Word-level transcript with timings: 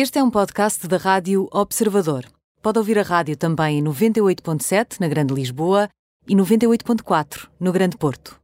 Este 0.00 0.20
é 0.20 0.22
um 0.22 0.30
podcast 0.30 0.86
da 0.86 0.96
Rádio 0.96 1.48
Observador. 1.50 2.24
Pode 2.62 2.78
ouvir 2.78 3.00
a 3.00 3.02
rádio 3.02 3.36
também 3.36 3.80
em 3.80 3.82
98.7 3.82 5.00
na 5.00 5.08
Grande 5.08 5.34
Lisboa 5.34 5.88
e 6.28 6.36
98.4 6.36 7.48
no 7.58 7.72
Grande 7.72 7.96
Porto. 7.96 8.38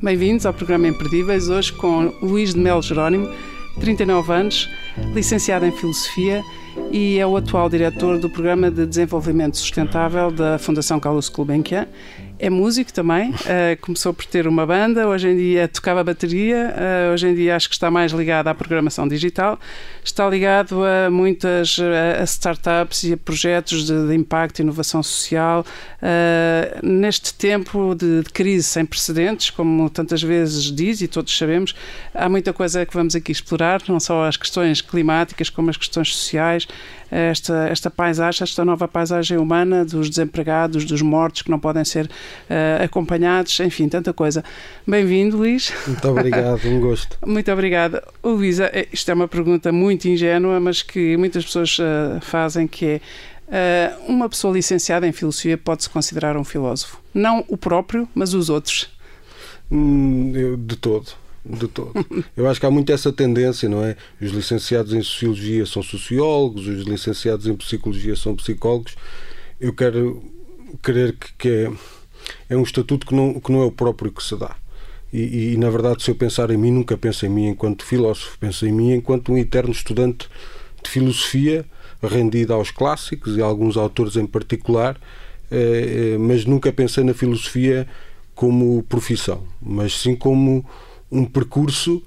Bem-vindos 0.00 0.46
ao 0.46 0.54
programa 0.54 0.86
Imperdíveis, 0.86 1.48
hoje 1.48 1.72
com 1.72 2.14
Luís 2.22 2.54
de 2.54 2.60
Melo 2.60 2.82
Jerónimo, 2.82 3.28
39 3.80 4.32
anos, 4.32 4.68
licenciado 5.14 5.64
em 5.64 5.72
Filosofia 5.72 6.42
e 6.90 7.18
é 7.18 7.26
o 7.26 7.36
atual 7.36 7.68
diretor 7.68 8.18
do 8.18 8.28
Programa 8.28 8.70
de 8.70 8.86
Desenvolvimento 8.86 9.56
Sustentável 9.56 10.30
da 10.30 10.58
Fundação 10.58 10.98
Carlos 11.00 11.28
Gulbenkian. 11.28 11.86
É 12.40 12.48
músico 12.48 12.92
também, 12.92 13.30
uh, 13.30 13.34
começou 13.80 14.14
por 14.14 14.24
ter 14.24 14.46
uma 14.46 14.64
banda, 14.64 15.08
hoje 15.08 15.28
em 15.28 15.36
dia 15.36 15.66
tocava 15.66 16.04
bateria, 16.04 16.72
uh, 16.72 17.12
hoje 17.12 17.26
em 17.26 17.34
dia 17.34 17.56
acho 17.56 17.68
que 17.68 17.74
está 17.74 17.90
mais 17.90 18.12
ligado 18.12 18.46
à 18.46 18.54
programação 18.54 19.08
digital, 19.08 19.58
está 20.04 20.28
ligado 20.30 20.84
a 20.84 21.10
muitas 21.10 21.78
a 22.20 22.22
startups 22.22 23.02
e 23.02 23.14
a 23.14 23.16
projetos 23.16 23.86
de, 23.86 24.06
de 24.06 24.14
impacto 24.14 24.60
e 24.60 24.62
inovação 24.62 25.02
social. 25.02 25.66
Uh, 26.00 26.86
neste 26.86 27.34
tempo 27.34 27.96
de, 27.96 28.22
de, 28.22 28.30
crise 28.30 28.68
sem 28.68 28.86
precedentes, 28.86 29.50
como 29.50 29.90
tantas 29.90 30.22
vezes 30.22 30.70
diz 30.70 31.00
e 31.00 31.08
todos 31.08 31.36
sabemos, 31.36 31.74
há 32.14 32.28
muita 32.28 32.52
coisa 32.52 32.86
que 32.86 32.94
vamos 32.94 33.16
aqui 33.16 33.32
explorar, 33.32 33.82
não 33.88 33.98
só 33.98 34.26
as 34.26 34.36
questões 34.36 34.80
climáticas 34.80 35.50
como 35.50 35.70
as 35.70 35.76
questões 35.76 36.14
sociais, 36.14 36.68
esta, 37.10 37.68
esta 37.68 37.90
paisagem, 37.90 38.42
esta 38.44 38.64
nova 38.64 38.86
paisagem 38.86 39.38
humana 39.38 39.84
dos 39.84 40.08
desempregados, 40.10 40.84
dos 40.84 41.00
mortos 41.00 41.42
que 41.42 41.50
não 41.50 41.58
podem 41.58 41.84
ser 41.84 42.08
uh, 42.48 42.84
acompanhados, 42.84 43.58
enfim, 43.60 43.88
tanta 43.88 44.12
coisa. 44.12 44.44
Bem-vindo, 44.86 45.36
Luís. 45.36 45.72
Muito 45.86 46.08
obrigado, 46.08 46.66
um 46.66 46.80
gosto. 46.80 47.18
Muito 47.26 47.50
obrigada. 47.50 48.02
Luísa, 48.22 48.70
eh, 48.72 48.88
isto 48.92 49.10
é 49.10 49.14
uma 49.14 49.28
pergunta 49.28 49.72
muito 49.72 50.08
ingênua, 50.08 50.60
mas 50.60 50.82
que 50.82 51.16
muitas 51.16 51.44
pessoas 51.44 51.78
uh, 51.78 52.20
fazem, 52.20 52.66
que 52.66 53.00
é 53.50 53.92
uh, 53.98 54.10
uma 54.10 54.28
pessoa 54.28 54.54
licenciada 54.54 55.06
em 55.06 55.12
filosofia 55.12 55.56
pode-se 55.56 55.90
considerar 55.90 56.36
um 56.36 56.44
filósofo? 56.44 57.00
Não 57.12 57.44
o 57.48 57.56
próprio, 57.56 58.08
mas 58.14 58.34
os 58.34 58.50
outros? 58.50 58.88
Hum, 59.70 60.56
de 60.66 60.76
todo 60.76 61.12
de 61.48 61.66
todo. 61.66 61.92
Eu 62.36 62.48
acho 62.48 62.60
que 62.60 62.66
há 62.66 62.70
muito 62.70 62.92
essa 62.92 63.12
tendência, 63.12 63.68
não 63.68 63.82
é? 63.82 63.96
Os 64.20 64.30
licenciados 64.30 64.92
em 64.92 65.02
Sociologia 65.02 65.64
são 65.64 65.82
sociólogos, 65.82 66.66
os 66.66 66.86
licenciados 66.86 67.46
em 67.46 67.56
Psicologia 67.56 68.14
são 68.14 68.36
psicólogos. 68.36 68.96
Eu 69.60 69.72
quero 69.72 70.22
crer 70.82 71.16
que, 71.16 71.32
que 71.38 71.48
é, 71.48 71.72
é 72.48 72.56
um 72.56 72.62
estatuto 72.62 73.06
que 73.06 73.14
não, 73.14 73.40
que 73.40 73.52
não 73.52 73.62
é 73.62 73.64
o 73.64 73.72
próprio 73.72 74.10
que 74.10 74.22
se 74.22 74.36
dá. 74.36 74.56
E, 75.12 75.52
e, 75.52 75.56
na 75.56 75.70
verdade, 75.70 76.02
se 76.02 76.10
eu 76.10 76.14
pensar 76.14 76.50
em 76.50 76.56
mim, 76.56 76.70
nunca 76.70 76.96
penso 76.96 77.24
em 77.24 77.28
mim 77.28 77.48
enquanto 77.48 77.84
filósofo, 77.84 78.36
penso 78.38 78.66
em 78.66 78.72
mim 78.72 78.92
enquanto 78.92 79.32
um 79.32 79.38
eterno 79.38 79.72
estudante 79.72 80.28
de 80.82 80.90
filosofia, 80.90 81.64
rendido 82.02 82.52
aos 82.52 82.70
clássicos 82.70 83.36
e 83.36 83.42
a 83.42 83.44
alguns 83.44 83.76
autores 83.76 84.16
em 84.16 84.26
particular, 84.26 85.00
eh, 85.50 86.14
eh, 86.14 86.18
mas 86.18 86.44
nunca 86.44 86.72
pensei 86.72 87.02
na 87.02 87.14
filosofia 87.14 87.88
como 88.34 88.82
profissão, 88.84 89.42
mas 89.60 89.98
sim 89.98 90.14
como 90.14 90.64
um 91.10 91.24
percurso 91.24 92.02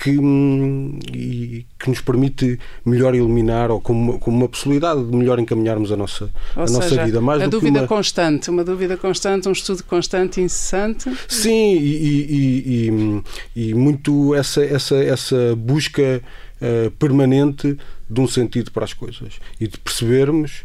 que, 0.00 0.16
hum, 0.16 0.98
que 1.02 1.88
nos 1.88 2.00
permite 2.00 2.58
melhor 2.84 3.16
iluminar 3.16 3.68
ou 3.70 3.80
como, 3.80 4.18
como 4.20 4.36
uma 4.36 4.48
possibilidade 4.48 5.04
de 5.04 5.14
melhor 5.14 5.40
encaminharmos 5.40 5.90
a 5.90 5.96
nossa, 5.96 6.30
a 6.54 6.66
seja, 6.68 6.78
nossa 6.78 7.04
vida. 7.04 7.20
Mais 7.20 7.42
a 7.42 7.46
dúvida 7.48 7.80
uma... 7.80 7.88
constante, 7.88 8.48
uma 8.48 8.62
dúvida 8.62 8.96
constante, 8.96 9.48
um 9.48 9.52
estudo 9.52 9.82
constante, 9.82 10.40
incessante. 10.40 11.12
Sim, 11.26 11.76
e, 11.76 11.96
e, 11.96 13.22
e, 13.56 13.70
e 13.70 13.74
muito 13.74 14.36
essa, 14.36 14.64
essa, 14.64 14.96
essa 14.96 15.56
busca 15.56 16.22
uh, 16.62 16.90
permanente 16.92 17.76
de 18.08 18.20
um 18.20 18.28
sentido 18.28 18.70
para 18.70 18.84
as 18.84 18.92
coisas 18.92 19.34
e 19.60 19.66
de 19.66 19.76
percebermos 19.78 20.62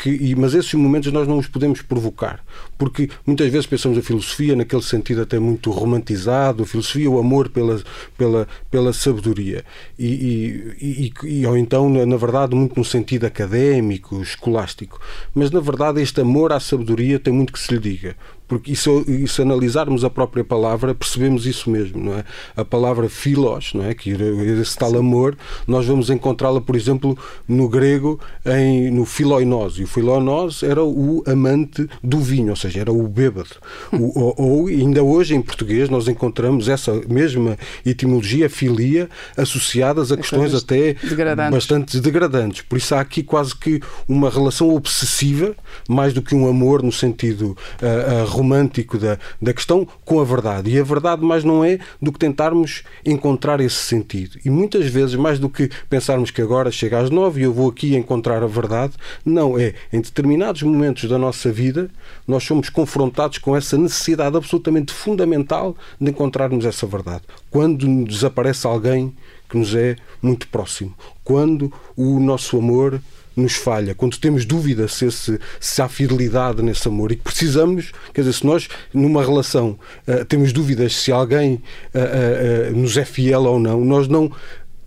que, 0.00 0.34
mas 0.34 0.54
esses 0.54 0.72
momentos 0.74 1.12
nós 1.12 1.28
não 1.28 1.38
os 1.38 1.46
podemos 1.46 1.82
provocar, 1.82 2.42
porque 2.78 3.10
muitas 3.26 3.50
vezes 3.50 3.66
pensamos 3.66 3.98
a 3.98 4.02
filosofia 4.02 4.56
naquele 4.56 4.82
sentido 4.82 5.22
até 5.22 5.38
muito 5.38 5.70
romantizado, 5.70 6.62
a 6.62 6.66
filosofia, 6.66 7.10
o 7.10 7.18
amor 7.18 7.50
pela, 7.50 7.82
pela, 8.16 8.48
pela 8.70 8.92
sabedoria, 8.92 9.64
e, 9.98 10.74
e, 10.80 11.12
e, 11.24 11.46
ou 11.46 11.56
então, 11.56 11.88
na 11.90 12.16
verdade, 12.16 12.54
muito 12.54 12.78
no 12.78 12.84
sentido 12.84 13.26
académico, 13.26 14.22
escolástico. 14.22 14.98
Mas, 15.34 15.50
na 15.50 15.60
verdade, 15.60 16.00
este 16.00 16.20
amor 16.20 16.52
à 16.52 16.60
sabedoria 16.60 17.18
tem 17.18 17.32
muito 17.32 17.52
que 17.52 17.58
se 17.58 17.74
lhe 17.74 17.80
diga, 17.80 18.16
porque 18.50 18.72
isso, 18.72 19.04
se 19.28 19.42
analisarmos 19.42 20.02
a 20.02 20.10
própria 20.10 20.42
palavra, 20.42 20.92
percebemos 20.92 21.46
isso 21.46 21.70
mesmo, 21.70 22.02
não 22.02 22.14
é? 22.14 22.24
A 22.56 22.64
palavra 22.64 23.08
filos, 23.08 23.72
não 23.72 23.84
é? 23.84 23.94
Que 23.94 24.10
esse 24.10 24.76
tal 24.76 24.96
amor, 24.96 25.38
nós 25.68 25.86
vamos 25.86 26.10
encontrá-la, 26.10 26.60
por 26.60 26.74
exemplo, 26.74 27.16
no 27.46 27.68
grego, 27.68 28.18
em, 28.44 28.90
no 28.90 29.04
filoinós. 29.04 29.74
E 29.74 29.84
o 29.84 29.86
filoinós 29.86 30.64
era 30.64 30.82
o 30.82 31.22
amante 31.28 31.88
do 32.02 32.18
vinho, 32.18 32.50
ou 32.50 32.56
seja, 32.56 32.80
era 32.80 32.90
o 32.92 33.06
bêbado. 33.06 33.50
O, 33.92 34.18
ou, 34.18 34.34
ou, 34.36 34.66
ainda 34.66 35.00
hoje, 35.00 35.36
em 35.36 35.40
português, 35.40 35.88
nós 35.88 36.08
encontramos 36.08 36.68
essa 36.68 36.92
mesma 37.08 37.56
etimologia, 37.86 38.50
filia, 38.50 39.08
associadas 39.36 40.10
a 40.10 40.16
questões 40.16 40.52
até 40.56 40.94
degradantes. 40.94 41.54
bastante 41.54 42.00
degradantes. 42.00 42.62
Por 42.62 42.78
isso 42.78 42.96
há 42.96 43.00
aqui 43.00 43.22
quase 43.22 43.54
que 43.54 43.80
uma 44.08 44.28
relação 44.28 44.74
obsessiva, 44.74 45.54
mais 45.88 46.12
do 46.12 46.20
que 46.20 46.34
um 46.34 46.48
amor 46.48 46.82
no 46.82 46.90
sentido 46.90 47.56
uh, 47.80 48.24
uh, 48.24 48.39
romântico 48.40 48.98
da, 48.98 49.18
da 49.40 49.52
questão 49.52 49.86
com 50.04 50.20
a 50.20 50.24
verdade. 50.24 50.70
E 50.70 50.78
a 50.78 50.82
verdade 50.82 51.22
mais 51.22 51.44
não 51.44 51.64
é 51.64 51.78
do 52.00 52.10
que 52.10 52.18
tentarmos 52.18 52.82
encontrar 53.04 53.60
esse 53.60 53.76
sentido. 53.76 54.38
E 54.44 54.50
muitas 54.50 54.86
vezes, 54.86 55.14
mais 55.14 55.38
do 55.38 55.48
que 55.48 55.70
pensarmos 55.88 56.30
que 56.30 56.42
agora 56.42 56.70
chega 56.70 56.98
às 56.98 57.10
nove 57.10 57.40
e 57.40 57.44
eu 57.44 57.52
vou 57.52 57.68
aqui 57.68 57.94
encontrar 57.94 58.42
a 58.42 58.46
verdade, 58.46 58.94
não 59.24 59.58
é. 59.58 59.74
Em 59.92 60.00
determinados 60.00 60.62
momentos 60.62 61.08
da 61.08 61.18
nossa 61.18 61.52
vida, 61.52 61.90
nós 62.26 62.44
somos 62.44 62.68
confrontados 62.68 63.38
com 63.38 63.56
essa 63.56 63.76
necessidade 63.76 64.36
absolutamente 64.36 64.92
fundamental 64.92 65.76
de 66.00 66.10
encontrarmos 66.10 66.64
essa 66.64 66.86
verdade. 66.86 67.22
Quando 67.50 68.04
desaparece 68.04 68.66
alguém 68.66 69.14
que 69.48 69.58
nos 69.58 69.74
é 69.74 69.96
muito 70.22 70.46
próximo, 70.48 70.94
quando 71.24 71.72
o 71.96 72.20
nosso 72.20 72.56
amor 72.56 73.00
nos 73.40 73.54
falha, 73.54 73.94
quando 73.94 74.18
temos 74.18 74.44
dúvida 74.44 74.86
se, 74.86 75.06
esse, 75.06 75.38
se 75.58 75.82
há 75.82 75.88
fidelidade 75.88 76.62
nesse 76.62 76.86
amor 76.86 77.12
e 77.12 77.16
que 77.16 77.22
precisamos, 77.22 77.92
quer 78.14 78.20
dizer, 78.20 78.34
se 78.34 78.46
nós 78.46 78.68
numa 78.92 79.22
relação 79.22 79.78
uh, 80.06 80.24
temos 80.24 80.52
dúvidas 80.52 80.94
se 80.94 81.10
alguém 81.10 81.54
uh, 81.94 82.72
uh, 82.72 82.76
nos 82.76 82.96
é 82.96 83.04
fiel 83.04 83.44
ou 83.44 83.58
não, 83.58 83.84
nós 83.84 84.06
não 84.06 84.30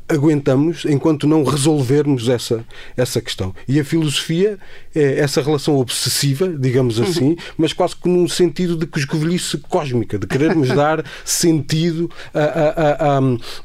aguentamos 0.08 0.86
enquanto 0.86 1.28
não 1.28 1.44
resolvermos 1.44 2.30
essa, 2.30 2.66
essa 2.96 3.22
questão. 3.22 3.53
E 3.68 3.80
a 3.80 3.86
filosofia 3.86 4.58
é 4.94 5.19
essa 5.19 5.41
relação 5.41 5.78
obsessiva, 5.78 6.47
digamos 6.47 6.97
uhum. 6.97 7.06
assim, 7.06 7.38
mas 7.58 7.74
quase 7.74 7.96
que 7.96 8.09
num 8.09 8.28
sentido 8.28 8.75
de 8.75 8.86
coscovilhice 8.86 9.58
cósmica, 9.58 10.18
de 10.18 10.28
querermos 10.28 10.69
dar 10.75 11.06
sentido 11.24 12.09
à, 12.34 13.18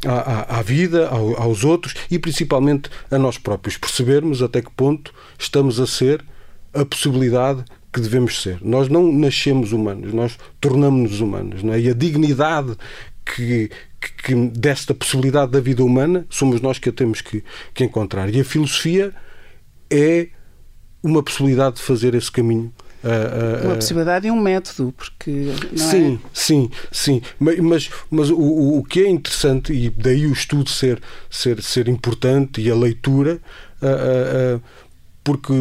à, 0.07 0.59
à, 0.59 0.63
vida, 0.63 1.09
aos 1.09 1.65
outros 1.65 1.95
e 2.11 2.19
principalmente 2.19 2.91
a 3.11 3.19
nós 3.19 3.39
próprios. 3.39 3.77
Percebermos 3.77 4.43
até 4.43 4.63
que 4.63 4.71
ponto 4.71 5.13
estamos 5.39 5.81
a 5.81 5.87
ser 5.87 6.25
a 6.73 6.85
possibilidade 6.85 7.65
que 7.93 8.01
devemos 8.01 8.43
ser. 8.43 8.59
Nós 8.63 8.89
não 8.89 9.11
nascemos 9.13 9.73
humanos, 9.73 10.13
nós 10.13 10.39
tornamos-nos 10.61 11.21
humanos. 11.21 11.63
Não 11.63 11.73
é? 11.73 11.81
E 11.81 11.89
a 11.89 11.95
dignidade 11.95 12.77
que, 13.25 13.71
que, 14.01 14.13
que, 14.23 14.35
desta 14.59 14.95
possibilidade 14.95 15.53
da 15.53 15.61
vida 15.61 15.83
humana 15.85 16.27
somos 16.29 16.61
nós 16.61 16.79
que 16.79 16.89
a 16.89 16.93
temos 16.93 17.21
que, 17.21 17.43
que 17.75 17.85
encontrar. 17.85 18.33
E 18.33 18.41
a 18.41 18.45
filosofia 18.45 19.13
é 19.91 20.29
uma 21.03 21.23
possibilidade 21.23 21.77
de 21.77 21.83
fazer 21.83 22.15
esse 22.15 22.31
caminho. 22.31 22.73
Uh, 23.03 23.63
uh, 23.63 23.67
uma 23.67 23.77
possibilidade 23.77 24.27
e 24.27 24.31
um 24.31 24.41
método, 24.41 24.93
porque 24.97 25.53
sim, 25.77 26.15
é? 26.17 26.29
sim, 26.33 26.71
sim. 26.91 27.23
Mas, 27.39 27.89
mas 28.11 28.29
o, 28.29 28.79
o 28.79 28.83
que 28.83 29.01
é 29.01 29.09
interessante 29.09 29.73
e 29.73 29.89
daí 29.89 30.27
o 30.27 30.33
estudo 30.33 30.69
ser 30.69 31.01
ser 31.31 31.63
ser 31.63 31.87
importante 31.87 32.61
e 32.61 32.69
a 32.69 32.75
leitura, 32.75 33.41
uh, 33.81 34.61
porque 35.23 35.53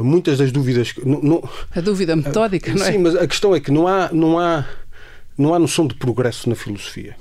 muitas 0.00 0.38
das 0.38 0.52
dúvidas 0.52 0.94
não, 1.04 1.20
não, 1.20 1.48
a 1.74 1.80
dúvida 1.80 2.14
metódica, 2.14 2.72
não 2.72 2.86
é? 2.86 2.92
Sim, 2.92 2.98
mas 2.98 3.16
a 3.16 3.26
questão 3.26 3.52
é 3.52 3.58
que 3.58 3.72
não 3.72 3.88
há 3.88 4.08
não 4.12 4.38
há 4.38 4.64
não 5.36 5.54
há 5.54 5.58
noção 5.58 5.88
de 5.88 5.94
progresso 5.96 6.48
na 6.48 6.54
filosofia. 6.54 7.16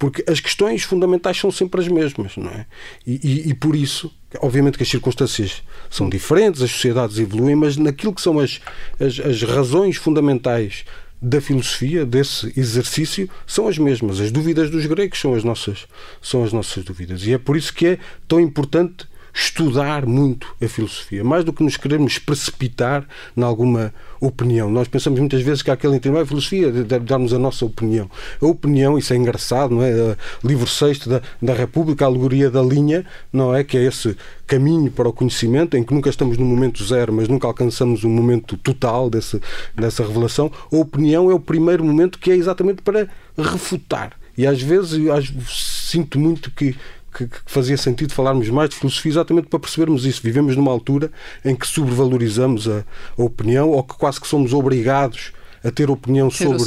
Porque 0.00 0.24
as 0.26 0.40
questões 0.40 0.82
fundamentais 0.82 1.38
são 1.38 1.50
sempre 1.50 1.78
as 1.78 1.86
mesmas, 1.86 2.34
não 2.34 2.50
é? 2.50 2.64
E, 3.06 3.20
e, 3.22 3.50
e, 3.50 3.54
por 3.54 3.76
isso, 3.76 4.10
obviamente 4.40 4.78
que 4.78 4.82
as 4.82 4.88
circunstâncias 4.88 5.62
são 5.90 6.08
diferentes, 6.08 6.62
as 6.62 6.70
sociedades 6.70 7.18
evoluem, 7.18 7.54
mas 7.54 7.76
naquilo 7.76 8.14
que 8.14 8.22
são 8.22 8.38
as, 8.38 8.62
as, 8.98 9.20
as 9.20 9.42
razões 9.42 9.96
fundamentais 9.96 10.86
da 11.20 11.38
filosofia, 11.38 12.06
desse 12.06 12.50
exercício, 12.56 13.28
são 13.46 13.68
as 13.68 13.76
mesmas. 13.76 14.20
As 14.20 14.32
dúvidas 14.32 14.70
dos 14.70 14.86
gregos 14.86 15.20
são 15.20 15.34
as 15.34 15.44
nossas, 15.44 15.86
são 16.22 16.42
as 16.44 16.50
nossas 16.50 16.82
dúvidas. 16.82 17.26
E 17.26 17.34
é 17.34 17.38
por 17.38 17.54
isso 17.54 17.74
que 17.74 17.86
é 17.86 17.98
tão 18.26 18.40
importante 18.40 19.06
estudar 19.32 20.06
muito 20.06 20.54
a 20.62 20.68
filosofia, 20.68 21.22
mais 21.24 21.44
do 21.44 21.52
que 21.52 21.62
nos 21.62 21.76
queremos 21.76 22.18
precipitar 22.18 23.06
em 23.36 23.42
alguma 23.42 23.92
opinião. 24.20 24.70
Nós 24.70 24.88
pensamos 24.88 25.18
muitas 25.18 25.40
vezes 25.42 25.62
que 25.62 25.70
aquele 25.70 25.96
entendimento, 25.96 26.24
a 26.24 26.26
filosofia 26.26 26.70
deve 26.70 27.04
dar-nos 27.04 27.32
a 27.32 27.38
nossa 27.38 27.64
opinião. 27.64 28.10
A 28.40 28.46
opinião, 28.46 28.98
isso 28.98 29.12
é 29.12 29.16
engraçado, 29.16 29.74
não 29.74 29.82
é? 29.82 30.16
Livro 30.44 30.66
sexto 30.66 31.08
da, 31.08 31.22
da 31.40 31.54
República, 31.54 32.04
a 32.04 32.08
alegoria 32.08 32.50
da 32.50 32.62
linha, 32.62 33.04
não 33.32 33.54
é? 33.54 33.64
Que 33.64 33.78
é 33.78 33.84
esse 33.84 34.16
caminho 34.46 34.90
para 34.90 35.08
o 35.08 35.12
conhecimento, 35.12 35.76
em 35.76 35.82
que 35.82 35.94
nunca 35.94 36.10
estamos 36.10 36.36
no 36.36 36.44
momento 36.44 36.84
zero, 36.84 37.12
mas 37.12 37.28
nunca 37.28 37.46
alcançamos 37.46 38.04
um 38.04 38.10
momento 38.10 38.56
total 38.56 39.08
desse, 39.08 39.40
dessa 39.74 40.04
revelação. 40.04 40.50
A 40.70 40.76
opinião 40.76 41.30
é 41.30 41.34
o 41.34 41.40
primeiro 41.40 41.84
momento 41.84 42.18
que 42.18 42.30
é 42.30 42.36
exatamente 42.36 42.82
para 42.82 43.08
refutar. 43.38 44.12
E 44.36 44.46
às 44.46 44.60
vezes 44.60 44.92
eu, 44.92 45.14
sinto 45.46 46.18
muito 46.18 46.50
que 46.50 46.74
que, 47.12 47.26
que, 47.26 47.38
fazia 47.46 47.76
sentido 47.76 48.12
falarmos 48.12 48.48
mais 48.50 48.70
de 48.70 48.76
filosofia 48.76 49.12
exatamente 49.12 49.48
para 49.48 49.58
percebermos 49.58 50.04
isso. 50.04 50.22
Vivemos 50.22 50.56
numa 50.56 50.70
altura 50.70 51.10
em 51.44 51.54
que 51.54 51.66
sobrevalorizamos 51.66 52.68
a, 52.68 52.84
a 53.18 53.22
opinião 53.22 53.70
ou 53.70 53.82
que 53.82 53.96
quase 53.96 54.20
que 54.20 54.26
somos 54.26 54.52
obrigados 54.52 55.32
a 55.62 55.70
ter 55.70 55.90
opinião 55.90 56.28
ter 56.28 56.44
sobre 56.44 56.58
tudo. 56.58 56.64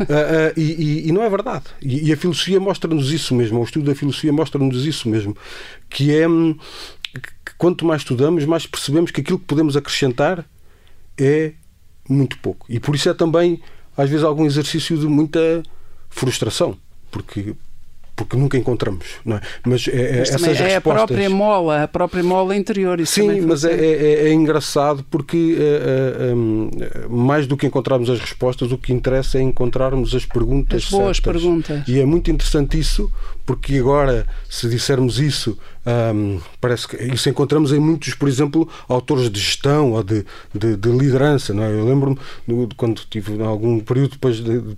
Uh, 0.00 0.02
uh, 0.02 0.52
e, 0.56 0.62
e, 0.62 1.08
e, 1.08 1.12
não 1.12 1.22
é 1.22 1.30
verdade. 1.30 1.64
E, 1.80 2.08
e 2.08 2.12
a 2.12 2.16
filosofia 2.16 2.58
mostra-nos 2.58 3.12
isso 3.12 3.34
mesmo, 3.34 3.60
o 3.60 3.64
estudo 3.64 3.86
da 3.86 3.94
filosofia 3.94 4.32
mostra-nos 4.32 4.84
isso 4.84 5.08
mesmo, 5.08 5.36
que 5.88 6.14
é 6.14 6.28
hum, 6.28 6.56
que 7.12 7.54
quanto 7.56 7.84
mais 7.84 8.02
estudamos, 8.02 8.44
mais 8.44 8.66
percebemos 8.66 9.10
que 9.10 9.20
aquilo 9.20 9.38
que 9.38 9.44
podemos 9.44 9.76
acrescentar 9.76 10.44
é 11.16 11.52
muito 12.08 12.38
pouco. 12.38 12.66
E 12.68 12.80
por 12.80 12.94
isso 12.94 13.08
é 13.08 13.14
também, 13.14 13.60
às 13.96 14.08
vezes, 14.08 14.24
algum 14.24 14.44
exercício 14.44 14.96
de 14.98 15.06
muita 15.06 15.62
frustração, 16.10 16.76
porque 17.10 17.54
porque 18.24 18.36
nunca 18.36 18.56
encontramos, 18.56 19.04
não 19.24 19.36
é? 19.36 19.40
Mas, 19.64 19.88
é, 19.88 19.90
é 19.90 20.18
mas 20.20 20.28
essas 20.30 20.42
é 20.42 20.48
respostas... 20.48 20.76
a 20.76 20.80
própria 20.80 21.30
mola, 21.30 21.82
a 21.82 21.88
própria 21.88 22.22
mola 22.22 22.56
interior. 22.56 23.00
Isso 23.00 23.14
Sim, 23.14 23.40
mas 23.42 23.64
é, 23.64 23.72
é, 23.72 24.28
é, 24.28 24.32
engraçado 24.32 25.04
porque 25.10 25.56
é, 25.58 26.30
é, 26.30 26.34
hum, 26.34 26.70
mais 27.08 27.46
do 27.46 27.56
que 27.56 27.66
encontrarmos 27.66 28.08
as 28.10 28.20
respostas, 28.20 28.72
o 28.72 28.78
que 28.78 28.92
interessa 28.92 29.38
é 29.38 29.42
encontrarmos 29.42 30.14
as 30.14 30.24
perguntas 30.24 30.84
as 30.84 30.90
boas 30.90 31.16
certas. 31.16 31.42
perguntas. 31.42 31.88
E 31.88 32.00
é 32.00 32.04
muito 32.04 32.30
interessante 32.30 32.78
isso, 32.78 33.10
porque 33.52 33.76
agora, 33.76 34.26
se 34.48 34.66
dissermos 34.66 35.18
isso, 35.18 35.58
hum, 36.14 36.40
parece 36.58 36.88
que 36.88 36.96
isso 37.04 37.28
encontramos 37.28 37.70
em 37.70 37.78
muitos, 37.78 38.14
por 38.14 38.26
exemplo, 38.26 38.66
autores 38.88 39.30
de 39.30 39.38
gestão 39.38 39.92
ou 39.92 40.02
de, 40.02 40.24
de, 40.54 40.74
de 40.74 40.88
liderança. 40.88 41.52
Não 41.52 41.62
é? 41.62 41.70
Eu 41.70 41.84
lembro-me 41.84 42.16
quando 42.78 43.02
tive 43.10 43.42
algum 43.42 43.78
período 43.78 44.12
depois 44.12 44.36
de, 44.36 44.58
de, 44.58 44.76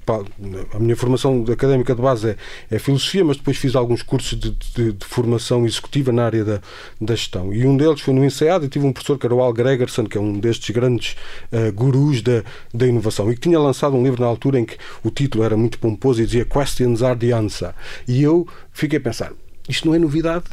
a 0.73 0.79
minha 0.81 0.97
formação 0.97 1.45
académica 1.53 1.95
de 1.95 2.03
base 2.03 2.31
é, 2.31 2.37
é 2.69 2.79
filosofia, 2.81 3.25
mas 3.25 3.37
depois 3.37 3.57
fiz 3.57 3.77
alguns 3.77 4.03
cursos 4.03 4.37
de, 4.37 4.51
de, 4.51 4.93
de, 4.93 5.07
formação 5.07 5.65
executiva 5.65 6.11
na 6.11 6.25
área 6.25 6.45
da, 6.45 6.61
da 7.01 7.15
gestão. 7.15 7.55
E 7.55 7.65
um 7.65 7.77
deles 7.77 8.01
foi 8.01 8.13
no 8.13 8.25
INSEAD 8.25 8.67
e 8.67 8.69
tive 8.69 8.87
um 8.87 8.93
professor 8.93 9.17
que 9.17 9.25
era 9.25 9.35
o 9.37 9.41
Al 9.41 9.53
Gregerson, 9.53 10.07
que 10.07 10.19
é 10.19 10.21
um 10.21 10.33
destes 10.33 10.75
grandes 10.75 11.15
uh, 11.53 11.73
gurus 11.73 12.23
da, 12.23 12.43
da 12.73 12.89
inovação, 12.89 13.31
e 13.31 13.37
que 13.37 13.43
tinha 13.43 13.61
lançado 13.61 13.95
um 13.95 14.03
livro 14.03 14.21
na 14.21 14.27
altura 14.27 14.59
em 14.59 14.65
que 14.65 14.77
o 15.05 15.11
título 15.11 15.45
era 15.45 15.57
muito 15.57 15.79
pomposo 15.79 16.21
e 16.21 16.27
dizia 16.27 16.45
Questions 16.45 17.05
are 17.05 17.17
the 17.17 17.31
answer. 17.31 17.73
E 18.09 18.21
eu 18.21 18.49
fiquei 18.73 18.99
a 18.99 19.03
pensar, 19.03 19.33
isto 19.69 19.87
não 19.87 19.95
é 19.95 19.99
novidade 19.99 20.47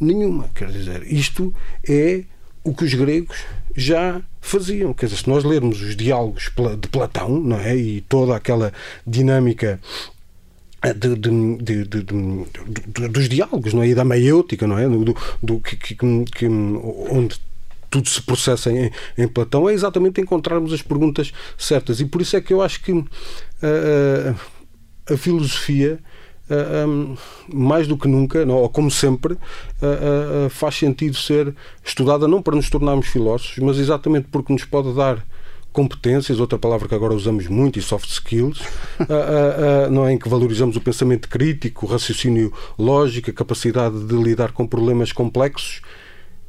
nenhuma, 0.00 0.48
quer 0.54 0.70
dizer, 0.70 1.02
isto 1.12 1.54
é 1.88 2.24
o 2.64 2.74
que 2.74 2.84
os 2.84 2.94
gregos 2.94 3.36
já 3.74 4.20
faziam. 4.40 4.92
Quer 4.92 5.06
dizer, 5.06 5.18
se 5.18 5.28
nós 5.28 5.44
lermos 5.44 5.80
os 5.80 5.96
diálogos 5.96 6.50
de 6.80 6.88
Platão, 6.88 7.40
não 7.40 7.58
é? 7.58 7.76
E 7.76 8.00
toda 8.02 8.36
aquela 8.36 8.72
dinâmica 9.06 9.80
de, 10.96 11.16
de, 11.16 11.84
de, 11.84 13.08
dos 13.08 13.28
diálogos 13.28 13.74
não 13.74 13.82
é? 13.82 13.88
e 13.88 13.94
da 13.94 14.04
maiêutica 14.04 14.66
não 14.66 14.78
é 14.78 14.88
do, 14.88 15.16
do 15.42 15.60
que, 15.60 15.76
que, 15.76 15.94
que, 15.94 16.46
onde 16.46 17.40
tudo 17.90 18.08
se 18.08 18.22
processa 18.22 18.70
em, 18.70 18.90
em, 19.16 19.26
Platão 19.26 19.68
é 19.68 19.72
exatamente 19.72 20.20
encontrarmos 20.20 20.72
as 20.72 20.80
perguntas 20.80 21.32
certas 21.56 22.00
e 22.00 22.04
por 22.04 22.20
isso 22.22 22.36
é 22.36 22.40
que 22.40 22.52
eu 22.52 22.62
acho 22.62 22.80
que 22.82 22.92
uh, 22.92 23.06
a 25.10 25.16
filosofia 25.16 25.98
uh, 26.50 26.88
um, 26.88 27.16
mais 27.52 27.86
do 27.86 27.96
que 27.96 28.08
nunca, 28.08 28.44
não, 28.44 28.56
ou 28.56 28.68
como 28.68 28.90
sempre, 28.90 29.34
uh, 29.34 30.50
faz 30.50 30.76
sentido 30.76 31.16
ser 31.16 31.54
estudada 31.84 32.26
não 32.28 32.42
para 32.42 32.56
nos 32.56 32.68
tornarmos 32.68 33.06
filósofos, 33.06 33.58
mas 33.58 33.78
exatamente 33.78 34.28
porque 34.30 34.52
nos 34.52 34.64
pode 34.64 34.94
dar 34.94 35.24
competências, 35.72 36.40
outra 36.40 36.58
palavra 36.58 36.88
que 36.88 36.94
agora 36.94 37.14
usamos 37.14 37.46
muito, 37.46 37.78
e 37.78 37.82
soft 37.82 38.08
skills, 38.10 38.58
uh, 38.58 39.02
uh, 39.02 39.86
uh, 39.86 39.90
não 39.90 40.06
é, 40.06 40.12
em 40.12 40.18
que 40.18 40.28
valorizamos 40.28 40.76
o 40.76 40.80
pensamento 40.80 41.28
crítico, 41.28 41.86
o 41.86 41.88
raciocínio 41.88 42.52
lógico, 42.78 43.30
a 43.30 43.32
capacidade 43.32 44.04
de 44.04 44.14
lidar 44.16 44.52
com 44.52 44.66
problemas 44.66 45.12
complexos. 45.12 45.80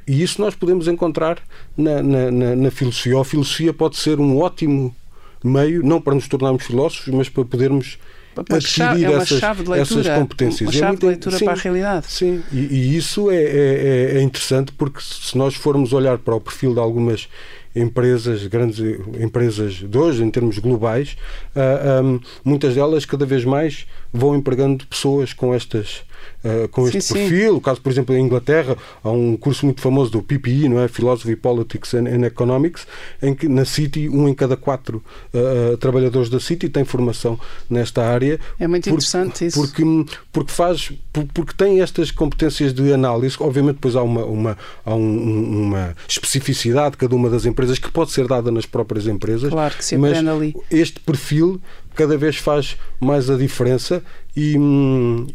E 0.07 0.23
isso 0.23 0.41
nós 0.41 0.55
podemos 0.55 0.87
encontrar 0.87 1.37
na, 1.77 2.01
na, 2.01 2.31
na, 2.31 2.55
na 2.55 2.71
filosofia. 2.71 3.19
A 3.19 3.23
filosofia 3.23 3.71
pode 3.71 3.97
ser 3.97 4.19
um 4.19 4.39
ótimo 4.39 4.95
meio, 5.43 5.83
não 5.83 6.01
para 6.01 6.15
nos 6.15 6.27
tornarmos 6.27 6.65
filósofos, 6.65 7.13
mas 7.13 7.29
para 7.29 7.45
podermos 7.45 7.99
adquirir 8.35 9.05
é 9.05 9.13
essas, 9.13 9.41
essas 9.41 10.07
competências. 10.07 10.69
Uma 10.69 10.69
é 10.69 10.73
chave 10.73 10.85
é 10.85 10.87
muito, 10.87 10.99
de 10.99 11.05
leitura 11.05 11.37
sim, 11.37 11.45
para 11.45 11.53
a 11.53 11.57
realidade. 11.57 12.05
Sim, 12.07 12.43
e, 12.51 12.57
e 12.57 12.97
isso 12.97 13.29
é, 13.31 13.43
é, 13.43 14.11
é, 14.17 14.21
interessante 14.21 14.71
porque 14.71 14.99
se 15.01 15.37
nós 15.37 15.55
formos 15.55 15.93
olhar 15.93 16.17
para 16.17 16.35
o 16.35 16.41
perfil 16.41 16.73
de 16.73 16.79
algumas 16.79 17.27
empresas, 17.75 18.45
grandes 18.47 18.79
empresas 19.19 19.73
de 19.75 19.97
hoje, 19.97 20.23
em 20.23 20.31
termos 20.31 20.57
globais, 20.57 21.15
uh, 21.55 21.59
ah, 21.59 22.01
um, 22.03 22.19
muitas 22.43 22.75
delas 22.75 23.05
cada 23.05 23.25
vez 23.25 23.45
mais 23.45 23.85
vão 24.11 24.35
empregando 24.35 24.85
pessoas 24.87 25.33
com 25.33 25.53
estas 25.53 26.01
uh, 26.43 26.67
com 26.69 26.87
este 26.87 27.01
sim, 27.01 27.13
perfil. 27.13 27.51
Sim. 27.51 27.57
O 27.57 27.61
caso, 27.61 27.81
por 27.81 27.91
exemplo, 27.91 28.15
em 28.15 28.23
Inglaterra, 28.23 28.77
há 29.03 29.11
um 29.11 29.37
curso 29.37 29.65
muito 29.65 29.81
famoso 29.81 30.11
do 30.11 30.21
PPE, 30.21 30.69
não 30.69 30.79
é? 30.79 30.87
Philosophy, 30.87 31.35
Politics 31.35 31.93
and, 31.93 32.07
and 32.07 32.25
Economics, 32.25 32.87
em 33.21 33.33
que 33.33 33.47
na 33.47 33.65
City, 33.65 34.09
um 34.09 34.27
em 34.27 34.33
cada 34.33 34.57
quatro 34.57 35.03
uh, 35.33 35.77
trabalhadores 35.77 36.29
da 36.29 36.39
City 36.39 36.69
tem 36.69 36.83
formação 36.83 37.39
nesta 37.69 38.05
área. 38.05 38.39
É 38.59 38.67
muito 38.67 38.85
por, 38.85 38.95
interessante 38.95 39.45
isso. 39.45 39.59
Porque, 39.59 39.83
porque 40.31 40.51
faz, 40.51 40.91
porque 41.33 41.53
tem 41.55 41.81
estas 41.81 42.11
competências 42.11 42.73
de 42.73 42.91
análise. 42.93 43.35
Obviamente, 43.39 43.75
depois 43.75 43.95
há 43.95 44.01
uma, 44.01 44.25
uma, 44.25 44.57
há 44.85 44.95
um, 44.95 45.67
uma 45.67 45.95
especificidade 46.07 46.91
de 46.91 46.97
cada 46.97 47.15
uma 47.15 47.29
das 47.29 47.45
empresas 47.45 47.77
que 47.79 47.91
pode 47.91 48.11
ser 48.11 48.27
dada 48.27 48.51
nas 48.51 48.65
próprias 48.65 49.07
empresas. 49.07 49.49
Claro 49.49 49.75
que 49.75 49.85
se 49.85 49.97
mas 49.97 50.25
ali. 50.25 50.55
Este 50.69 50.99
perfil 50.99 51.61
cada 51.99 52.17
vez 52.17 52.37
faz 52.37 52.77
mais 52.97 53.29
a 53.29 53.35
diferença 53.35 54.01
e, 54.33 54.55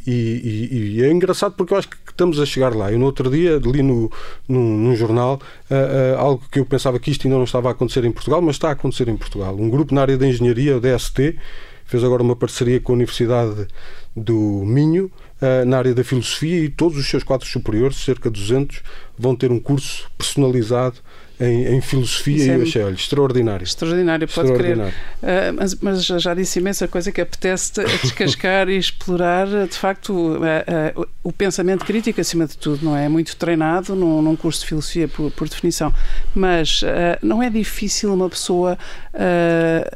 e, 0.06 0.96
e, 0.96 1.05
é 1.05 1.12
engraçado 1.12 1.52
porque 1.52 1.75
eu 1.75 1.76
acho 1.76 1.90
que 1.90 1.96
estamos 2.08 2.40
a 2.40 2.46
chegar 2.46 2.75
lá. 2.75 2.90
Eu 2.90 2.99
no 2.99 3.05
outro 3.05 3.31
dia 3.31 3.61
li 3.62 3.82
no, 3.82 4.11
no, 4.49 4.78
num 4.78 4.96
jornal 4.96 5.38
uh, 5.70 5.75
uh, 5.75 6.19
algo 6.19 6.43
que 6.50 6.58
eu 6.58 6.64
pensava 6.64 6.98
que 6.98 7.10
isto 7.10 7.27
ainda 7.27 7.36
não 7.36 7.44
estava 7.44 7.69
a 7.69 7.72
acontecer 7.72 8.03
em 8.06 8.10
Portugal, 8.10 8.41
mas 8.41 8.56
está 8.56 8.70
a 8.70 8.72
acontecer 8.72 9.08
em 9.08 9.17
Portugal. 9.17 9.55
Um 9.55 9.69
grupo 9.69 9.94
na 9.94 10.00
área 10.00 10.17
da 10.17 10.27
engenharia, 10.27 10.74
o 10.74 10.81
DST, 10.81 11.36
fez 11.84 12.03
agora 12.03 12.22
uma 12.22 12.34
parceria 12.34 12.81
com 12.81 12.93
a 12.93 12.94
Universidade 12.94 13.69
do 14.17 14.62
Minho 14.65 15.10
uh, 15.43 15.67
na 15.67 15.77
área 15.77 15.93
da 15.93 16.03
filosofia 16.03 16.65
e 16.65 16.70
todos 16.70 16.96
os 16.96 17.06
seus 17.06 17.22
quadros 17.22 17.53
superiores, 17.53 17.98
cerca 17.98 18.31
de 18.31 18.41
200, 18.41 18.81
vão 19.19 19.36
ter 19.36 19.53
um 19.53 19.60
curso 19.60 20.10
personalizado 20.17 20.96
em, 21.41 21.76
em 21.76 21.81
filosofia 21.81 22.36
Isso 22.36 22.46
e 22.46 22.50
é 22.50 22.56
eu 22.56 22.62
achei, 22.62 22.82
olha, 22.82 22.94
extraordinário. 22.94 23.64
Extraordinário, 23.64 24.29
pode 24.29 24.50
extraordinário. 24.50 24.94
crer. 25.20 25.50
Uh, 25.50 25.56
mas, 25.56 25.74
mas, 25.76 26.05
já 26.05 26.32
disse 26.32 26.60
imensa 26.60 26.86
coisa 26.86 27.10
que 27.10 27.20
apetece 27.20 27.72
descascar 28.03 28.69
e 28.69 28.76
explorar, 28.76 29.48
de 29.67 29.76
facto, 29.76 30.12
uh, 30.12 31.00
uh, 31.00 31.06
o 31.24 31.32
pensamento 31.32 31.84
crítico 31.84 32.20
acima 32.20 32.46
de 32.46 32.56
tudo, 32.56 32.84
não 32.84 32.96
é? 32.96 33.06
É 33.06 33.08
muito 33.08 33.36
treinado 33.36 33.96
num, 33.96 34.22
num 34.22 34.36
curso 34.36 34.60
de 34.60 34.67
filosofia, 34.67 35.08
por, 35.08 35.31
por 35.32 35.48
definição. 35.48 35.93
Mas 36.34 36.82
não 37.22 37.43
é 37.43 37.50
difícil 37.50 38.12
uma 38.12 38.29
pessoa 38.29 38.79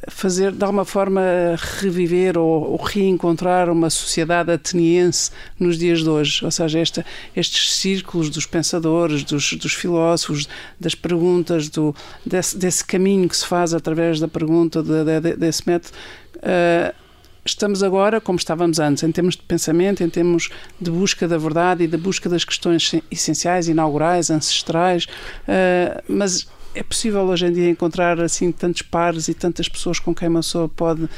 fazer, 0.08 0.52
de 0.52 0.62
alguma 0.62 0.84
forma, 0.84 1.20
reviver 1.80 2.36
ou, 2.38 2.72
ou, 2.72 2.76
reencontrar 2.76 3.68
uma 3.70 3.90
sociedade 3.90 4.50
ateniense 4.50 5.30
nos 5.58 5.78
dias 5.78 6.02
de 6.02 6.08
hoje. 6.08 6.44
Ou 6.44 6.50
seja, 6.50 6.78
esta, 6.78 7.06
estes 7.34 7.74
círculos 7.74 8.30
dos 8.30 8.46
pensadores, 8.46 9.24
dos, 9.24 9.52
dos 9.54 9.74
filósofos, 9.74 10.48
das 10.78 10.94
perguntas 10.94 11.27
perguntas, 11.28 11.68
do, 11.68 11.94
desse, 12.24 12.56
desse 12.56 12.84
caminho 12.84 13.28
que 13.28 13.36
se 13.36 13.46
faz 13.46 13.74
através 13.74 14.18
da 14.18 14.28
pergunta, 14.28 14.82
de, 14.82 15.20
de, 15.20 15.36
desse 15.36 15.66
método. 15.66 15.94
Uh, 16.36 16.94
estamos 17.44 17.82
agora 17.82 18.20
como 18.20 18.38
estávamos 18.38 18.78
antes, 18.78 19.02
em 19.02 19.12
termos 19.12 19.36
de 19.36 19.42
pensamento, 19.42 20.02
em 20.02 20.08
termos 20.08 20.48
de 20.80 20.90
busca 20.90 21.28
da 21.28 21.38
verdade 21.38 21.84
e 21.84 21.86
da 21.86 21.98
busca 21.98 22.28
das 22.28 22.44
questões 22.44 22.94
essenciais, 23.10 23.68
inaugurais, 23.68 24.30
ancestrais, 24.30 25.04
uh, 25.04 26.02
mas 26.08 26.46
é 26.74 26.82
possível 26.82 27.22
hoje 27.22 27.46
em 27.46 27.52
dia 27.52 27.70
encontrar 27.70 28.20
assim 28.20 28.52
tantos 28.52 28.82
pares 28.82 29.28
e 29.28 29.34
tantas 29.34 29.68
pessoas 29.68 29.98
com 29.98 30.14
quem 30.14 30.28
uma 30.28 30.40
pessoa 30.40 30.68
pode 30.68 31.08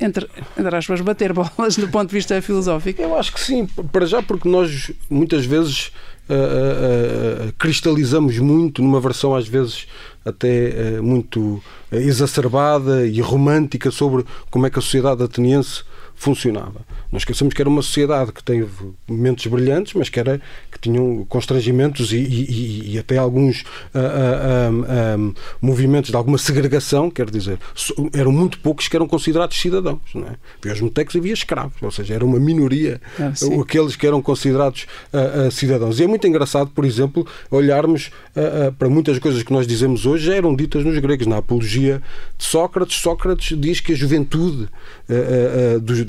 entre, 0.00 0.26
entre 0.56 0.76
aspas, 0.76 1.02
bater 1.02 1.32
bolas 1.34 1.76
do 1.76 1.86
ponto 1.88 2.08
de 2.08 2.14
vista 2.14 2.40
filosófico? 2.40 3.02
Eu 3.02 3.14
acho 3.18 3.34
que 3.34 3.40
sim, 3.40 3.66
para 3.66 4.06
já 4.06 4.22
porque 4.22 4.48
nós 4.48 4.90
muitas 5.10 5.44
vezes 5.44 5.92
uh, 6.30 7.48
uh, 7.48 7.52
cristalizamos 7.58 8.38
muito 8.38 8.82
numa 8.82 9.00
versão 9.00 9.34
às 9.34 9.46
vezes 9.46 9.86
até 10.24 11.00
muito 11.00 11.62
exacerbada 11.90 13.06
e 13.06 13.20
romântica 13.20 13.90
sobre 13.90 14.24
como 14.50 14.66
é 14.66 14.70
que 14.70 14.78
a 14.78 14.82
sociedade 14.82 15.22
ateniense 15.22 15.82
funcionava. 16.14 16.82
Não 17.10 17.18
esqueçamos 17.18 17.52
que 17.52 17.60
era 17.60 17.68
uma 17.68 17.82
sociedade 17.82 18.32
que 18.32 18.42
teve 18.42 18.70
momentos 19.08 19.46
brilhantes, 19.46 19.94
mas 19.94 20.08
que, 20.08 20.20
era, 20.20 20.40
que 20.70 20.78
tinham 20.78 21.24
constrangimentos 21.28 22.12
e, 22.12 22.18
e, 22.18 22.94
e 22.94 22.98
até 22.98 23.18
alguns 23.18 23.62
uh, 23.94 23.98
uh, 23.98 25.28
uh, 25.28 25.34
movimentos 25.60 26.10
de 26.10 26.16
alguma 26.16 26.38
segregação, 26.38 27.10
quer 27.10 27.28
dizer, 27.28 27.58
eram 28.12 28.30
muito 28.30 28.60
poucos 28.60 28.86
que 28.86 28.94
eram 28.94 29.08
considerados 29.08 29.60
cidadãos. 29.60 30.00
Não 30.14 30.28
é? 30.28 30.36
Havia 30.60 30.74
os 30.74 30.80
motecos 30.80 31.16
havia 31.16 31.32
escravos, 31.32 31.82
ou 31.82 31.90
seja, 31.90 32.14
era 32.14 32.24
uma 32.24 32.38
minoria 32.38 33.00
ah, 33.18 33.32
aqueles 33.60 33.96
que 33.96 34.06
eram 34.06 34.22
considerados 34.22 34.86
cidadãos. 35.50 35.98
E 35.98 36.04
é 36.04 36.06
muito 36.06 36.26
engraçado, 36.26 36.70
por 36.70 36.84
exemplo, 36.84 37.26
olharmos 37.50 38.10
para 38.78 38.88
muitas 38.88 39.18
coisas 39.18 39.42
que 39.42 39.52
nós 39.52 39.66
dizemos 39.66 40.06
hoje 40.06 40.26
já 40.26 40.34
eram 40.34 40.54
ditas 40.54 40.84
nos 40.84 40.96
gregos. 40.98 41.26
Na 41.26 41.38
apologia 41.38 42.00
de 42.38 42.44
Sócrates, 42.44 42.96
Sócrates 42.96 43.58
diz 43.58 43.80
que 43.80 43.92
a 43.92 43.96
juventude 43.96 44.68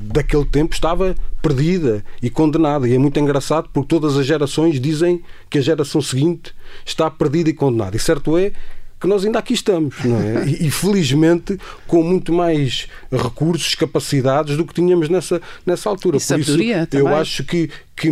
daquele 0.04 0.46
tempo 0.46 0.74
estava 0.92 1.16
perdida 1.42 2.04
e 2.22 2.30
condenada. 2.30 2.88
E 2.88 2.94
é 2.94 2.98
muito 2.98 3.20
engraçado 3.20 3.70
porque 3.74 3.88
todas 3.88 4.18
as 4.18 4.26
gerações 4.26 4.80
dizem 4.80 5.22
que 5.50 5.58
a 5.58 5.62
geração 5.62 6.02
seguinte 6.02 6.54
está 6.86 7.10
perdida 7.10 7.50
e 7.50 7.54
condenada. 7.54 7.96
E 7.96 8.00
certo 8.00 8.38
é 8.38 8.52
que 9.00 9.08
nós 9.08 9.26
ainda 9.26 9.40
aqui 9.40 9.54
estamos, 9.54 9.96
não 10.04 10.18
é? 10.22 10.46
E, 10.46 10.70
felizmente 10.70 11.58
com 11.88 12.04
muito 12.04 12.32
mais 12.32 12.88
recursos, 13.12 13.74
capacidades 13.74 14.56
do 14.56 14.64
que 14.64 14.76
tínhamos 14.76 15.10
nessa, 15.10 15.42
nessa 15.66 15.90
altura. 15.90 16.18
E 16.18 16.20
Por 16.20 16.40
isso, 16.40 16.52
também. 16.88 16.88
eu 17.00 17.08
acho 17.08 17.44
que, 17.44 17.68
que, 17.96 18.12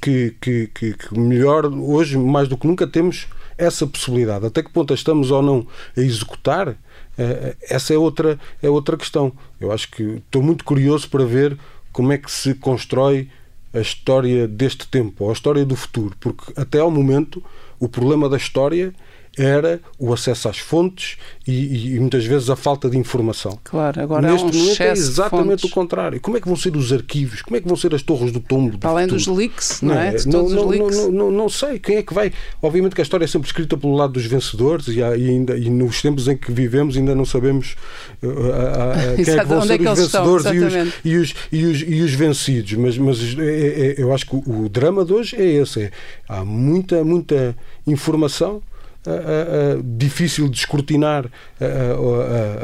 que, 0.00 0.36
que, 0.40 0.68
que 0.94 1.18
melhor 1.18 1.66
hoje, 1.66 2.16
mais 2.16 2.46
do 2.46 2.56
que 2.56 2.64
nunca, 2.64 2.86
temos 2.86 3.26
essa 3.58 3.84
possibilidade. 3.86 4.46
Até 4.46 4.62
que 4.62 4.70
ponto 4.70 4.94
estamos 4.94 5.32
ou 5.32 5.42
não 5.42 5.66
a 5.96 6.00
executar, 6.00 6.76
eh, 7.18 7.56
essa 7.68 7.92
é 7.92 7.98
outra, 7.98 8.38
é 8.62 8.70
outra 8.70 8.96
questão. 8.96 9.32
Eu 9.60 9.70
acho 9.70 9.90
que 9.90 10.02
estou 10.02 10.42
muito 10.42 10.64
curioso 10.64 11.08
para 11.10 11.24
ver 11.24 11.58
como 11.92 12.12
é 12.12 12.18
que 12.18 12.30
se 12.30 12.54
constrói 12.54 13.28
a 13.72 13.80
história 13.80 14.48
deste 14.48 14.86
tempo, 14.88 15.24
ou 15.24 15.30
a 15.30 15.32
história 15.32 15.64
do 15.64 15.76
futuro, 15.76 16.14
porque 16.18 16.52
até 16.56 16.80
ao 16.80 16.90
momento 16.90 17.42
o 17.78 17.88
problema 17.88 18.28
da 18.28 18.36
história 18.36 18.92
era 19.38 19.80
o 19.98 20.12
acesso 20.12 20.48
às 20.48 20.58
fontes 20.58 21.16
e, 21.46 21.94
e, 21.94 22.00
muitas 22.00 22.24
vezes 22.24 22.50
a 22.50 22.56
falta 22.56 22.88
de 22.90 22.98
informação. 22.98 23.58
Claro, 23.64 24.00
agora 24.00 24.30
Neste 24.30 24.46
é 24.46 24.50
um 24.50 24.52
momento 24.52 24.80
é 24.80 24.92
exatamente 24.92 25.66
o 25.66 25.70
contrário. 25.70 26.20
Como 26.20 26.36
é 26.36 26.40
que 26.40 26.46
vão 26.46 26.56
ser 26.56 26.76
os 26.76 26.92
arquivos? 26.92 27.42
Como 27.42 27.56
é 27.56 27.60
que 27.60 27.66
vão 27.66 27.76
ser 27.76 27.94
as 27.94 28.02
torres 28.02 28.32
do 28.32 28.40
tombo? 28.40 28.78
Para 28.78 28.90
além 28.90 29.08
futuro? 29.08 29.24
dos 29.24 29.36
leaks, 29.38 29.82
não, 29.82 29.94
é? 29.94 30.14
De 30.14 30.28
não, 30.28 30.48
não, 30.48 30.68
leaks. 30.68 30.96
Não, 30.96 31.12
não, 31.12 31.30
não, 31.30 31.48
sei. 31.48 31.78
Quem 31.78 31.96
é 31.96 32.02
que 32.02 32.12
vai. 32.12 32.32
Obviamente 32.60 32.94
que 32.94 33.00
a 33.00 33.04
história 33.04 33.24
é 33.24 33.28
sempre 33.28 33.46
escrita 33.46 33.76
pelo 33.76 33.94
lado 33.94 34.12
dos 34.12 34.26
vencedores 34.26 34.88
e, 34.88 35.02
há, 35.02 35.16
e 35.16 35.28
ainda, 35.28 35.56
e 35.56 35.70
nos 35.70 36.02
tempos 36.02 36.28
em 36.28 36.36
que 36.36 36.50
vivemos 36.52 36.96
ainda 36.96 37.14
não 37.14 37.24
sabemos 37.24 37.76
uh, 38.22 38.26
uh, 38.26 38.32
uh, 38.32 39.24
quem 39.24 39.34
é 39.34 39.38
que 39.38 39.46
vão 39.46 39.62
ser 39.62 39.80
é 39.80 39.90
os 39.90 39.98
vencedores 39.98 40.46
e, 40.46 40.58
os, 40.58 40.74
e, 41.04 41.16
os, 41.16 41.34
e, 41.52 41.64
os, 41.64 41.82
e 41.82 42.02
os 42.02 42.14
vencidos. 42.14 42.72
Mas, 42.74 42.98
mas 42.98 43.38
é, 43.38 43.42
é, 43.42 43.94
eu 43.98 44.12
acho 44.12 44.26
que 44.26 44.36
o, 44.36 44.64
o 44.64 44.68
drama 44.68 45.04
de 45.04 45.12
hoje 45.12 45.36
é 45.36 45.44
esse. 45.44 45.82
É, 45.82 45.90
há 46.28 46.44
muita, 46.44 47.04
muita 47.04 47.56
informação 47.86 48.62
uh, 49.06 49.82
difícil 49.82 50.48
de 50.48 50.58
escrutinar 50.58 51.26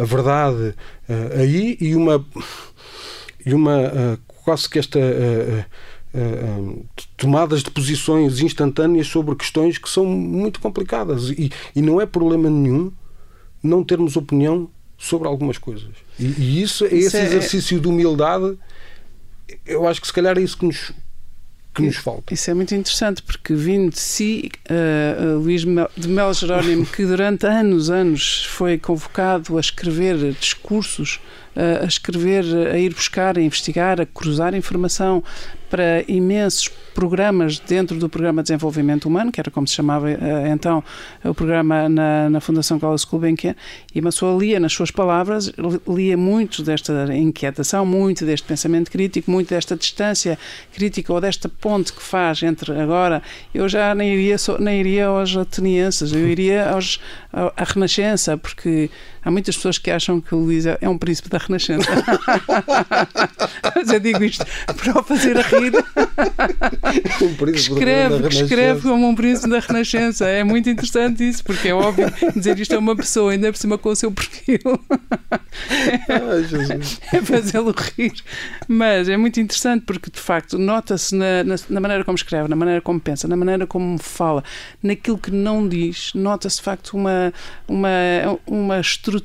a, 0.00 0.05
verdade 0.05 0.75
aí 1.38 1.76
e 1.81 1.95
uma, 1.95 2.25
e 3.45 3.55
uma 3.55 4.19
quase 4.45 4.69
que 4.69 4.78
esta 4.78 4.99
tomadas 7.16 7.62
de 7.62 7.71
posições 7.71 8.40
instantâneas 8.40 9.07
sobre 9.07 9.35
questões 9.35 9.76
que 9.76 9.88
são 9.88 10.07
muito 10.07 10.61
complicadas 10.61 11.31
e, 11.31 11.50
e 11.75 11.83
não 11.83 12.00
é 12.00 12.07
problema 12.07 12.49
nenhum 12.49 12.90
não 13.62 13.85
termos 13.85 14.16
opinião 14.16 14.71
sobre 14.97 15.28
algumas 15.28 15.59
coisas. 15.59 15.90
E, 16.19 16.25
e 16.25 16.62
isso, 16.62 16.85
esse 16.87 16.97
isso 16.97 17.16
é... 17.16 17.25
exercício 17.25 17.81
de 17.81 17.88
humildade, 17.88 18.57
eu 19.66 19.87
acho 19.87 20.00
que 20.00 20.07
se 20.07 20.12
calhar 20.12 20.38
é 20.38 20.40
isso 20.40 20.57
que 20.57 20.66
nos, 20.66 20.93
que 21.76 21.83
nos 21.83 21.97
falta. 21.97 22.33
Isso 22.33 22.50
é 22.50 22.54
muito 22.54 22.75
interessante, 22.75 23.23
porque 23.23 23.54
vindo 23.54 23.92
de 23.92 23.99
si, 23.99 24.50
uh, 24.71 25.38
Luís 25.38 25.62
de 25.62 26.09
Mel 26.09 26.33
Jerónimo, 26.35 26.87
que 26.87 27.04
durante 27.04 27.47
anos, 27.47 27.90
anos 27.90 28.45
foi 28.47 28.78
convocado 28.78 29.56
a 29.56 29.61
escrever 29.61 30.16
discursos 30.33 31.21
a 31.57 31.87
escrever, 31.87 32.45
a 32.73 32.79
ir 32.79 32.93
buscar, 32.95 33.39
a 33.39 33.41
investigar, 33.41 34.01
a 34.01 34.07
cruzar 34.07 34.55
informação 34.55 35.23
para 35.69 36.05
imensos 36.09 36.69
programas 36.95 37.59
dentro 37.59 37.99
do 37.99 38.09
Programa 38.09 38.43
de 38.43 38.49
Desenvolvimento 38.49 39.07
Humano, 39.07 39.31
que 39.31 39.41
era 39.41 39.51
como 39.51 39.67
se 39.67 39.75
chamava 39.75 40.07
uh, 40.07 40.47
então 40.47 40.83
o 41.23 41.35
programa 41.35 41.89
na, 41.89 42.31
na 42.31 42.41
Fundação 42.41 42.79
Carlos 42.79 43.05
Gulbenkian, 43.05 43.55
e 43.95 44.01
uma 44.01 44.11
pessoa 44.11 44.39
lia 44.39 44.59
nas 44.59 44.73
suas 44.73 44.91
palavras, 44.91 45.53
lia 45.87 46.17
muito 46.17 46.63
desta 46.63 47.15
inquietação, 47.15 47.85
muito 47.85 48.25
deste 48.25 48.47
pensamento 48.47 48.91
crítico, 48.91 49.31
muito 49.31 49.51
desta 49.51 49.77
distância 49.77 50.39
crítica 50.73 51.13
ou 51.13 51.21
desta 51.21 51.49
ponte 51.49 51.93
que 51.93 52.03
faz 52.03 52.43
entre 52.43 52.73
agora, 52.81 53.23
eu 53.53 53.69
já 53.69 53.95
nem 53.95 54.15
iria, 54.15 54.37
nem 54.59 54.81
iria 54.81 55.07
aos 55.07 55.37
atenienses, 55.37 56.13
eu 56.13 56.27
iria 56.27 56.71
aos, 56.71 57.01
à 57.33 57.65
Renascença, 57.65 58.39
porque 58.39 58.89
há 59.26 59.30
muitas 59.30 59.56
pessoas 59.56 59.76
que 59.76 59.90
acham 59.90 60.21
que 60.21 60.33
o 60.33 60.38
Luís 60.38 60.66
é 60.66 60.88
um 60.88 60.97
príncipe 60.97 61.28
da 61.28 61.38
Renascença. 61.38 61.90
Mas 63.75 63.90
eu 63.90 63.99
digo 63.99 64.23
isto 64.23 64.47
para 64.76 65.00
o 65.00 65.02
fazer 65.02 65.37
a 65.37 65.42
rir. 65.42 65.73
Um 67.21 67.35
que 67.35 67.59
escreve, 67.59 68.28
que 68.28 68.35
escreve 68.37 68.83
como 68.83 69.09
um 69.09 69.16
príncipe 69.16 69.49
da 69.49 69.59
Renascença. 69.59 70.26
É 70.26 70.45
muito 70.45 70.71
interessante 70.71 71.28
isso, 71.28 71.42
porque 71.42 71.68
é 71.68 71.75
óbvio 71.75 72.06
dizer 72.37 72.56
isto 72.61 72.76
a 72.76 72.78
uma 72.78 72.95
pessoa, 72.95 73.33
ainda 73.33 73.50
por 73.50 73.59
cima 73.59 73.76
com 73.76 73.88
o 73.88 73.97
seu 73.97 74.12
perfil. 74.12 74.61
É, 76.09 77.16
é 77.16 77.23
fazê-lo 77.23 77.75
rir. 77.99 78.12
Mas 78.68 79.09
é 79.09 79.16
muito 79.16 79.40
interessante 79.40 79.85
porque, 79.85 80.09
de 80.09 80.21
facto, 80.21 80.56
nota-se 80.56 81.16
na, 81.16 81.42
na, 81.42 81.56
na, 81.68 81.80
maneira 81.80 82.04
como 82.04 82.14
escreve, 82.14 82.49
na 82.49 82.56
maneira 82.56 82.80
como 82.80 83.00
pensa, 83.00 83.26
na 83.26 83.37
maneira 83.37 83.66
como 83.66 83.99
fala, 83.99 84.45
naquilo 84.80 85.18
que 85.18 85.33
não 85.33 85.66
diz, 85.66 86.12
nota-se, 86.14 86.59
de 86.59 86.62
facto, 86.62 86.97
uma, 86.97 87.33
uma, 87.66 87.88
uma 88.47 88.80
estrutura, 88.80 89.15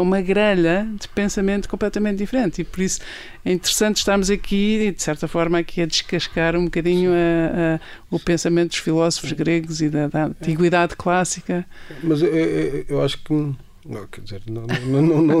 uma 0.00 0.20
grelha 0.20 0.86
de 0.98 1.08
pensamento 1.08 1.68
completamente 1.68 2.18
diferente. 2.18 2.60
E 2.60 2.64
por 2.64 2.80
isso 2.80 3.00
é 3.44 3.52
interessante 3.52 3.98
estarmos 3.98 4.30
aqui, 4.30 4.92
de 4.96 5.02
certa 5.02 5.28
forma, 5.28 5.58
aqui 5.58 5.82
a 5.82 5.86
descascar 5.86 6.56
um 6.56 6.64
bocadinho 6.64 7.12
a, 7.12 7.76
a, 7.76 7.80
o 8.10 8.18
pensamento 8.18 8.70
dos 8.70 8.78
filósofos 8.78 9.32
gregos 9.32 9.80
e 9.80 9.88
da, 9.88 10.08
da 10.08 10.24
antiguidade 10.26 10.96
clássica. 10.96 11.66
Mas 12.02 12.22
eu, 12.22 12.28
eu, 12.28 12.84
eu 12.88 13.02
acho 13.02 13.18
que 13.22 13.54
não, 13.88 14.04
quer 14.08 14.20
dizer, 14.20 14.42
não, 14.50 14.62
não, 14.62 15.02
não, 15.02 15.22
não, 15.22 15.40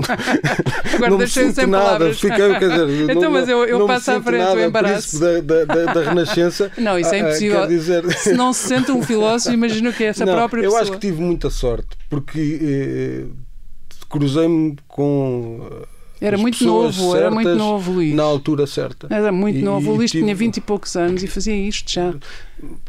Agora 0.94 1.10
não 1.10 1.18
me 1.18 1.26
sinto 1.26 1.66
nada. 1.66 1.84
Palavras. 1.84 2.20
Fiquei, 2.20 2.58
quer 2.58 2.68
dizer, 2.70 3.02
então, 3.10 3.22
não, 3.22 3.30
mas 3.32 3.48
eu, 3.48 3.64
eu 3.64 3.86
passo 3.86 4.12
à 4.12 4.22
frente 4.22 4.44
o 4.44 4.60
embaraço. 4.60 5.18
Da, 5.18 5.64
da, 5.64 5.92
da, 5.92 6.02
Renascença. 6.02 6.70
Não, 6.78 6.96
isso 6.96 7.12
é 7.12 7.20
ah, 7.20 7.22
impossível. 7.22 7.66
dizer... 7.66 8.08
Se 8.12 8.34
não 8.34 8.52
se 8.52 8.68
sente 8.68 8.92
um 8.92 9.02
filósofo, 9.02 9.52
imagino 9.52 9.92
que 9.92 10.04
é 10.04 10.08
essa 10.08 10.24
não, 10.24 10.34
própria 10.34 10.60
eu 10.60 10.64
pessoa. 10.64 10.80
Eu 10.80 10.82
acho 10.82 10.92
que 10.92 10.98
tive 10.98 11.20
muita 11.20 11.50
sorte, 11.50 11.88
porque 12.08 12.60
eh, 12.62 13.24
cruzei-me 14.08 14.76
com 14.88 15.60
era 16.20 16.38
muito 16.38 16.64
novo, 16.64 17.14
era 17.14 17.30
muito 17.30 17.54
novo, 17.54 17.92
Luís. 17.92 18.14
Na 18.14 18.22
altura 18.22 18.66
certa. 18.66 19.06
Era 19.10 19.30
muito 19.30 19.58
e, 19.58 19.62
novo. 19.62 19.90
O 19.90 19.96
Luís 19.96 20.10
tive... 20.10 20.24
tinha 20.24 20.34
20 20.34 20.56
e 20.56 20.60
poucos 20.62 20.96
anos 20.96 21.22
e 21.22 21.26
fazia 21.26 21.54
isto 21.54 21.92
já. 21.92 22.14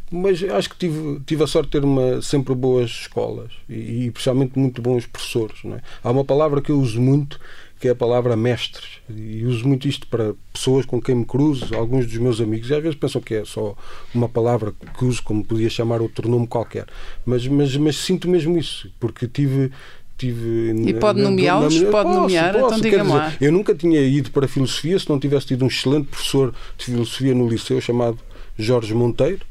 Mas 0.10 0.42
acho 0.44 0.70
que 0.70 0.78
tive, 0.78 1.20
tive 1.26 1.44
a 1.44 1.48
sorte 1.48 1.68
de 1.68 1.72
ter 1.74 1.84
uma, 1.84 2.22
sempre 2.22 2.56
boas 2.56 2.90
escolas 2.90 3.52
e, 3.68 4.06
e 4.06 4.12
principalmente 4.12 4.58
muito 4.58 4.82
bons 4.82 5.06
professores. 5.06 5.58
É? 5.66 5.82
Há 6.02 6.10
uma 6.10 6.24
palavra 6.24 6.62
que 6.62 6.72
eu 6.72 6.80
uso 6.80 7.02
muito 7.02 7.38
que 7.80 7.88
é 7.88 7.92
a 7.92 7.96
palavra 7.96 8.36
mestres. 8.36 9.00
E 9.10 9.44
uso 9.46 9.68
muito 9.68 9.88
isto 9.88 10.08
para 10.08 10.34
pessoas 10.52 10.86
com 10.86 11.02
quem 11.02 11.16
me 11.16 11.26
cruzo, 11.26 11.76
alguns 11.76 12.08
dos 12.08 12.18
meus 12.18 12.42
amigos, 12.42 12.70
e 12.70 12.76
às 12.76 12.82
vezes 12.82 12.98
pensam 12.98 13.22
que 13.22 13.36
é 13.36 13.46
só 13.46 13.76
uma 14.14 14.28
palavra 14.28 14.74
que 14.98 15.06
uso, 15.06 15.22
como 15.22 15.46
podia 15.46 15.70
chamar 15.70 16.02
outro 16.02 16.28
nome 16.28 16.48
qualquer. 16.48 16.88
Mas, 17.26 17.48
mas, 17.48 17.76
mas 17.78 17.98
sinto 17.98 18.28
mesmo 18.28 18.58
isso, 18.58 18.92
porque 19.00 19.28
tive 19.28 19.72
tive. 20.18 20.74
E 20.88 20.94
pode 20.94 21.22
nomeá-los? 21.22 21.78
Pode 21.80 21.92
posso, 21.92 22.20
nomear? 22.20 22.54
Posso, 22.54 22.66
então 22.66 22.82
diga-me 22.82 23.12
lá. 23.12 23.34
Eu 23.40 23.52
nunca 23.52 23.76
tinha 23.76 24.02
ido 24.02 24.32
para 24.32 24.46
a 24.46 24.48
filosofia 24.48 24.98
se 24.98 25.10
não 25.10 25.20
tivesse 25.20 25.48
tido 25.48 25.64
um 25.64 25.68
excelente 25.68 26.08
professor 26.08 26.54
de 26.78 26.86
filosofia 26.86 27.34
no 27.34 27.48
liceu 27.48 27.80
chamado 27.80 28.18
Jorge 28.58 28.94
Monteiro, 28.94 29.46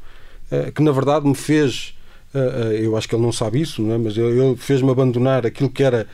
eh, 0.51 0.71
que 0.71 0.81
na 0.81 0.91
verdade 0.91 1.25
me 1.25 1.35
fez. 1.35 1.95
Eh, 2.33 2.39
eh, 2.73 2.85
eu 2.85 2.97
acho 2.97 3.07
que 3.07 3.15
ele 3.15 3.23
não 3.23 3.31
sabe 3.31 3.61
isso, 3.61 3.81
não 3.81 3.95
é? 3.95 3.97
mas 3.97 4.17
ele 4.17 4.55
fez-me 4.57 4.91
abandonar 4.91 5.45
aquilo 5.45 5.69
que 5.69 5.83
era 5.83 6.07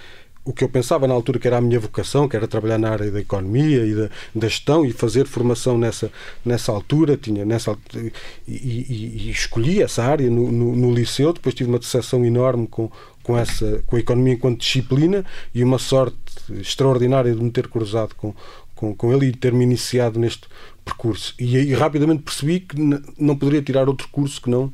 o 0.45 0.51
que 0.51 0.63
eu 0.63 0.69
pensava 0.69 1.07
na 1.07 1.13
altura 1.13 1.39
que 1.39 1.47
era 1.47 1.57
a 1.57 1.61
minha 1.61 1.79
vocação, 1.79 2.27
que 2.27 2.35
era 2.35 2.47
trabalhar 2.47 2.77
na 2.77 2.89
área 2.89 3.09
da 3.09 3.19
economia 3.19 3.85
e 3.85 3.95
da, 3.95 4.09
da 4.35 4.47
gestão 4.47 4.85
e 4.85 4.91
fazer 4.91 5.25
formação 5.25 5.77
nessa, 5.77 6.11
nessa 6.43 6.71
altura, 6.71 7.15
tinha 7.15 7.45
nessa 7.45 7.77
e, 7.95 8.11
e, 8.47 9.27
e 9.27 9.31
escolhi 9.31 9.81
essa 9.81 10.03
área 10.03 10.29
no, 10.29 10.51
no, 10.51 10.75
no, 10.75 10.93
liceu, 10.93 11.31
depois 11.31 11.55
tive 11.55 11.69
uma 11.69 11.79
decepção 11.79 12.25
enorme 12.25 12.67
com, 12.67 12.91
com, 13.23 13.37
essa, 13.37 13.81
com 13.87 13.95
a 13.95 13.99
economia 13.99 14.33
enquanto 14.33 14.59
disciplina 14.59 15.25
e 15.55 15.63
uma 15.63 15.79
sorte 15.79 16.17
extraordinária 16.59 17.33
de 17.33 17.41
me 17.41 17.49
ter 17.49 17.67
cruzado 17.67 18.13
com, 18.15 18.33
com, 18.75 18.93
com 18.93 19.13
ele 19.13 19.27
e 19.27 19.31
ter-me 19.31 19.63
iniciado 19.63 20.19
neste 20.19 20.43
percurso. 20.83 21.33
E 21.39 21.57
aí 21.57 21.73
rapidamente 21.73 22.23
percebi 22.23 22.59
que 22.59 22.75
não 23.17 23.35
poderia 23.35 23.61
tirar 23.61 23.87
outro 23.87 24.07
curso 24.09 24.41
que 24.41 24.49
não 24.49 24.71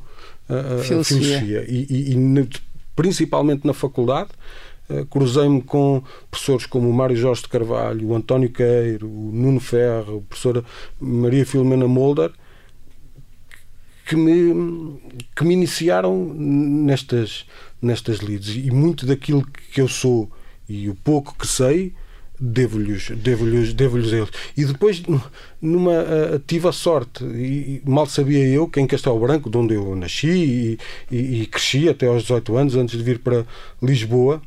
a, 0.48 0.74
a 0.74 0.78
filosofia. 0.78 1.38
filosofia. 1.38 1.64
E, 1.68 1.86
e, 1.88 2.14
e, 2.14 2.48
principalmente 2.96 3.66
na 3.66 3.72
faculdade, 3.72 4.30
cruzei-me 5.08 5.62
com 5.62 6.02
professores 6.30 6.66
como 6.66 6.88
o 6.88 6.92
Mário 6.92 7.16
Jorge 7.16 7.42
de 7.42 7.48
Carvalho, 7.48 8.08
o 8.08 8.14
António 8.14 8.50
Queiro, 8.50 9.06
o 9.06 9.30
Nuno 9.32 9.60
Ferro, 9.60 10.18
a 10.18 10.28
professora 10.28 10.64
Maria 11.00 11.46
Filomena 11.46 11.86
Molder, 11.86 12.32
que 14.10 14.16
me, 14.16 14.98
que 15.36 15.44
me 15.44 15.54
iniciaram 15.54 16.34
nestas, 16.34 17.46
nestas 17.80 18.18
lides. 18.18 18.56
E 18.56 18.68
muito 18.68 19.06
daquilo 19.06 19.46
que 19.72 19.80
eu 19.80 19.86
sou 19.86 20.28
e 20.68 20.88
o 20.88 20.96
pouco 20.96 21.36
que 21.38 21.46
sei 21.46 21.92
devo-lhes 22.42 23.10
devo-lhes 23.10 23.74
devo-lhes 23.74 24.12
eles 24.14 24.30
e 24.56 24.64
depois 24.64 25.02
numa 25.60 25.92
uh, 25.92 26.38
tive 26.46 26.68
a 26.68 26.72
sorte 26.72 27.22
e, 27.22 27.82
mal 27.84 28.06
sabia 28.06 28.48
eu 28.48 28.66
que 28.66 28.80
em 28.80 28.86
Castelo 28.86 29.20
Branco 29.20 29.50
de 29.50 29.58
onde 29.58 29.74
eu 29.74 29.94
nasci 29.94 30.28
e, 30.28 30.78
e, 31.10 31.42
e, 31.42 31.46
cresci 31.46 31.86
até 31.86 32.06
aos 32.06 32.22
18 32.22 32.56
anos 32.56 32.76
antes 32.76 32.96
de 32.96 33.04
vir 33.04 33.18
para 33.18 33.44
Lisboa 33.82 34.40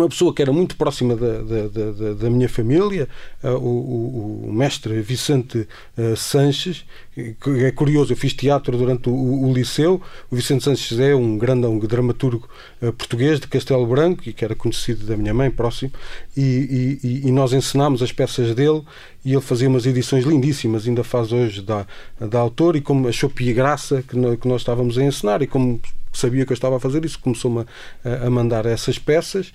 uma 0.00 0.08
pessoa 0.08 0.34
que 0.34 0.42
era 0.42 0.52
muito 0.52 0.76
próxima 0.76 1.14
da, 1.14 1.42
da, 1.42 1.68
da, 1.68 2.12
da 2.14 2.30
minha 2.30 2.48
família, 2.48 3.08
uh, 3.42 3.48
o, 3.50 4.48
o, 4.48 4.52
mestre 4.52 5.00
Vicente 5.00 5.66
uh, 5.96 6.16
Sanches, 6.16 6.84
que 7.14 7.64
é 7.64 7.70
curioso, 7.70 8.12
eu 8.12 8.16
fiz 8.16 8.32
teatro 8.32 8.76
durante 8.76 9.08
o, 9.08 9.12
o, 9.12 9.52
liceu, 9.52 10.00
o 10.30 10.36
Vicente 10.36 10.64
Sanches 10.64 10.98
é 10.98 11.14
um 11.14 11.36
grande 11.36 11.66
dramaturgo 11.86 12.48
uh, 12.82 12.92
português 12.92 13.38
de 13.38 13.46
Castelo 13.46 13.86
Branco 13.86 14.22
e 14.26 14.32
que 14.32 14.44
era 14.44 14.54
conhecido 14.54 15.06
da 15.06 15.16
minha 15.16 15.34
mãe, 15.34 15.50
próximo, 15.50 15.92
e, 16.36 16.98
e, 17.02 17.28
e, 17.28 17.30
nós 17.30 17.52
ensinámos 17.52 18.02
as 18.02 18.12
peças 18.12 18.54
dele 18.54 18.82
e 19.24 19.32
ele 19.32 19.42
fazia 19.42 19.68
umas 19.68 19.86
edições 19.86 20.24
lindíssimas, 20.24 20.86
ainda 20.86 21.04
faz 21.04 21.32
hoje 21.32 21.62
da, 21.62 21.86
da 22.18 22.38
autor, 22.38 22.76
e 22.76 22.80
como 22.80 23.08
achou 23.08 23.28
pia 23.28 23.52
graça 23.52 24.02
que, 24.02 24.16
que 24.36 24.48
nós 24.48 24.62
estávamos 24.62 24.96
a 24.96 25.04
ensinar, 25.04 25.42
e 25.42 25.46
como 25.46 25.80
sabia 26.12 26.44
que 26.44 26.52
eu 26.52 26.54
estava 26.54 26.76
a 26.76 26.80
fazer 26.80 27.04
isso, 27.04 27.18
começou-me 27.18 27.64
a, 28.04 28.26
a 28.26 28.30
mandar 28.30 28.66
essas 28.66 28.98
peças 28.98 29.52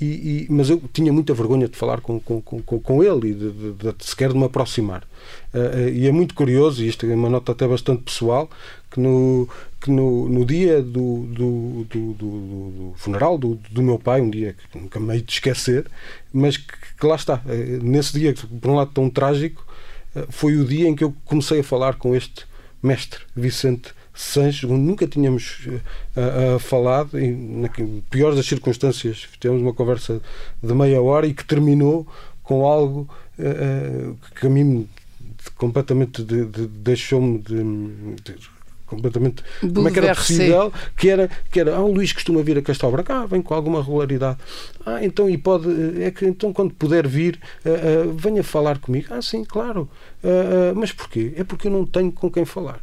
e, 0.00 0.04
e, 0.04 0.46
mas 0.48 0.70
eu 0.70 0.80
tinha 0.92 1.12
muita 1.12 1.34
vergonha 1.34 1.68
de 1.68 1.76
falar 1.76 2.00
com, 2.00 2.20
com, 2.20 2.40
com, 2.40 2.62
com 2.62 3.02
ele 3.02 3.30
e 3.30 3.34
de, 3.34 3.50
de, 3.50 3.72
de, 3.72 3.94
sequer 4.00 4.32
de 4.32 4.38
me 4.38 4.44
aproximar. 4.44 5.02
Uh, 5.52 5.88
e 5.92 6.06
é 6.06 6.12
muito 6.12 6.34
curioso, 6.34 6.84
e 6.84 6.88
isto 6.88 7.04
é 7.04 7.14
uma 7.14 7.28
nota 7.28 7.52
até 7.52 7.66
bastante 7.66 8.02
pessoal, 8.02 8.48
que 8.90 9.00
no, 9.00 9.48
que 9.80 9.90
no, 9.90 10.28
no 10.28 10.44
dia 10.44 10.80
do, 10.80 11.24
do, 11.26 11.84
do, 11.84 12.12
do 12.12 12.94
funeral 12.96 13.36
do, 13.36 13.56
do, 13.70 13.82
meu 13.82 13.98
pai, 13.98 14.20
um 14.20 14.30
dia 14.30 14.54
que 14.70 14.78
nunca 14.78 15.00
me 15.00 15.14
hei 15.14 15.20
de 15.20 15.32
esquecer, 15.32 15.86
mas 16.32 16.56
que, 16.56 16.72
que 17.00 17.06
lá 17.06 17.16
está, 17.16 17.42
uh, 17.44 17.82
nesse 17.82 18.12
dia, 18.12 18.34
por 18.60 18.70
um 18.70 18.76
lado 18.76 18.92
tão 18.92 19.10
trágico, 19.10 19.66
uh, 20.14 20.26
foi 20.30 20.56
o 20.56 20.64
dia 20.64 20.88
em 20.88 20.94
que 20.94 21.02
eu 21.02 21.12
comecei 21.24 21.60
a 21.60 21.64
falar 21.64 21.94
com 21.94 22.14
este 22.14 22.46
mestre, 22.80 23.20
Vicente 23.34 23.97
Sanches, 24.18 24.68
nunca 24.68 25.06
tínhamos 25.06 25.60
uh, 25.66 26.56
uh, 26.56 26.58
falado, 26.58 27.16
e 27.16 27.30
na 27.30 27.70
pior 28.10 28.34
das 28.34 28.46
circunstâncias, 28.46 29.28
tivemos 29.38 29.62
uma 29.62 29.72
conversa 29.72 30.20
de 30.60 30.74
meia 30.74 31.00
hora 31.00 31.24
e 31.24 31.32
que 31.32 31.44
terminou 31.44 32.04
com 32.42 32.66
algo 32.66 33.08
uh, 33.38 34.16
que 34.34 34.48
a 34.48 34.50
mim 34.50 34.88
completamente 35.56 36.24
de, 36.24 36.46
de, 36.46 36.66
deixou-me 36.66 37.38
de, 37.38 37.62
de 38.24 38.34
completamente 38.86 39.44
como 39.60 39.86
é 39.86 39.92
que 39.92 39.98
era 40.00 40.14
possível? 40.16 40.72
Que 40.96 41.10
era, 41.10 41.30
que 41.52 41.60
era 41.60 41.76
ah, 41.76 41.84
o 41.84 41.92
Luís 41.92 42.12
costuma 42.12 42.42
vir 42.42 42.58
a 42.58 42.62
Castelo 42.62 42.90
Branco 42.90 43.12
ah, 43.12 43.24
vem 43.24 43.40
com 43.40 43.54
alguma 43.54 43.80
regularidade. 43.80 44.38
Ah, 44.84 45.04
então 45.04 45.30
e 45.30 45.38
pode 45.38 46.02
é 46.02 46.10
que 46.10 46.26
então 46.26 46.52
quando 46.52 46.74
puder 46.74 47.06
vir 47.06 47.38
venha 48.16 48.42
falar 48.42 48.78
comigo. 48.78 49.06
Ah 49.10 49.22
sim, 49.22 49.44
claro. 49.44 49.88
Uh, 50.24 50.74
mas 50.74 50.90
porquê? 50.90 51.34
é 51.36 51.44
porque 51.44 51.68
eu 51.68 51.70
não 51.70 51.86
tenho 51.86 52.10
com 52.10 52.28
quem 52.28 52.44
falar 52.44 52.80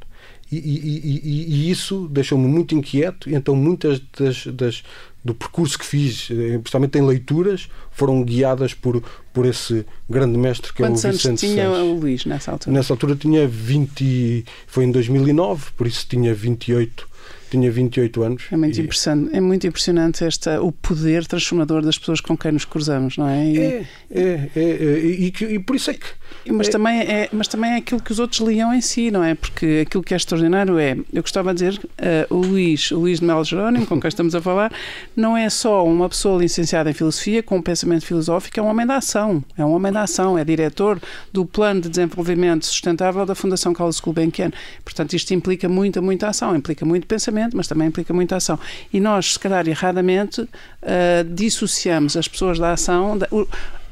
e, 0.52 0.58
e, 0.58 1.22
e, 1.24 1.56
e 1.56 1.72
isso 1.72 2.08
deixou-me 2.08 2.48
muito 2.48 2.76
inquieto, 2.76 3.30
e 3.30 3.36
então 3.36 3.56
muitas 3.56 4.00
das, 4.18 4.46
das, 4.48 4.84
do 5.24 5.34
percurso 5.34 5.78
que 5.78 5.86
fiz, 5.86 6.30
eh, 6.30 6.60
principalmente 6.60 6.98
em 7.00 7.02
leituras, 7.02 7.68
foram 7.92 8.24
guiadas 8.24 8.74
por, 8.76 9.04
por 9.34 9.46
esse 9.48 9.84
grande 10.08 10.38
mestre 10.38 10.72
que 10.72 10.84
Quantos 10.84 11.04
é 11.04 11.10
o 11.10 11.12
Vicente 11.14 11.30
anos 11.30 11.42
tinha 11.42 11.70
Sanches. 11.70 11.84
o 11.84 11.94
Luís 11.96 12.26
nessa 12.26 12.52
altura? 12.52 12.76
Nessa 12.76 12.94
altura 12.94 13.16
tinha 13.16 13.48
20, 13.48 14.46
foi 14.68 14.86
em 14.86 14.92
2009, 14.92 15.72
por 15.76 15.88
isso 15.88 16.06
tinha 16.08 16.34
28 16.34 17.15
tinha 17.50 17.72
28 17.72 18.24
anos. 18.24 18.44
É 18.52 18.58
muito, 18.58 18.78
e... 18.78 18.82
impressionante, 18.82 19.36
é 19.36 19.42
muito 19.42 19.68
impressionante 19.68 20.24
esta, 20.24 20.62
o 20.62 20.72
poder 20.72 21.26
transformador 21.26 21.82
das 21.82 21.98
pessoas 21.98 22.20
com 22.22 22.38
quem 22.38 22.52
nos 22.52 22.66
cruzamos, 22.66 23.18
não 23.18 23.28
é? 23.28 23.46
E... 23.46 23.58
É, 23.58 23.88
é, 24.12 24.22
é, 24.22 24.50
é 24.56 25.00
e, 25.00 25.34
e, 25.56 25.60
por 25.60 25.76
isso 25.76 25.92
é 25.92 25.94
que. 25.94 26.06
Mas, 26.48 26.68
é... 26.68 26.72
Também 26.72 27.00
é, 27.02 27.30
mas 27.32 27.48
também 27.48 27.72
é 27.72 27.76
aquilo 27.78 28.02
que 28.02 28.12
os 28.12 28.20
outros 28.20 28.42
liam 28.42 28.74
em 28.74 28.82
si, 28.82 29.10
não 29.12 29.24
é? 29.24 29.36
Porque 29.36 29.84
aquilo 29.86 30.04
que 30.04 30.14
é 30.14 30.18
extraordinário 30.18 30.78
é, 30.78 30.98
eu 31.14 31.22
gostava 31.22 31.54
de 31.54 31.66
dizer, 31.66 31.80
uh, 31.84 32.36
o 32.36 32.38
Luís, 32.38 32.92
o 32.92 33.00
Luís 33.00 33.20
de 33.20 33.26
Melo 33.26 33.44
Jerónimo, 33.44 33.86
com 33.86 34.00
quem 34.00 34.08
estamos 34.08 34.36
a 34.36 34.42
falar, 34.42 34.72
não 35.16 35.38
é 35.38 35.50
só 35.50 35.86
uma 35.86 36.10
pessoa 36.10 36.42
licenciada 36.42 36.90
em 36.90 36.94
filosofia 36.94 37.42
com 37.42 37.58
um 37.58 37.62
pensamento 37.62 38.06
filosófico, 38.06 38.60
é 38.60 38.64
um 38.64 38.68
homem 38.68 38.86
da 38.86 38.98
ação. 38.98 39.44
É 39.58 39.66
um 39.66 39.74
homem 39.74 39.92
da 39.92 40.04
ação, 40.04 40.38
é 40.38 40.44
diretor 40.44 41.00
do 41.32 41.46
Plano 41.46 41.82
de 41.82 41.90
Desenvolvimento 41.90 42.66
Sustentável 42.66 43.26
da 43.26 43.36
Fundação 43.36 43.74
Carlos 43.74 44.00
Gulbenkian. 44.00 44.52
Portanto, 44.84 45.14
isto 45.14 45.34
implica 45.34 45.70
muita, 45.70 46.02
muita 46.02 46.28
ação, 46.28 46.56
implica 46.56 46.86
muito 46.86 47.08
pensamento 47.08 47.15
pensamento, 47.16 47.56
mas 47.56 47.68
também 47.68 47.88
implica 47.88 48.14
muita 48.14 48.36
ação. 48.36 48.60
E 48.92 49.00
nós, 49.00 49.34
se 49.34 49.40
calhar 49.40 49.68
erradamente, 49.68 50.42
uh, 50.42 50.50
dissociamos 51.34 52.18
as 52.18 52.28
pessoas 52.28 52.60
da 52.60 52.74
ação, 52.74 53.18
da, 53.18 53.28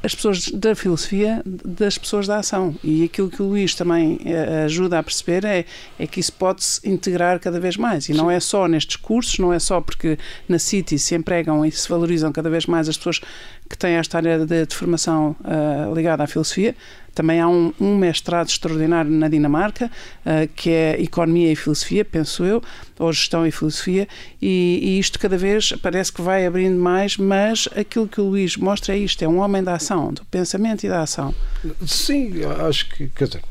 as 0.02 0.14
pessoas 0.14 0.48
da 0.50 0.74
filosofia 0.74 1.42
das 1.46 1.96
pessoas 1.96 2.26
da 2.26 2.36
ação. 2.36 2.76
E 2.84 3.04
aquilo 3.04 3.30
que 3.30 3.40
o 3.40 3.46
Luís 3.46 3.74
também 3.74 4.16
uh, 4.16 4.64
ajuda 4.66 4.98
a 4.98 5.02
perceber 5.02 5.44
é, 5.44 5.64
é 5.98 6.06
que 6.06 6.20
isso 6.20 6.32
pode-se 6.34 6.86
integrar 6.86 7.40
cada 7.40 7.58
vez 7.58 7.76
mais. 7.76 8.08
E 8.08 8.12
não 8.12 8.30
é 8.30 8.38
só 8.38 8.68
nestes 8.68 8.96
cursos, 8.96 9.38
não 9.38 9.52
é 9.52 9.58
só 9.58 9.80
porque 9.80 10.18
na 10.46 10.58
City 10.58 10.98
se 10.98 11.14
empregam 11.14 11.64
e 11.64 11.72
se 11.72 11.88
valorizam 11.88 12.30
cada 12.32 12.50
vez 12.50 12.66
mais 12.66 12.88
as 12.88 12.98
pessoas 12.98 13.20
que 13.74 13.78
têm 13.78 13.94
esta 13.94 14.18
área 14.18 14.46
de, 14.46 14.66
de 14.66 14.74
formação 14.74 15.34
uh, 15.40 15.92
ligada 15.92 16.22
à 16.22 16.26
filosofia, 16.28 16.76
também 17.12 17.40
há 17.40 17.48
um, 17.48 17.72
um 17.80 17.96
mestrado 17.96 18.48
extraordinário 18.48 19.10
na 19.10 19.28
Dinamarca, 19.28 19.86
uh, 19.86 20.48
que 20.54 20.70
é 20.70 21.02
Economia 21.02 21.50
e 21.50 21.56
Filosofia, 21.56 22.04
penso 22.04 22.44
eu, 22.44 22.62
ou 23.00 23.12
Gestão 23.12 23.44
e 23.44 23.50
Filosofia, 23.50 24.06
e, 24.40 24.78
e, 24.80 24.98
isto 25.00 25.18
cada 25.18 25.36
vez 25.36 25.72
parece 25.82 26.12
que 26.12 26.22
vai 26.22 26.46
abrindo 26.46 26.78
mais, 26.78 27.16
mas 27.16 27.68
aquilo 27.76 28.06
que 28.06 28.20
o 28.20 28.24
Luís 28.24 28.56
mostra 28.56 28.94
é 28.94 28.98
isto: 28.98 29.22
é 29.24 29.28
um 29.28 29.38
homem 29.38 29.62
da 29.62 29.74
ação, 29.74 30.12
do 30.12 30.24
pensamento 30.26 30.84
e 30.84 30.88
da 30.88 31.02
ação. 31.02 31.34
Sim, 31.84 32.44
acho 32.44 32.88
que, 32.90 33.08
quer 33.08 33.26
dizer, 33.26 33.42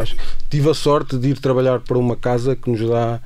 acho, 0.00 0.16
tive 0.48 0.70
a 0.70 0.74
sorte 0.74 1.18
de 1.18 1.30
ir 1.30 1.38
trabalhar 1.40 1.80
para 1.80 1.98
uma 1.98 2.14
casa 2.14 2.54
que 2.54 2.70
nos 2.70 2.88
dá 2.88 3.20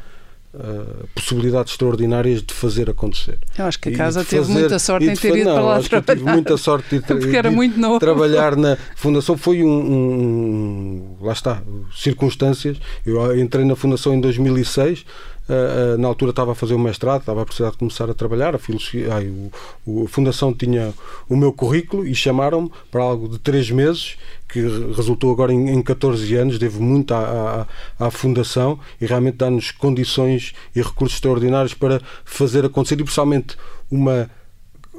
Uh, 0.52 1.06
possibilidades 1.14 1.74
extraordinárias 1.74 2.42
de 2.42 2.52
fazer 2.52 2.90
acontecer. 2.90 3.38
Eu 3.56 3.66
acho 3.66 3.78
que 3.78 3.90
a 3.90 3.96
casa 3.96 4.24
teve 4.24 4.42
fazer, 4.42 4.52
muita 4.52 4.78
sorte 4.80 5.06
em 5.06 5.14
ter 5.14 5.36
ido 5.36 5.44
não, 5.44 5.54
para 5.54 5.62
lá 5.62 5.80
trabalhar. 5.80 6.16
Tive 6.16 6.30
muita 6.32 6.56
sorte 6.56 6.98
de, 6.98 7.02
Porque 7.06 7.36
era 7.36 7.50
de, 7.50 7.54
muito 7.54 7.78
novo. 7.78 8.00
trabalhar 8.00 8.56
na 8.56 8.76
Fundação. 8.96 9.36
Foi 9.36 9.62
um, 9.62 9.68
um, 9.68 11.16
Lá 11.20 11.32
está, 11.32 11.62
circunstâncias. 11.94 12.78
Eu 13.06 13.38
entrei 13.38 13.64
na 13.64 13.76
Fundação 13.76 14.12
em 14.12 14.20
2006. 14.20 15.04
Uh, 15.50 15.94
uh, 15.94 15.98
na 15.98 16.06
altura 16.06 16.30
estava 16.30 16.52
a 16.52 16.54
fazer 16.54 16.74
o 16.74 16.78
mestrado, 16.78 17.22
estava 17.22 17.42
a 17.42 17.44
precisar 17.44 17.72
de 17.72 17.78
começar 17.78 18.08
a 18.08 18.14
trabalhar. 18.14 18.54
A, 18.54 18.58
filosofia, 18.58 19.12
ai, 19.12 19.26
o, 19.26 19.50
o, 19.84 20.04
a 20.04 20.08
Fundação 20.08 20.54
tinha 20.54 20.94
o 21.28 21.36
meu 21.36 21.52
currículo 21.52 22.06
e 22.06 22.14
chamaram-me 22.14 22.70
para 22.88 23.02
algo 23.02 23.28
de 23.28 23.36
três 23.36 23.68
meses 23.68 24.16
que 24.48 24.60
resultou 24.94 25.32
agora 25.32 25.52
em, 25.52 25.70
em 25.70 25.82
14 25.82 26.36
anos, 26.36 26.56
devo 26.56 26.80
muito 26.80 27.12
à, 27.12 27.66
à, 27.98 28.06
à 28.06 28.10
Fundação 28.12 28.78
e 29.00 29.06
realmente 29.06 29.38
dá-nos 29.38 29.72
condições 29.72 30.54
e 30.74 30.80
recursos 30.80 31.16
extraordinários 31.16 31.74
para 31.74 32.00
fazer 32.24 32.64
acontecer 32.64 32.94
e, 32.94 33.02
principalmente, 33.02 33.56
uma 33.90 34.30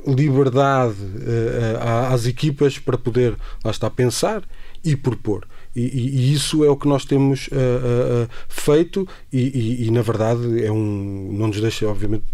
liberdade 0.05 0.95
uh, 0.95 2.13
às 2.13 2.25
equipas 2.25 2.77
para 2.77 2.97
poder, 2.97 3.37
lá 3.63 3.71
está, 3.71 3.89
pensar 3.89 4.43
e 4.83 4.95
propor. 4.95 5.47
E, 5.75 5.81
e, 5.81 6.33
isso 6.33 6.65
é 6.65 6.69
o 6.69 6.75
que 6.75 6.87
nós 6.87 7.05
temos 7.05 7.47
uh, 7.47 8.25
uh, 8.25 8.29
feito 8.49 9.07
e, 9.31 9.85
e, 9.87 9.91
na 9.91 10.01
verdade 10.01 10.63
é 10.65 10.71
um 10.71 11.29
não 11.31 11.47
nos 11.47 11.61
deixa 11.61 11.87
obviamente 11.87 12.25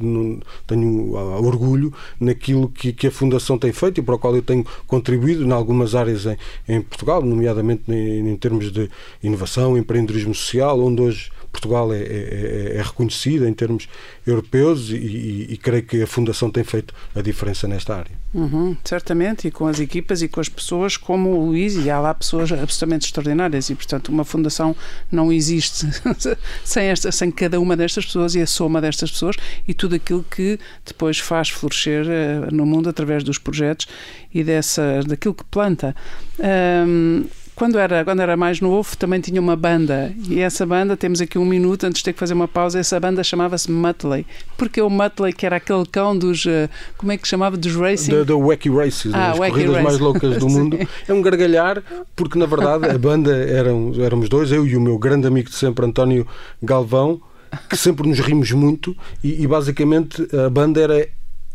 não, 0.00 0.40
tenho 0.66 1.12
orgulho 1.14 1.94
naquilo 2.18 2.68
que, 2.68 2.92
que, 2.92 3.06
a 3.06 3.10
fundação 3.10 3.56
tem 3.56 3.72
feito 3.72 3.98
e 3.98 4.02
para 4.02 4.16
o 4.16 4.18
qual 4.18 4.34
eu 4.34 4.42
tenho 4.42 4.66
contribuído 4.88 5.44
em 5.44 5.52
algumas 5.52 5.94
áreas 5.94 6.26
em, 6.26 6.36
em 6.68 6.82
Portugal 6.82 7.22
nomeadamente 7.22 7.82
em, 7.88 8.28
em 8.28 8.36
termos 8.36 8.72
de 8.72 8.90
inovação 9.22 9.78
empreendedorismo 9.78 10.34
social 10.34 10.80
onde 10.80 11.00
hoje 11.00 11.30
Portugal 11.50 11.92
é, 11.92 11.98
é, 11.98 12.02
é, 12.02 12.76
é 12.76 12.82
reconhecido 12.82 13.46
em 13.46 13.52
termos 13.52 13.88
europeus 14.26 14.90
e, 14.90 14.96
e, 14.96 15.46
e, 15.50 15.56
creio 15.56 15.82
que 15.82 16.02
a 16.02 16.06
Fundação 16.06 16.50
tem 16.50 16.64
feito 16.64 16.94
a 17.14 17.20
diferença 17.20 17.66
nesta 17.66 17.96
área. 17.96 18.12
Uhum, 18.32 18.76
certamente, 18.84 19.48
e 19.48 19.50
com 19.50 19.66
as 19.66 19.80
equipas 19.80 20.22
e 20.22 20.28
com 20.28 20.40
as 20.40 20.48
pessoas 20.48 20.96
como 20.96 21.30
o 21.30 21.46
Luís, 21.46 21.74
e 21.74 21.90
há 21.90 21.98
lá 21.98 22.14
pessoas 22.14 22.52
absolutamente 22.52 23.06
extraordinárias, 23.06 23.68
e 23.70 23.74
portanto 23.74 24.08
uma 24.08 24.24
fundação 24.24 24.74
não 25.10 25.32
existe 25.32 25.86
sem, 26.64 26.86
esta, 26.86 27.10
sem 27.10 27.30
cada 27.30 27.58
uma 27.58 27.76
destas 27.76 28.06
pessoas 28.06 28.34
e 28.34 28.40
a 28.40 28.46
soma 28.46 28.80
destas 28.80 29.10
pessoas 29.10 29.36
e 29.66 29.74
tudo 29.74 29.96
aquilo 29.96 30.24
que 30.30 30.58
depois 30.86 31.18
faz 31.18 31.48
florescer 31.48 32.06
uh, 32.06 32.54
no 32.54 32.64
mundo 32.64 32.88
através 32.88 33.24
dos 33.24 33.38
projetos 33.38 33.88
e 34.32 34.44
dessa, 34.44 35.02
daquilo 35.02 35.34
que 35.34 35.44
planta. 35.44 35.94
Um, 36.38 37.24
quando 37.54 37.78
era, 37.78 38.04
quando 38.04 38.20
era 38.20 38.36
mais 38.36 38.60
novo, 38.60 38.96
também 38.96 39.20
tinha 39.20 39.40
uma 39.40 39.54
banda. 39.56 40.12
E 40.28 40.40
essa 40.40 40.64
banda, 40.64 40.96
temos 40.96 41.20
aqui 41.20 41.38
um 41.38 41.44
minuto 41.44 41.84
antes 41.84 41.98
de 41.98 42.04
ter 42.04 42.12
que 42.14 42.18
fazer 42.18 42.32
uma 42.34 42.48
pausa, 42.48 42.78
essa 42.78 42.98
banda 42.98 43.22
chamava-se 43.22 43.70
Muttley. 43.70 44.24
Porque 44.56 44.80
o 44.80 44.88
Muttley, 44.88 45.32
que 45.32 45.44
era 45.44 45.56
aquele 45.56 45.84
cão 45.86 46.16
dos. 46.16 46.46
eh, 46.46 46.68
Como 46.96 47.12
é 47.12 47.16
que 47.18 47.28
chamava? 47.28 47.56
Dos 47.56 47.74
racing? 47.76 48.10
Da, 48.12 48.24
da 48.24 48.36
Wacky 48.36 48.70
Races, 48.70 49.12
Ah, 49.14 49.32
as 49.32 49.38
Wacky 49.38 49.50
corridas 49.52 49.74
mais 49.74 49.84
Races. 49.86 50.00
loucas 50.00 50.36
do 50.38 50.48
mundo. 50.50 50.78
É 51.06 51.12
um 51.12 51.20
gargalhar, 51.20 51.82
porque 52.16 52.38
na 52.38 52.46
verdade 52.46 52.86
a 52.88 52.96
banda 52.98 53.30
eram, 53.36 53.92
éramos 53.98 54.28
dois, 54.28 54.50
eu 54.52 54.66
e 54.66 54.76
o 54.76 54.80
meu 54.80 54.96
grande 54.98 55.26
amigo 55.26 55.50
de 55.50 55.56
sempre, 55.56 55.84
António 55.84 56.26
Galvão, 56.62 57.20
que 57.68 57.76
sempre 57.76 58.08
nos 58.08 58.18
rimos 58.20 58.50
muito 58.52 58.96
e, 59.22 59.42
e 59.42 59.46
basicamente 59.46 60.26
a 60.34 60.48
banda 60.48 60.80
era 60.80 61.08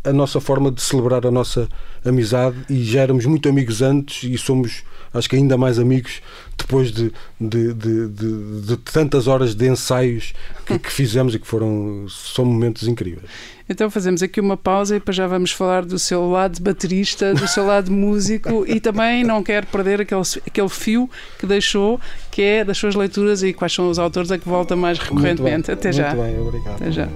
a 0.04 0.12
nossa 0.12 0.40
forma 0.40 0.70
de 0.70 0.80
celebrar 0.82 1.26
a 1.26 1.30
nossa 1.32 1.68
amizade 2.04 2.56
e 2.70 2.84
já 2.84 3.00
éramos 3.00 3.24
muito 3.26 3.48
amigos 3.48 3.82
antes 3.82 4.22
e 4.30 4.38
somos, 4.38 4.84
acho 5.16 5.28
que 5.28 5.36
ainda 5.36 5.56
mais 5.56 5.78
amigos 5.78 6.20
depois 6.56 6.90
de, 6.92 7.12
de, 7.40 7.72
de, 7.74 8.08
de- 8.08 8.60
de 8.62 8.76
tantas 8.78 9.26
horas 9.26 9.54
de 9.54 9.68
ensaios 9.68 10.32
que, 10.64 10.78
que 10.78 10.90
fizemos 10.92 11.34
e 11.34 11.38
que 11.38 11.46
foram 11.46 12.06
são 12.08 12.44
momentos 12.44 12.86
incríveis. 12.88 13.26
Então 13.68 13.90
fazemos 13.90 14.22
aqui 14.22 14.40
uma 14.40 14.56
pausa 14.56 14.94
e 14.94 14.98
depois 15.00 15.16
já 15.16 15.26
vamos 15.26 15.50
falar 15.50 15.84
do 15.84 15.98
seu 15.98 16.30
lado 16.30 16.62
baterista, 16.62 17.34
do 17.34 17.48
seu 17.48 17.66
lado 17.66 17.90
músico 17.90 18.64
e 18.68 18.78
também 18.80 19.24
não 19.24 19.42
quero 19.42 19.66
perder 19.66 20.00
aquele, 20.02 20.22
aquele 20.46 20.68
fio 20.68 21.10
que 21.38 21.46
deixou, 21.46 22.00
que 22.30 22.40
é 22.42 22.64
das 22.64 22.78
suas 22.78 22.94
leituras 22.94 23.42
e 23.42 23.52
quais 23.52 23.72
são 23.72 23.90
os 23.90 23.98
autores 23.98 24.30
a 24.30 24.38
que 24.38 24.48
volta 24.48 24.76
mais 24.76 24.98
recorrentemente. 24.98 25.66
Bem, 25.66 25.74
Até 25.74 25.92
já. 25.92 26.14
Muito 26.14 26.22
bem, 26.22 26.40
obrigado. 26.40 26.74
Até 26.76 26.90
já. 26.92 27.08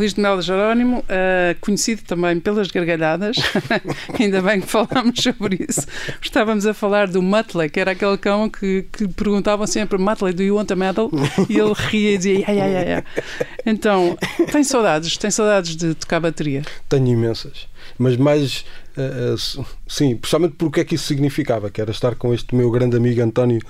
Luís 0.00 0.14
de 0.14 0.20
Melo 0.22 0.40
Jerónimo, 0.40 1.04
eh, 1.10 1.54
conhecido 1.60 2.00
também 2.04 2.40
pelas 2.40 2.68
gargalhadas, 2.68 3.36
ainda 4.18 4.40
bem 4.40 4.62
que 4.62 4.66
falámos 4.66 5.20
sobre 5.22 5.66
isso. 5.68 5.86
Estávamos 6.22 6.64
a 6.66 6.72
falar 6.72 7.06
do 7.08 7.20
Muttley, 7.20 7.68
que 7.68 7.78
era 7.78 7.90
aquele 7.90 8.16
cão 8.16 8.48
que, 8.48 8.86
que 8.90 9.06
perguntavam 9.08 9.66
sempre 9.66 9.98
Muttley, 9.98 10.32
do 10.32 10.42
you 10.42 10.56
want 10.56 10.70
a 10.70 10.76
medal? 10.76 11.10
E 11.50 11.58
ele 11.58 11.74
ria 11.74 12.14
e 12.14 12.16
dizia, 12.16 12.44
ai, 12.48 12.60
ai, 12.60 12.76
ai, 12.76 12.92
ai. 12.94 13.04
Então, 13.66 14.16
tem 14.50 14.64
saudades, 14.64 15.18
tem 15.18 15.30
saudades 15.30 15.76
de 15.76 15.94
tocar 15.94 16.18
bateria. 16.18 16.62
Tenho 16.88 17.06
imensas. 17.08 17.68
Mas 17.98 18.16
mais, 18.16 18.64
eh, 18.96 19.34
s- 19.34 19.60
sim, 19.86 20.16
principalmente 20.16 20.54
porque 20.56 20.80
é 20.80 20.84
que 20.84 20.94
isso 20.94 21.04
significava, 21.06 21.70
que 21.70 21.80
era 21.80 21.90
estar 21.90 22.14
com 22.14 22.32
este 22.32 22.54
meu 22.54 22.70
grande 22.70 22.96
amigo 22.96 23.20
António, 23.22 23.60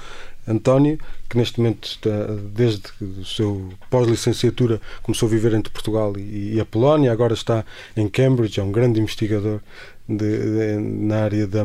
António 0.51 0.99
que 1.29 1.37
neste 1.39 1.59
momento, 1.61 1.87
está, 1.87 2.11
desde 2.53 2.83
o 3.01 3.25
seu 3.25 3.69
pós-licenciatura, 3.89 4.81
começou 5.03 5.29
a 5.29 5.31
viver 5.31 5.55
entre 5.55 5.73
Portugal 5.73 6.13
e, 6.19 6.55
e 6.55 6.61
a 6.61 6.65
Polónia, 6.65 7.13
agora 7.13 7.35
está 7.35 7.65
em 7.97 8.09
Cambridge, 8.09 8.59
é 8.59 8.63
um 8.63 8.73
grande 8.73 9.01
investigador 9.01 9.61
de- 10.09 10.17
de- 10.17 10.77
na 10.81 11.23
área 11.23 11.47
da, 11.47 11.63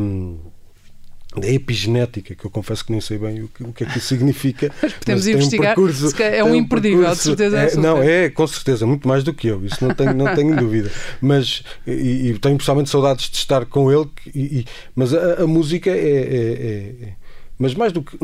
da 1.37 1.49
epigenética, 1.49 2.33
que 2.35 2.45
eu 2.45 2.49
confesso 2.51 2.85
que 2.85 2.91
nem 2.93 3.01
sei 3.01 3.17
bem 3.17 3.41
o 3.41 3.47
que, 3.49 3.63
o 3.63 3.73
que 3.73 3.83
é 3.83 3.87
que 3.87 3.97
isso 3.97 4.07
significa. 4.07 4.69
podemos 4.99 5.25
mas 5.25 5.27
investigar, 5.27 5.75
se 5.93 6.13
calhar 6.15 6.33
é 6.35 6.43
um 6.43 6.51
tem 6.51 6.59
imperdível, 6.61 7.09
de 7.09 7.17
certeza 7.17 7.57
é. 7.57 7.75
Não, 7.75 8.01
é 8.01 8.29
com 8.29 8.47
certeza, 8.47 8.85
muito 8.85 9.05
mais 9.07 9.23
do 9.23 9.33
que 9.33 9.47
eu, 9.47 9.65
isso 9.65 9.85
não 9.85 9.93
tenho, 9.93 10.13
não 10.13 10.33
tenho 10.33 10.55
dúvida. 10.61 10.89
Mas 11.19 11.61
e, 11.85 12.29
e 12.29 12.39
tenho 12.39 12.57
pessoalmente 12.57 12.89
saudades 12.89 13.29
de 13.29 13.35
estar 13.37 13.65
com 13.65 13.91
ele, 13.91 14.07
e, 14.33 14.59
e- 14.59 14.65
mas 14.95 15.13
a, 15.13 15.41
a 15.43 15.47
música 15.47 15.89
é, 15.89 15.93
é- 15.93 17.05
é- 17.09 17.24
Mas 17.57 17.73
mais 17.73 17.91
do 17.93 18.01
que. 18.01 18.17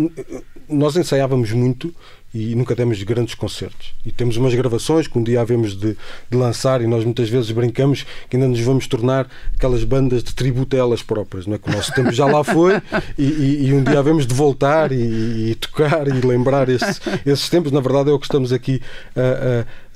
Nós 0.68 0.96
ensaiávamos 0.96 1.52
muito 1.52 1.94
e 2.34 2.56
nunca 2.56 2.74
demos 2.76 3.02
grandes 3.04 3.34
concertos. 3.36 3.94
E 4.06 4.12
temos 4.12 4.38
umas 4.38 4.54
gravações 4.54 5.06
que 5.08 5.18
um 5.20 5.24
dia 5.24 5.42
havemos 5.42 5.76
de, 5.76 5.98
de 6.30 6.38
lançar 6.38 6.82
e 6.82 6.88
nós 6.88 7.04
muitas 7.04 7.28
vezes 7.30 7.52
brincamos 7.52 8.06
que 8.30 8.38
ainda 8.38 8.48
nos 8.48 8.60
vamos 8.62 8.88
tornar 8.88 9.30
aquelas 9.54 9.84
bandas 9.84 10.24
de 10.24 10.34
tributo 10.34 10.76
a 10.76 10.80
elas 10.80 11.02
próprias, 11.04 11.46
não 11.46 11.56
é? 11.56 11.58
Que 11.58 11.70
o 11.70 11.74
nosso 11.74 11.94
tempo 11.94 12.12
já 12.14 12.26
lá 12.26 12.42
foi 12.44 12.82
e, 13.18 13.24
e- 13.24 13.66
e 13.68 13.74
um 13.74 13.84
dia 13.84 14.00
havemos 14.00 14.26
de 14.26 14.34
voltar 14.34 14.92
e, 14.94 15.52
e 15.52 15.56
tocar 15.56 16.08
e 16.08 16.26
lembrar 16.26 16.70
esses, 16.70 17.02
esses 17.26 17.50
tempos. 17.50 17.72
Na 17.72 17.82
verdade 17.82 18.10
é 18.10 18.14
o 18.14 18.20
que 18.20 18.26
estamos 18.26 18.54
aqui 18.54 18.82
a, 19.16 19.22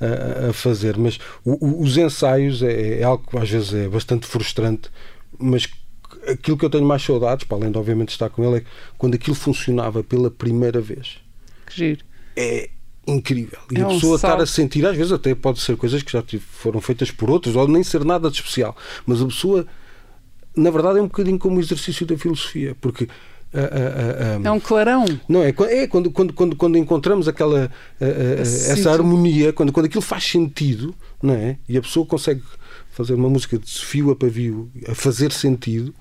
a- 0.04 0.48
a- 0.48 0.52
fazer. 0.52 0.98
Mas 0.98 1.18
o- 1.44 1.66
o- 1.66 1.82
os 1.82 1.96
ensaios 1.96 2.62
é, 2.62 3.00
é 3.00 3.02
algo 3.02 3.24
que 3.30 3.38
às 3.38 3.48
vezes 3.48 3.72
é 3.72 3.88
bastante 3.88 4.26
frustrante, 4.26 4.90
mas 5.38 5.66
aquilo 6.28 6.56
que 6.56 6.64
eu 6.64 6.70
tenho 6.70 6.84
mais 6.84 7.02
saudades, 7.02 7.44
para 7.46 7.58
além 7.58 7.70
de 7.70 7.78
obviamente 7.78 8.10
estar 8.10 8.28
com 8.30 8.44
ele, 8.44 8.62
é 8.62 8.64
quando 8.98 9.14
aquilo 9.14 9.34
funcionava 9.36 10.02
pela 10.02 10.30
primeira 10.30 10.80
vez 10.80 11.18
Que 11.66 11.74
giro. 11.76 12.04
é 12.36 12.70
incrível. 13.06 13.58
E 13.72 13.78
É 13.78 13.82
a 13.82 13.88
um 13.88 13.94
pessoa 13.94 14.16
estar 14.16 14.28
salto. 14.28 14.42
a 14.42 14.46
sentir, 14.46 14.84
às 14.86 14.96
vezes 14.96 15.12
até 15.12 15.34
pode 15.34 15.60
ser 15.60 15.76
coisas 15.76 16.02
que 16.02 16.12
já 16.12 16.22
foram 16.40 16.80
feitas 16.80 17.10
por 17.10 17.30
outros, 17.30 17.54
ou 17.56 17.68
nem 17.68 17.82
ser 17.82 18.04
nada 18.04 18.28
de 18.30 18.36
especial, 18.36 18.76
mas 19.06 19.20
a 19.22 19.26
pessoa, 19.26 19.66
na 20.56 20.70
verdade, 20.70 20.98
é 20.98 21.02
um 21.02 21.06
bocadinho 21.06 21.38
como 21.38 21.56
o 21.56 21.60
exercício 21.60 22.04
da 22.06 22.16
filosofia, 22.18 22.76
porque. 22.80 23.08
Ah, 23.56 23.70
ah, 23.72 24.38
ah, 24.44 24.48
É 24.48 24.50
um 24.50 24.60
clarão. 24.60 25.04
não, 25.28 25.42
é, 25.42 25.48
é 25.68 25.86
quando, 25.86 26.10
quando, 26.10 26.32
quando, 26.32 26.56
quando 26.56 26.78
encontramos 26.78 27.26
aquela 27.28 27.70
essa 28.00 28.90
harmonia, 28.92 29.52
quando, 29.52 29.72
quando 29.72 29.86
aquilo 29.86 30.02
faz 30.02 30.24
sentido, 30.24 30.94
não 31.22 31.34
é? 31.34 31.56
E 31.68 31.76
a 31.76 31.82
pessoa 31.82 32.04
consegue 32.06 32.42
fazer 32.90 33.14
uma 33.14 33.28
música 33.28 33.58
de 33.58 33.70
fio 33.70 34.10
a 34.10 34.16
pavio, 34.16 34.70
a 34.88 34.94
fazer 34.94 35.32
sentido, 35.32 35.94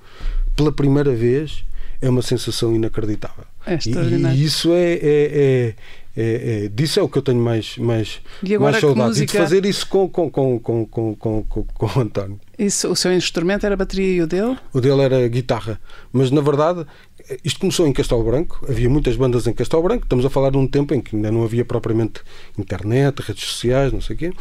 pela 0.55 0.71
primeira 0.71 1.13
vez, 1.13 1.63
é 2.01 2.09
uma 2.09 2.21
sensação 2.21 2.73
inacreditável. 2.75 3.43
É 3.65 3.75
E-. 3.85 4.35
E, 4.37 4.43
isso 4.43 4.71
é, 4.71 4.93
é, 4.93 4.99
é, 5.01 5.75
é- 6.17 6.65
é- 6.65 6.67
disso 6.69 6.99
é 6.99 7.03
o 7.03 7.09
que 7.09 7.17
eu 7.17 7.21
tenho 7.21 7.39
mais, 7.41 7.77
mais, 7.77 8.21
E 8.41 8.57
mais 8.57 8.75
que 8.75 8.81
saudades. 8.81 9.17
E 9.17 9.21
de 9.21 9.25
música- 9.25 9.39
fazer 9.39 9.65
isso 9.65 9.85
com, 9.87 10.07
com, 10.07 10.29
com, 10.29 10.59
com, 10.59 10.85
com, 10.85 11.15
com, 11.15 11.43
com, 11.43 11.99
o 11.99 12.01
António. 12.01 12.39
Isso, 12.57 12.89
o 12.89 12.95
seu 12.95 13.11
instrumento 13.13 13.65
era 13.65 13.73
a 13.73 13.77
bateria 13.77 14.07
e 14.15 14.21
o 14.21 14.27
dele? 14.27 14.57
O 14.71 14.79
dele 14.79 15.01
era 15.01 15.27
guitarra. 15.27 15.79
Mas 16.13 16.31
na 16.31 16.39
verdade, 16.41 16.85
isto 17.43 17.59
começou 17.59 17.88
em 17.88 17.93
Castelo 17.93 18.23
Branco. 18.23 18.65
Havia 18.69 18.89
muitas 18.89 19.15
bandas 19.15 19.47
em 19.47 19.53
Castelo 19.53 19.81
Branco. 19.83 20.03
Estamos 20.03 20.25
a 20.25 20.29
falar 20.29 20.49
de 20.51 20.57
um 20.57 20.67
tempo 20.67 20.93
em 20.93 21.01
que 21.01 21.15
ainda 21.15 21.31
não 21.31 21.43
havia 21.43 21.65
propriamente 21.65 22.21
internet, 22.57 23.19
redes 23.21 23.43
sociais, 23.43 23.91
não 23.91 24.01
sei 24.01 24.15
o 24.15 24.19
quê. 24.19 24.33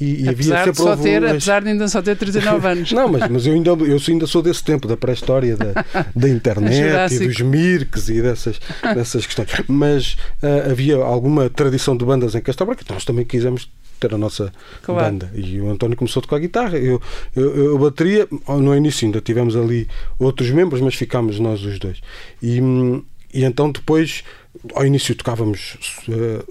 E, 0.00 0.24
e 0.24 0.28
havia 0.28 0.30
apesar, 0.30 0.58
de 0.58 0.64
sempre 0.64 0.82
só 0.82 0.96
ter, 0.96 1.22
umas- 1.22 1.30
apesar 1.32 1.62
de 1.62 1.68
ainda 1.68 1.88
só 1.88 2.02
ter 2.02 2.16
39 2.16 2.66
anos. 2.68 2.92
Não, 2.92 3.08
mas, 3.08 3.28
mas 3.30 3.46
eu, 3.46 3.54
ainda, 3.54 3.70
eu 3.70 3.98
ainda 4.08 4.26
sou 4.26 4.42
desse 4.42 4.62
tempo, 4.64 4.88
da 4.88 4.96
pré-história 4.96 5.56
da, 5.56 5.84
da 6.14 6.28
internet 6.28 7.14
e 7.14 7.26
dos 7.26 7.40
Mirks 7.40 8.08
e 8.08 8.20
dessas, 8.20 8.60
dessas 8.94 9.26
questões. 9.26 9.48
Mas 9.68 10.16
ah, 10.42 10.70
havia 10.70 10.96
alguma 10.96 11.48
tradição 11.48 11.96
de 11.96 12.04
bandas 12.04 12.34
em 12.34 12.40
Castelo 12.40 12.66
Branco, 12.68 12.82
então 12.84 12.94
nós 12.94 13.04
também 13.04 13.24
quisemos 13.24 13.70
ter 14.08 14.14
a 14.14 14.18
nossa 14.18 14.52
Claro. 14.82 15.04
banda. 15.12 15.30
E 15.34 15.60
o 15.60 15.70
António 15.70 15.96
começou 15.96 16.20
a 16.20 16.22
tocar 16.22 16.38
guitarra. 16.38 16.78
Eu, 16.78 17.00
eu, 17.34 17.56
eu 17.56 17.78
bateria, 17.78 18.28
no 18.48 18.74
início 18.76 19.06
ainda 19.06 19.20
tivemos 19.20 19.56
ali 19.56 19.88
outros 20.18 20.50
membros, 20.50 20.80
mas 20.80 20.94
ficámos 20.94 21.38
nós 21.40 21.62
os 21.64 21.78
dois. 21.78 22.00
E, 22.42 22.60
hum, 22.60 23.02
e 23.32 23.44
então 23.44 23.70
depois, 23.70 24.22
ao 24.72 24.86
início 24.86 25.14
tocávamos 25.14 25.76
eh, 26.08 26.42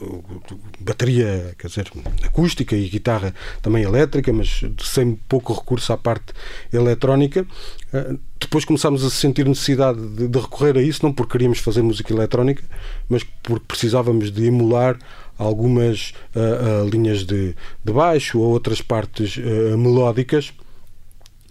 bateria, 0.80 1.56
quer 1.58 1.68
dizer, 1.68 1.92
acústica 2.22 2.76
e 2.76 2.88
guitarra 2.88 3.34
também 3.62 3.84
elétrica, 3.84 4.32
mas 4.32 4.64
sem 4.80 5.16
pouco 5.28 5.54
recurso 5.54 5.92
à 5.94 5.98
parte 5.98 6.34
eletrónica. 6.72 7.46
Eh, 7.92 8.16
depois 8.40 8.66
começámos 8.66 9.04
a 9.04 9.10
sentir 9.10 9.48
necessidade 9.48 10.00
de, 10.00 10.28
de 10.28 10.40
recorrer 10.40 10.78
a 10.78 10.82
isso, 10.82 11.04
não 11.04 11.12
porque 11.12 11.32
queríamos 11.32 11.60
fazer 11.60 11.82
música 11.82 12.14
eletrónica, 12.14 12.64
mas 13.10 13.24
porque 13.42 13.66
precisávamos 13.68 14.32
de 14.32 14.46
emular 14.46 14.98
algumas 15.36 16.14
ah, 16.36 16.88
linhas 16.88 17.26
de, 17.26 17.56
de 17.84 17.92
baixo 17.92 18.40
ou 18.40 18.52
outras 18.52 18.82
partes 18.82 19.36
melódicas 19.78 20.54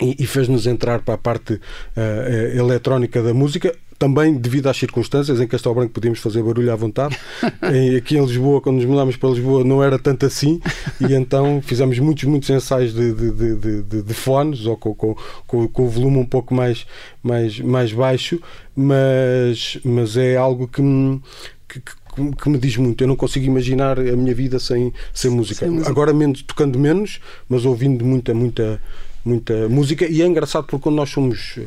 e, 0.00 0.26
fez-nos 0.26 0.66
entrar 0.66 1.00
para 1.00 1.14
a 1.14 1.18
parte 1.18 1.60
eh, 1.96 2.52
eletrónica 2.56 3.22
da 3.22 3.32
música. 3.32 3.74
Também 4.02 4.34
devido 4.34 4.66
às 4.66 4.76
circunstâncias 4.76 5.40
em 5.40 5.46
Castelo 5.46 5.76
Branco 5.76 5.92
podíamos 5.92 6.18
fazer 6.18 6.42
barulho 6.42 6.72
à 6.72 6.74
vontade. 6.74 7.16
Aqui 7.96 8.16
em 8.18 8.24
Lisboa, 8.26 8.60
quando 8.60 8.74
nos 8.78 8.84
mudámos 8.84 9.14
para 9.16 9.28
Lisboa, 9.30 9.62
não 9.62 9.80
era 9.80 9.96
tanto 9.96 10.26
assim. 10.26 10.60
E 11.00 11.14
então 11.14 11.62
fizemos 11.64 11.96
muitos, 12.00 12.24
muitos 12.24 12.50
ensaios 12.50 12.92
de, 12.92 13.12
de, 13.14 13.30
de, 13.30 13.82
de- 13.84 14.02
de- 14.02 14.12
fones, 14.14 14.66
ou 14.66 14.76
com, 14.76 14.92
com, 14.92 15.14
com, 15.46 15.68
com 15.68 15.82
o 15.84 15.88
volume 15.88 16.18
um 16.18 16.24
pouco 16.26 16.52
mais, 16.52 16.84
mais, 17.22 17.60
mais 17.60 17.92
baixo, 17.92 18.42
mas, 18.74 19.78
mas 19.84 20.16
é 20.16 20.36
algo 20.36 20.66
que 20.66 20.82
me, 20.82 21.20
que, 21.68 21.78
que- 21.80 22.32
que 22.42 22.48
me 22.50 22.58
diz 22.58 22.76
muito. 22.78 23.04
Eu 23.04 23.06
não 23.08 23.14
consigo 23.14 23.46
imaginar 23.46 24.00
a 24.00 24.16
minha 24.16 24.34
vida 24.34 24.58
sem, 24.58 24.92
sem 25.14 25.30
música. 25.30 25.60
Sem 25.60 25.70
música. 25.70 25.88
Agora 25.88 26.12
menos, 26.12 26.42
tocando 26.42 26.76
menos, 26.76 27.20
mas 27.48 27.64
ouvindo 27.64 28.04
muita, 28.04 28.34
muita, 28.34 28.82
muita 29.24 29.68
música. 29.68 30.04
E 30.08 30.20
é 30.22 30.26
engraçado 30.26 30.64
porque 30.66 30.82
quando 30.82 30.96
nós 30.96 31.08
somos 31.10 31.60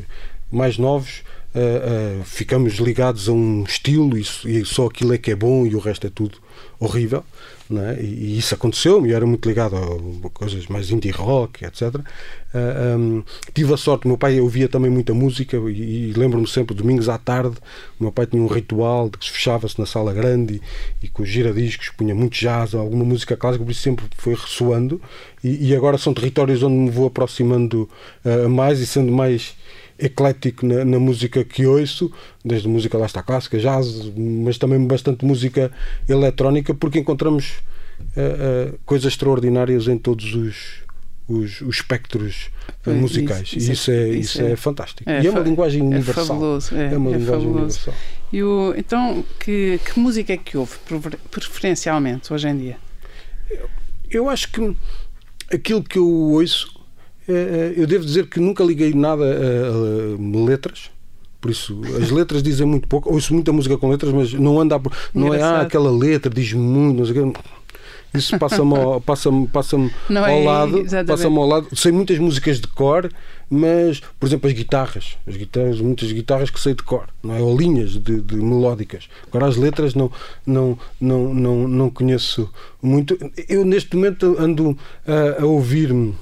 mais 0.52 0.76
novos. 0.76 1.22
Ah, 1.56 2.20
ah, 2.20 2.24
ficamos 2.24 2.74
ligados 2.74 3.28
a 3.28 3.32
um 3.32 3.64
estilo 3.64 4.18
e, 4.18 4.26
e 4.44 4.64
só 4.64 4.86
aquilo 4.86 5.14
é 5.14 5.18
que 5.18 5.30
é 5.30 5.34
bom 5.34 5.66
e 5.66 5.74
o 5.74 5.78
resto 5.78 6.06
é 6.06 6.10
tudo 6.10 6.38
horrível 6.78 7.24
é? 7.70 8.02
e, 8.02 8.04
e 8.04 8.38
isso 8.38 8.54
aconteceu-me 8.54 9.10
eu 9.10 9.16
era 9.16 9.26
muito 9.26 9.48
ligado 9.48 9.76
a 9.76 10.30
coisas 10.30 10.66
mais 10.66 10.90
indie 10.90 11.10
rock 11.10 11.64
etc 11.64 12.00
Ah, 12.56 12.96
hum, 12.96 13.22
tive 13.52 13.74
a 13.74 13.76
sorte, 13.76 14.06
meu 14.06 14.16
pai 14.16 14.40
ouvia 14.40 14.66
também 14.66 14.90
muita 14.90 15.12
música 15.12 15.58
e, 15.58 16.10
e 16.10 16.12
lembro-me 16.12 16.46
sempre, 16.46 16.74
domingos 16.74 17.06
à 17.06 17.18
tarde 17.18 17.56
o 18.00 18.04
meu 18.04 18.12
pai 18.12 18.26
tinha 18.26 18.42
um 18.42 18.46
ritual 18.46 19.10
de 19.10 19.18
que 19.18 19.26
se 19.26 19.30
fechava-se 19.30 19.78
na 19.78 19.84
sala 19.84 20.14
grande 20.14 20.62
e, 21.02 21.06
e 21.06 21.08
com 21.08 21.22
os 21.22 21.28
giradiscos 21.28 21.90
punha 21.90 22.14
muito 22.14 22.34
jazz, 22.34 22.74
alguma 22.74 23.04
música 23.04 23.36
clássica 23.36 23.62
por 23.62 23.70
isso 23.70 23.82
sempre 23.82 24.06
foi 24.16 24.34
ressoando 24.34 25.00
e, 25.44 25.68
e 25.68 25.76
agora 25.76 25.98
são 25.98 26.14
territórios 26.14 26.62
onde 26.62 26.76
me 26.76 26.90
vou 26.90 27.06
aproximando 27.06 27.88
ah, 28.24 28.48
mais 28.48 28.80
e 28.80 28.86
sendo 28.86 29.12
mais 29.12 29.54
eclético 29.98 30.66
na, 30.66 30.84
na, 30.84 30.98
música 30.98 31.44
que 31.44 31.66
ouço, 31.66 32.12
desde 32.44 32.68
música 32.68 32.98
lá 32.98 33.06
está 33.06 33.22
clássica, 33.22 33.58
jazz, 33.58 34.12
mas 34.16 34.58
também 34.58 34.84
bastante 34.86 35.24
música 35.24 35.70
eletrónica, 36.08 36.74
porque 36.74 36.98
encontramos 36.98 37.54
uh, 38.16 38.74
uh, 38.74 38.78
coisas 38.84 39.12
extraordinárias 39.12 39.88
em 39.88 39.96
todos 39.96 40.34
os, 40.34 40.82
os, 41.28 41.60
os 41.62 41.76
espectros 41.76 42.50
musicais. 42.86 43.48
Isso, 43.48 43.56
isso, 43.56 43.68
e 43.68 43.72
isso, 43.72 43.90
é, 43.90 44.08
isso 44.10 44.42
é, 44.42 44.52
é 44.52 44.56
fantástico. 44.56 45.08
É, 45.08 45.22
e 45.22 45.26
é 45.26 45.30
uma 45.30 45.40
linguagem 45.40 45.82
universal. 45.82 46.24
É 46.24 46.26
fabuloso. 46.26 46.74
É, 46.74 46.92
é 46.92 46.96
uma 46.96 47.10
linguagem 47.10 47.26
fabuloso. 47.26 47.54
universal. 47.58 47.94
E 48.32 48.42
o, 48.42 48.74
então, 48.76 49.24
que, 49.40 49.80
que 49.84 49.98
música 49.98 50.32
é 50.32 50.36
que 50.36 50.56
houve 50.56 50.72
preferencialmente 51.30 52.32
hoje 52.32 52.48
em 52.48 52.56
dia? 52.56 52.76
Eu, 53.50 53.70
eu 54.10 54.28
acho 54.28 54.50
que 54.50 54.76
aquilo 55.52 55.82
que 55.82 55.98
eu 55.98 56.08
ouço, 56.08 56.75
eu 57.76 57.86
devo 57.86 58.04
dizer 58.04 58.26
que 58.26 58.40
nunca 58.40 58.62
liguei 58.64 58.92
nada 58.94 59.24
a, 59.24 60.38
a 60.38 60.44
letras. 60.44 60.90
Por 61.40 61.50
isso, 61.50 61.80
as 62.02 62.10
letras 62.10 62.42
dizem 62.42 62.66
muito 62.66 62.88
pouco. 62.88 63.12
Ouço 63.12 63.32
muita 63.34 63.52
música 63.52 63.76
com 63.76 63.90
letras, 63.90 64.12
mas 64.12 64.32
não 64.32 64.60
anda. 64.60 64.80
Não 65.14 65.32
é 65.32 65.42
ah, 65.42 65.60
aquela 65.60 65.90
letra, 65.90 66.30
diz 66.30 66.52
muito, 66.52 66.98
não 66.98 67.06
sei 67.06 67.20
o 67.20 67.32
quê 67.32 67.40
isso 68.16 68.38
passa-me 68.38 68.76
ao, 68.76 69.00
passa 69.02 69.30
passa 69.52 69.76
ao 69.76 70.26
é, 70.26 70.44
lado. 70.44 70.84
Passa-me 71.06 71.36
ao 71.36 71.46
lado. 71.46 71.68
Sei 71.74 71.92
muitas 71.92 72.18
músicas 72.18 72.60
de 72.60 72.66
cor, 72.68 73.10
mas, 73.48 74.00
por 74.18 74.26
exemplo, 74.26 74.48
as 74.48 74.54
guitarras. 74.54 75.16
As 75.26 75.36
guitarras, 75.36 75.80
muitas 75.80 76.10
guitarras 76.12 76.50
que 76.50 76.60
sei 76.60 76.74
de 76.74 76.82
cor, 76.82 77.06
não 77.22 77.34
é? 77.34 77.40
Ou 77.40 77.56
linhas 77.56 77.92
de, 77.92 78.20
de 78.20 78.36
melódicas. 78.36 79.08
Agora 79.28 79.46
as 79.46 79.56
letras 79.56 79.94
não, 79.94 80.10
não, 80.46 80.78
não, 81.00 81.34
não, 81.34 81.68
não 81.68 81.90
conheço 81.90 82.50
muito. 82.82 83.18
Eu 83.48 83.64
neste 83.64 83.94
momento 83.94 84.36
ando 84.38 84.76
a, 85.06 85.42
a 85.42 85.46
ouvir-me. 85.46 86.14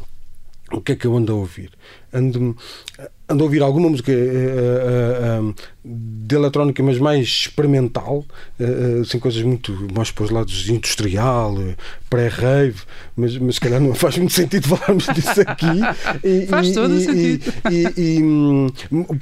O 0.74 0.80
que 0.80 0.92
é 0.92 0.96
que 0.96 1.06
eu 1.06 1.16
ando 1.16 1.32
a 1.32 1.37
ouvir? 1.37 1.70
Ando 2.12 2.56
ando 3.35 3.42
a 3.42 3.47
ouvir 3.47 3.62
alguma 3.62 3.88
música 3.88 4.12
uh, 4.12 5.49
uh, 5.49 5.55
de 5.85 6.35
eletrónica, 6.35 6.83
mas 6.83 6.99
mais 6.99 7.27
experimental, 7.27 8.25
assim, 9.03 9.18
coisas 9.18 9.42
muito 9.42 9.73
mais 9.94 10.11
para 10.11 10.25
os 10.25 10.31
lados 10.31 10.66
industrial, 10.70 11.59
pré-rave, 12.09 12.81
mas, 13.16 13.37
mas 13.37 13.57
se 13.57 13.61
calhar 13.61 13.81
não 13.81 13.92
faz 13.94 14.16
muito 14.16 14.33
sentido 14.33 14.68
falarmos 14.68 15.07
disso 15.07 15.40
aqui. 15.40 15.66
E, 16.23 16.47
faz 16.49 16.68
e, 16.68 16.75
todo 16.75 16.94
e, 16.94 17.01
sentido. 17.01 17.53
E, 17.97 18.23
hum, 18.23 18.68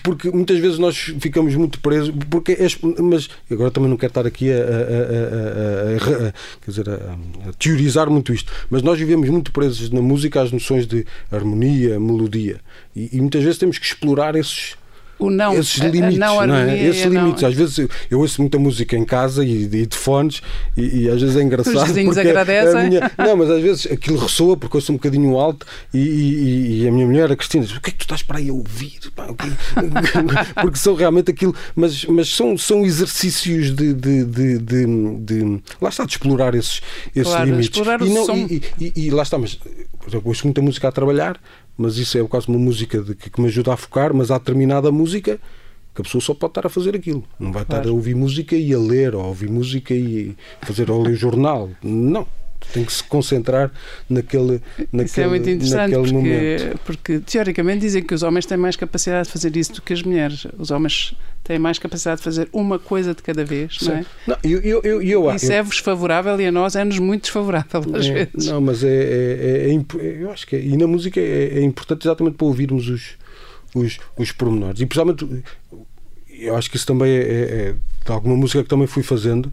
porque 0.03 0.31
muitas 0.31 0.59
vezes 0.59 0.79
nós 0.79 0.97
ficamos 1.19 1.55
muito 1.55 1.81
presos, 1.81 2.15
porque 2.29 2.53
é, 2.53 2.67
mas 3.03 3.29
agora 3.51 3.71
também 3.71 3.89
não 3.89 3.97
quero 3.97 4.11
estar 4.11 4.27
aqui 4.27 4.53
a, 4.53 4.57
a, 4.57 4.59
a, 4.59 6.29
a 6.29 6.33
quer 6.61 6.71
dizer, 6.71 6.89
a, 6.91 7.53
teorizar 7.59 8.11
muito 8.11 8.33
isto, 8.33 8.53
mas 8.71 8.83
nós 8.83 8.99
vivemos 8.99 9.29
muito 9.29 9.53
presos 9.53 9.91
na 9.91 10.03
música 10.03 10.43
às 10.43 10.53
noções 10.53 10.87
de 10.87 11.07
harmonia, 11.31 11.99
melodia, 11.99 12.61
e 12.95 13.21
muitas 13.21 13.43
vezes 13.43 13.59
temos 13.59 13.79
que 13.79 13.87
explorar 14.03 14.37
esses 14.37 14.75
o 15.23 15.31
não, 15.31 15.55
esses 15.55 15.77
limites, 15.77 16.19
não, 16.19 16.45
não 16.45 16.55
é? 16.57 16.83
Esses 16.85 17.05
limites. 17.05 17.43
Não. 17.43 17.49
Às 17.49 17.55
vezes 17.55 17.79
eu, 17.79 17.89
eu, 18.11 18.19
ouço 18.19 18.41
muita 18.41 18.59
música 18.59 18.97
em 18.97 19.05
casa 19.05 19.45
e, 19.45 19.65
e 19.65 19.87
de 19.87 19.97
fones 19.97 20.43
e, 20.77 21.03
e, 21.03 21.09
às 21.09 21.21
vezes 21.21 21.37
é 21.37 21.43
engraçado. 21.43 21.77
Os 21.77 21.85
vizinhos 21.85 22.19
agradecem. 22.19 22.89
Minha, 22.89 23.13
não, 23.17 23.37
mas 23.37 23.51
às 23.51 23.63
vezes 23.63 23.87
aquilo 23.87 24.19
ressoa 24.19 24.57
porque 24.57 24.77
eu 24.77 24.81
sou 24.81 24.95
um 24.95 24.99
bocadinho 24.99 25.39
alto 25.39 25.65
e, 25.95 26.81
e, 26.83 26.89
a 26.89 26.91
minha 26.91 27.07
mulher, 27.07 27.31
a 27.31 27.37
Cristina, 27.37 27.65
diz: 27.65 27.77
O 27.77 27.81
que 27.81 27.91
é 27.91 27.93
que 27.93 27.99
tu 27.99 28.03
estás 28.03 28.23
para 28.23 28.39
aí 28.39 28.49
a 28.49 28.53
ouvir? 28.53 28.99
porque 30.61 30.79
são 30.79 30.95
realmente 30.95 31.31
aquilo, 31.31 31.55
mas, 31.77 32.05
mas 32.07 32.29
são, 32.29 32.59
são 32.59 32.85
exercícios 32.85 33.71
de, 33.71 33.95
de, 33.95 34.25
de, 34.25 34.59
de, 34.59 35.63
lá 35.81 35.89
está, 35.89 36.05
de 36.05 36.13
explorar 36.13 36.55
esses, 36.55 36.81
esses 37.15 37.33
claro, 37.33 37.45
limites. 37.45 37.71
Explorar 37.71 38.03
e, 38.03 38.11
não, 38.11 38.27
som... 38.27 38.49
e, 38.81 39.11
lá 39.11 39.23
está, 39.23 39.39
mas 39.39 39.59
exemplo, 40.09 40.29
ouço 40.29 40.47
muita 40.47 40.61
música 40.61 40.89
a 40.89 40.93
trabalhar 40.93 41.39
mas 41.77 41.97
isso 41.97 42.19
é 42.19 42.25
quase 42.27 42.49
uma 42.49 42.59
música 42.59 43.01
de, 43.01 43.15
que, 43.15 43.31
que, 43.31 43.41
me 43.41 43.49
ajuda 43.49 43.73
a 43.73 43.77
focar, 43.77 44.15
mas 44.15 44.31
há 44.31 44.39
determinada 44.39 44.91
música 44.91 45.41
que 45.95 46.01
a 46.01 46.05
pessoa 46.05 46.21
só 46.21 46.35
pode 46.35 46.53
estar 46.53 46.67
a 46.67 46.71
fazer 46.71 46.95
aquilo. 46.95 47.25
Não 47.39 47.53
vai 47.53 47.65
claro. 47.65 47.83
estar 47.83 47.91
a 47.91 47.95
ouvir 47.95 48.15
música 48.15 48.57
e 48.57 48.73
a 48.73 48.79
ler, 48.79 49.15
ou 49.15 49.23
a 49.23 49.27
ouvir 49.27 49.51
música 49.51 49.95
e 49.95 50.35
fazer 50.63 50.91
ou 50.91 51.03
ler 51.03 51.15
jornal. 51.15 51.71
Não. 51.83 52.27
Tem 52.73 52.85
que 52.85 52.93
se 52.93 53.05
concentrar 53.05 53.71
naquele, 54.09 54.63
naquele, 54.93 55.05
isso 55.05 55.21
é 55.21 55.29
muito 55.29 55.51
interessante 55.51 55.95
porque, 55.95 56.13
momento. 56.13 56.81
porque 56.85 57.19
teoricamente 57.21 57.81
dizem 57.81 58.03
que 58.03 58.15
os 58.15 58.23
homens 58.23 58.47
têm 58.47 58.57
mais 58.57 58.77
capacidade 58.77 59.27
de 59.27 59.33
fazer 59.33 59.57
isso 59.57 59.75
do 59.75 59.83
que 59.83 59.93
as 59.93 60.03
mulheres. 60.03 60.47
Os 60.59 60.71
homens 60.71 61.15
têm 61.45 61.59
mais 61.59 61.79
capacidade 61.79 62.19
de 62.19 62.25
fazer 62.25 62.49
uma 62.53 62.79
coisa 62.79 63.15
de 63.15 63.23
cada 63.23 63.45
vez, 63.45 63.79
Sim. 63.79 63.89
não 63.89 63.95
é? 63.97 64.07
Não, 64.27 64.37
eu, 64.45 64.61
eu, 64.83 65.03
eu, 65.03 65.35
Isso 65.35 65.53
é-vos 65.53 65.79
favorável 65.79 66.41
e 66.41 66.47
a 66.47 66.53
nós 66.53 66.77
é-nos 66.77 66.99
muito 66.99 67.23
desfavorável 67.23 67.83
às 67.95 68.07
é, 68.07 68.13
vezes. 68.13 68.51
Não, 68.51 68.61
mas 68.61 68.85
é, 68.85 68.89
é, 68.89 69.71
é, 69.71 69.75
é, 69.75 70.23
eu 70.23 70.31
acho 70.31 70.47
que 70.47 70.57
é, 70.57 70.61
e 70.61 70.77
na 70.77 70.87
música 70.87 71.21
é, 71.21 71.59
é 71.59 71.63
importante 71.63 72.07
exatamente 72.07 72.37
para 72.37 72.47
ouvirmos 72.47 72.89
os, 72.89 73.17
os, 73.75 73.99
os 74.17 74.33
pormenores. 74.33 74.81
E 74.81 74.87
principalmente 74.87 75.43
eu 76.31 76.57
acho 76.57 76.71
que 76.71 76.77
isso 76.77 76.87
também 76.87 77.11
é, 77.11 77.75
de 78.05 78.13
alguma 78.13 78.37
música 78.37 78.63
que 78.63 78.69
também 78.69 78.87
fui 78.87 79.03
fazendo. 79.03 79.53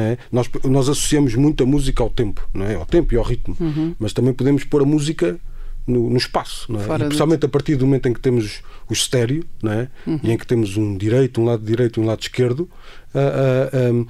É? 0.00 0.18
nós, 0.30 0.48
nós 0.64 0.88
associamos 0.88 1.34
muito 1.34 1.62
a 1.62 1.66
música 1.66 2.02
ao 2.02 2.10
tempo, 2.10 2.46
não 2.52 2.66
é? 2.66 2.74
ao 2.74 2.86
tempo 2.86 3.14
e 3.14 3.16
ao 3.16 3.24
ritmo, 3.24 3.56
uhum. 3.60 3.94
mas 3.98 4.12
também 4.12 4.32
podemos 4.32 4.64
pôr 4.64 4.82
a 4.82 4.84
música 4.84 5.38
no, 5.86 6.08
no 6.10 6.16
espaço, 6.16 6.70
não 6.72 6.80
é? 6.80 6.84
e 6.84 6.98
principalmente 6.98 7.44
a 7.44 7.48
partir 7.48 7.76
do 7.76 7.86
momento 7.86 8.08
em 8.08 8.12
que 8.12 8.20
temos 8.20 8.62
o 8.88 8.92
estéreo 8.92 9.44
não 9.62 9.72
é? 9.72 9.88
Uhum. 10.06 10.20
e 10.22 10.32
em 10.32 10.38
que 10.38 10.46
temos 10.46 10.76
um 10.76 10.96
direito, 10.96 11.40
um 11.40 11.44
lado 11.44 11.64
direito 11.64 12.00
e 12.00 12.02
um 12.02 12.06
lado 12.06 12.20
esquerdo, 12.20 12.60
uh, 13.14 13.92
uh, 13.92 13.94
um, 13.94 14.06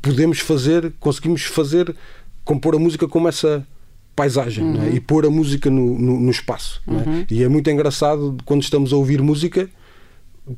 podemos 0.00 0.38
fazer, 0.38 0.92
conseguimos 1.00 1.42
fazer, 1.42 1.94
compor 2.44 2.74
a 2.74 2.78
música 2.78 3.08
como 3.08 3.28
essa 3.28 3.66
paisagem 4.14 4.64
uhum. 4.64 4.82
é? 4.82 4.90
e 4.90 5.00
pôr 5.00 5.24
a 5.24 5.30
música 5.30 5.70
no, 5.70 5.98
no, 5.98 6.20
no 6.20 6.30
espaço. 6.30 6.82
É? 6.86 6.90
Uhum. 6.90 7.26
E 7.30 7.42
é 7.42 7.48
muito 7.48 7.70
engraçado 7.70 8.36
quando 8.44 8.62
estamos 8.62 8.92
a 8.92 8.96
ouvir 8.96 9.22
música 9.22 9.68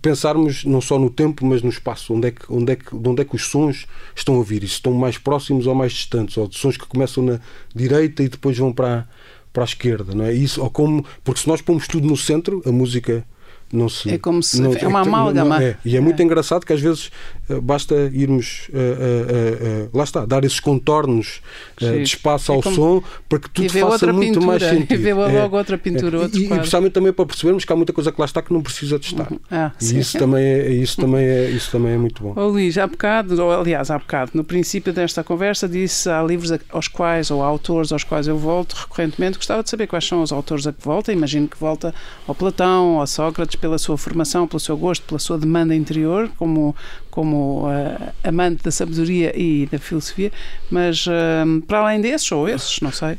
pensarmos 0.01 0.65
não 0.65 0.81
só 0.81 0.99
no 0.99 1.11
tempo, 1.11 1.45
mas 1.45 1.63
no 1.63 1.69
espaço, 1.69 2.15
onde 2.15 2.29
é 2.29 2.31
que, 2.31 2.45
onde 2.49 2.73
é 2.73 2.77
que, 2.77 2.97
de 2.97 3.09
onde 3.09 3.23
é 3.23 3.25
que 3.25 3.37
os 3.37 3.47
sons 3.47 3.87
estão 4.15 4.35
a 4.35 4.39
ouvir, 4.39 4.63
e 4.63 4.69
se 4.69 4.75
estão 4.75 4.93
mais 4.93 5.19
próximos 5.19 5.67
ou 5.67 5.75
mais 5.75 5.93
distantes, 5.93 6.37
ou 6.37 6.47
de 6.47 6.57
sons 6.57 6.77
que 6.77 6.87
começam 6.87 7.23
na 7.23 7.41
direita 7.75 8.23
e 8.23 8.29
depois 8.29 8.57
vão 8.57 8.73
para, 8.73 9.09
para 9.53 9.65
a 9.65 9.67
esquerda, 9.67 10.15
não 10.15 10.25
é? 10.25 10.33
Isso, 10.33 10.63
ou 10.63 10.71
como, 10.71 11.05
porque 11.23 11.41
se 11.41 11.49
nós 11.49 11.61
pomos 11.61 11.87
tudo 11.87 12.07
no 12.07 12.17
centro, 12.17 12.63
a 12.65 12.73
música 12.73 13.25
não 13.73 13.89
se. 13.89 14.11
É 14.11 14.19
como 14.19 14.43
se. 14.43 14.61
Não, 14.61 14.75
é 14.75 14.87
uma 14.87 15.01
amálgama. 15.01 15.63
É, 15.63 15.77
e 15.85 15.97
é 15.97 16.01
muito 16.01 16.21
é. 16.21 16.25
engraçado 16.25 16.67
que 16.67 16.73
às 16.73 16.81
vezes 16.81 17.11
uh, 17.49 17.61
basta 17.61 17.95
irmos. 18.13 18.69
Uh, 18.69 19.89
uh, 19.89 19.97
lá 19.97 20.05
está, 20.05 20.27
dar 20.27 20.45
esses 20.45 20.61
contornos 20.61 21.41
de 21.79 22.03
espaço 22.03 22.53
é 22.53 22.55
ao 22.55 22.63
som 22.63 23.03
para 23.29 23.39
que 23.39 23.51
tudo 23.51 23.71
faça 23.71 24.13
muito 24.13 24.35
pintura, 24.35 24.47
mais 24.47 24.63
sentido. 24.69 24.93
E 24.93 24.97
vê 24.97 25.15
logo 25.15 25.35
é, 25.35 25.45
outra 25.45 25.79
pintura. 25.79 26.21
Outro 26.21 26.39
e, 26.39 26.45
e, 26.45 26.49
principalmente 26.49 26.93
também 26.93 27.13
para 27.13 27.25
percebermos 27.25 27.65
que 27.65 27.73
há 27.73 27.77
muita 27.77 27.93
coisa 27.93 28.13
que 28.13 28.21
lá 28.21 28.27
está 28.27 28.43
que 28.43 28.53
não 28.53 28.63
precisa 28.63 28.99
de 28.99 29.07
estar. 29.07 29.31
Uhum. 29.31 29.39
Ah, 29.51 29.73
e 29.81 29.99
isso 29.99 30.19
também, 30.19 30.45
é, 30.45 30.71
isso, 30.71 31.01
também 31.01 31.25
é, 31.25 31.51
isso 31.51 31.71
também 31.71 31.93
é 31.93 31.99
muito 31.99 32.23
bom. 32.23 32.35
Oh, 32.37 32.49
Luís, 32.49 32.77
há 32.77 32.87
bocado, 32.87 33.43
ou 33.43 33.51
aliás, 33.51 33.91
há 33.91 33.99
bocado, 33.99 34.33
no 34.35 34.45
princípio 34.45 34.93
desta 34.93 35.25
conversa, 35.25 35.67
disse 35.69 36.11
há 36.11 36.23
livros 36.23 36.53
aos 36.71 36.89
quais, 36.89 37.31
ou 37.31 37.43
há 37.43 37.47
autores 37.47 37.91
aos 37.91 38.05
quais 38.05 38.29
eu 38.29 38.37
volto 38.37 38.75
recorrentemente. 38.75 39.39
Gostava 39.39 39.63
de 39.63 39.71
saber 39.71 39.87
quais 39.87 40.07
são 40.07 40.23
os 40.23 40.31
autores 40.31 40.67
a 40.67 40.73
que 40.73 40.85
volta. 40.85 41.13
Imagino 41.13 41.49
que 41.49 41.57
volta 41.59 41.95
ao 42.27 42.35
Platão, 42.35 43.01
ao 43.01 43.07
Sócrates, 43.07 43.57
pela 43.63 43.79
sua 43.79 43.97
formação 43.97 44.49
pelo 44.49 44.59
seu 44.59 44.77
gosto, 44.77 45.07
pela 45.07 45.21
sua 45.21 45.39
demanda 45.39 45.73
interior, 45.73 46.29
como, 46.37 46.75
como 47.13 47.69
uh, 47.69 48.13
amante 48.25 48.65
da 48.65 48.73
sabedoria 48.73 49.33
e 49.39 49.67
da 49.67 49.79
filosofia, 49.79 50.33
mas 50.69 51.07
uh, 51.07 51.63
para 51.67 51.79
além 51.79 52.01
desses, 52.01 52.31
ou 52.33 52.49
esses, 52.49 52.81
não 52.81 52.91
sei. 52.91 53.17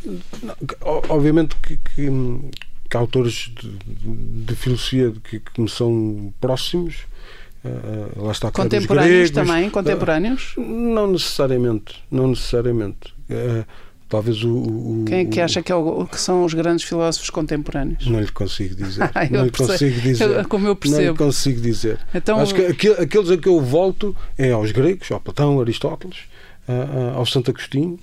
Obviamente 1.08 1.56
que, 1.56 1.78
que, 1.78 2.10
que 2.90 2.98
autores 2.98 3.50
de, 3.56 4.46
de 4.46 4.56
filosofia 4.56 5.14
que, 5.24 5.40
que 5.40 5.62
me 5.62 5.70
são 5.70 6.34
próximos. 6.42 7.06
Uh, 7.64 8.26
lá 8.26 8.34
está, 8.34 8.52
contemporâneos 8.52 9.32
também, 9.32 9.70
contemporâneos? 9.70 10.54
não 10.58 11.10
necessariamente, 11.10 12.04
não 12.12 12.28
necessariamente. 12.28 13.14
Talvez 14.14 14.44
o, 14.44 14.56
o 14.56 15.06
Quem 15.08 15.22
é 15.22 15.26
que 15.26 15.42
acha 15.42 15.60
que, 15.64 15.72
é 15.72 15.76
o, 15.76 16.06
que, 16.06 16.22
são 16.22 16.46
os 16.46 16.54
grandes 16.54 16.86
filósofos 16.86 17.32
contemporâneos? 17.32 18.06
Não 18.06 18.22
lhe 18.22 18.32
consigo 18.32 18.76
dizer. 18.76 19.10
não 19.32 19.46
lhe 19.46 19.50
consigo 19.50 20.02
dizer. 20.02 20.30
Eu, 20.30 20.48
como 20.48 20.68
eu 20.68 20.76
percebo. 20.76 21.02
Não 21.02 21.12
lhe 21.14 21.18
consigo 21.18 21.60
dizer. 21.60 21.98
Então, 22.14 22.40
Acho 22.40 22.54
que 22.54 22.92
aqueles 22.92 23.32
a 23.32 23.38
que 23.38 23.48
eu 23.48 23.60
volto 23.60 24.16
é 24.38 24.52
aos 24.52 24.72
gregos, 24.72 25.12
ao 25.12 25.20
Platão, 25.20 25.60
Aristóteles, 25.60 26.26
ao 27.16 27.26
Santo 27.26 27.50
Agostinho, 27.50 27.98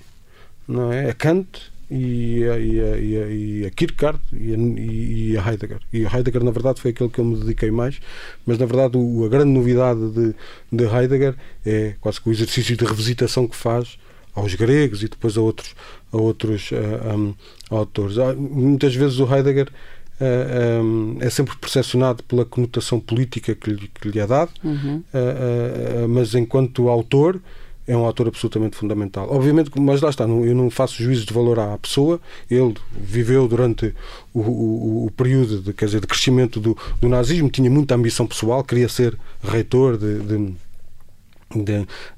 não 0.67 0.91
é? 0.91 1.09
a 1.09 1.13
Kant 1.13 1.47
e 1.89 2.43
a, 2.43 2.59
e 2.59 2.79
a, 2.81 2.97
e 2.97 3.17
a, 3.17 3.27
e 3.27 3.65
a 3.67 3.69
Kierkegaard 3.69 4.19
e 4.33 4.53
a, 4.53 4.57
e 4.57 5.37
a 5.37 5.49
Heidegger. 5.49 5.79
E 5.93 6.05
a 6.05 6.13
Heidegger, 6.13 6.43
na 6.43 6.51
verdade, 6.51 6.81
foi 6.81 6.91
aquele 6.91 7.09
que 7.09 7.19
eu 7.19 7.25
me 7.25 7.37
dediquei 7.37 7.71
mais, 7.71 8.01
mas 8.45 8.57
na 8.57 8.65
verdade 8.65 8.97
o, 8.97 9.23
a 9.23 9.29
grande 9.29 9.51
novidade 9.51 10.11
de, 10.11 10.35
de 10.69 10.83
Heidegger 10.83 11.35
é 11.65 11.95
quase 12.01 12.19
que 12.19 12.27
o 12.27 12.33
exercício 12.33 12.75
de 12.75 12.83
revisitação 12.83 13.47
que 13.47 13.55
faz 13.55 13.97
aos 14.33 14.55
gregos 14.55 15.03
e 15.03 15.07
depois 15.07 15.37
a 15.37 15.41
outros, 15.41 15.75
a 16.11 16.17
outros 16.17 16.71
uh, 16.71 16.75
eh, 16.75 17.15
um, 17.15 17.33
autores. 17.69 18.17
Muitas 18.37 18.93
vezes 18.95 19.19
o 19.19 19.33
Heidegger 19.33 19.67
uh, 19.67 19.71
eh, 20.19 20.79
um, 20.81 21.17
é 21.19 21.29
sempre 21.29 21.55
percepcionado 21.57 22.23
pela 22.23 22.45
conotação 22.45 22.99
política 22.99 23.55
que 23.55 23.69
lhe, 23.69 23.87
que 23.87 24.09
lhe 24.09 24.19
é 24.19 24.27
dado, 24.27 24.51
uhum. 24.63 25.03
uh, 25.13 26.07
mas 26.07 26.35
enquanto 26.35 26.89
autor 26.89 27.41
é 27.87 27.97
um 27.97 28.05
autor 28.05 28.27
absolutamente 28.27 28.77
fundamental. 28.77 29.27
Obviamente, 29.29 29.71
mas 29.79 30.01
lá 30.01 30.09
está, 30.09 30.23
eu 30.23 30.55
não 30.55 30.69
faço 30.69 31.01
juízo 31.01 31.25
de 31.25 31.33
valor 31.33 31.59
à 31.59 31.77
pessoa. 31.77 32.21
Ele 32.49 32.75
viveu 32.91 33.47
durante 33.47 33.93
o, 34.33 34.39
o, 34.39 35.05
o 35.07 35.11
período 35.11 35.61
de, 35.61 35.73
quer 35.73 35.85
dizer, 35.85 35.99
de 35.99 36.07
crescimento 36.07 36.59
do, 36.59 36.77
do, 37.01 37.09
nazismo, 37.09 37.49
tinha 37.49 37.69
muita 37.69 37.95
ambição 37.95 38.27
pessoal, 38.27 38.63
queria 38.63 38.87
ser 38.87 39.17
reitor 39.43 39.97
de, 39.97 40.19
de 40.19 40.53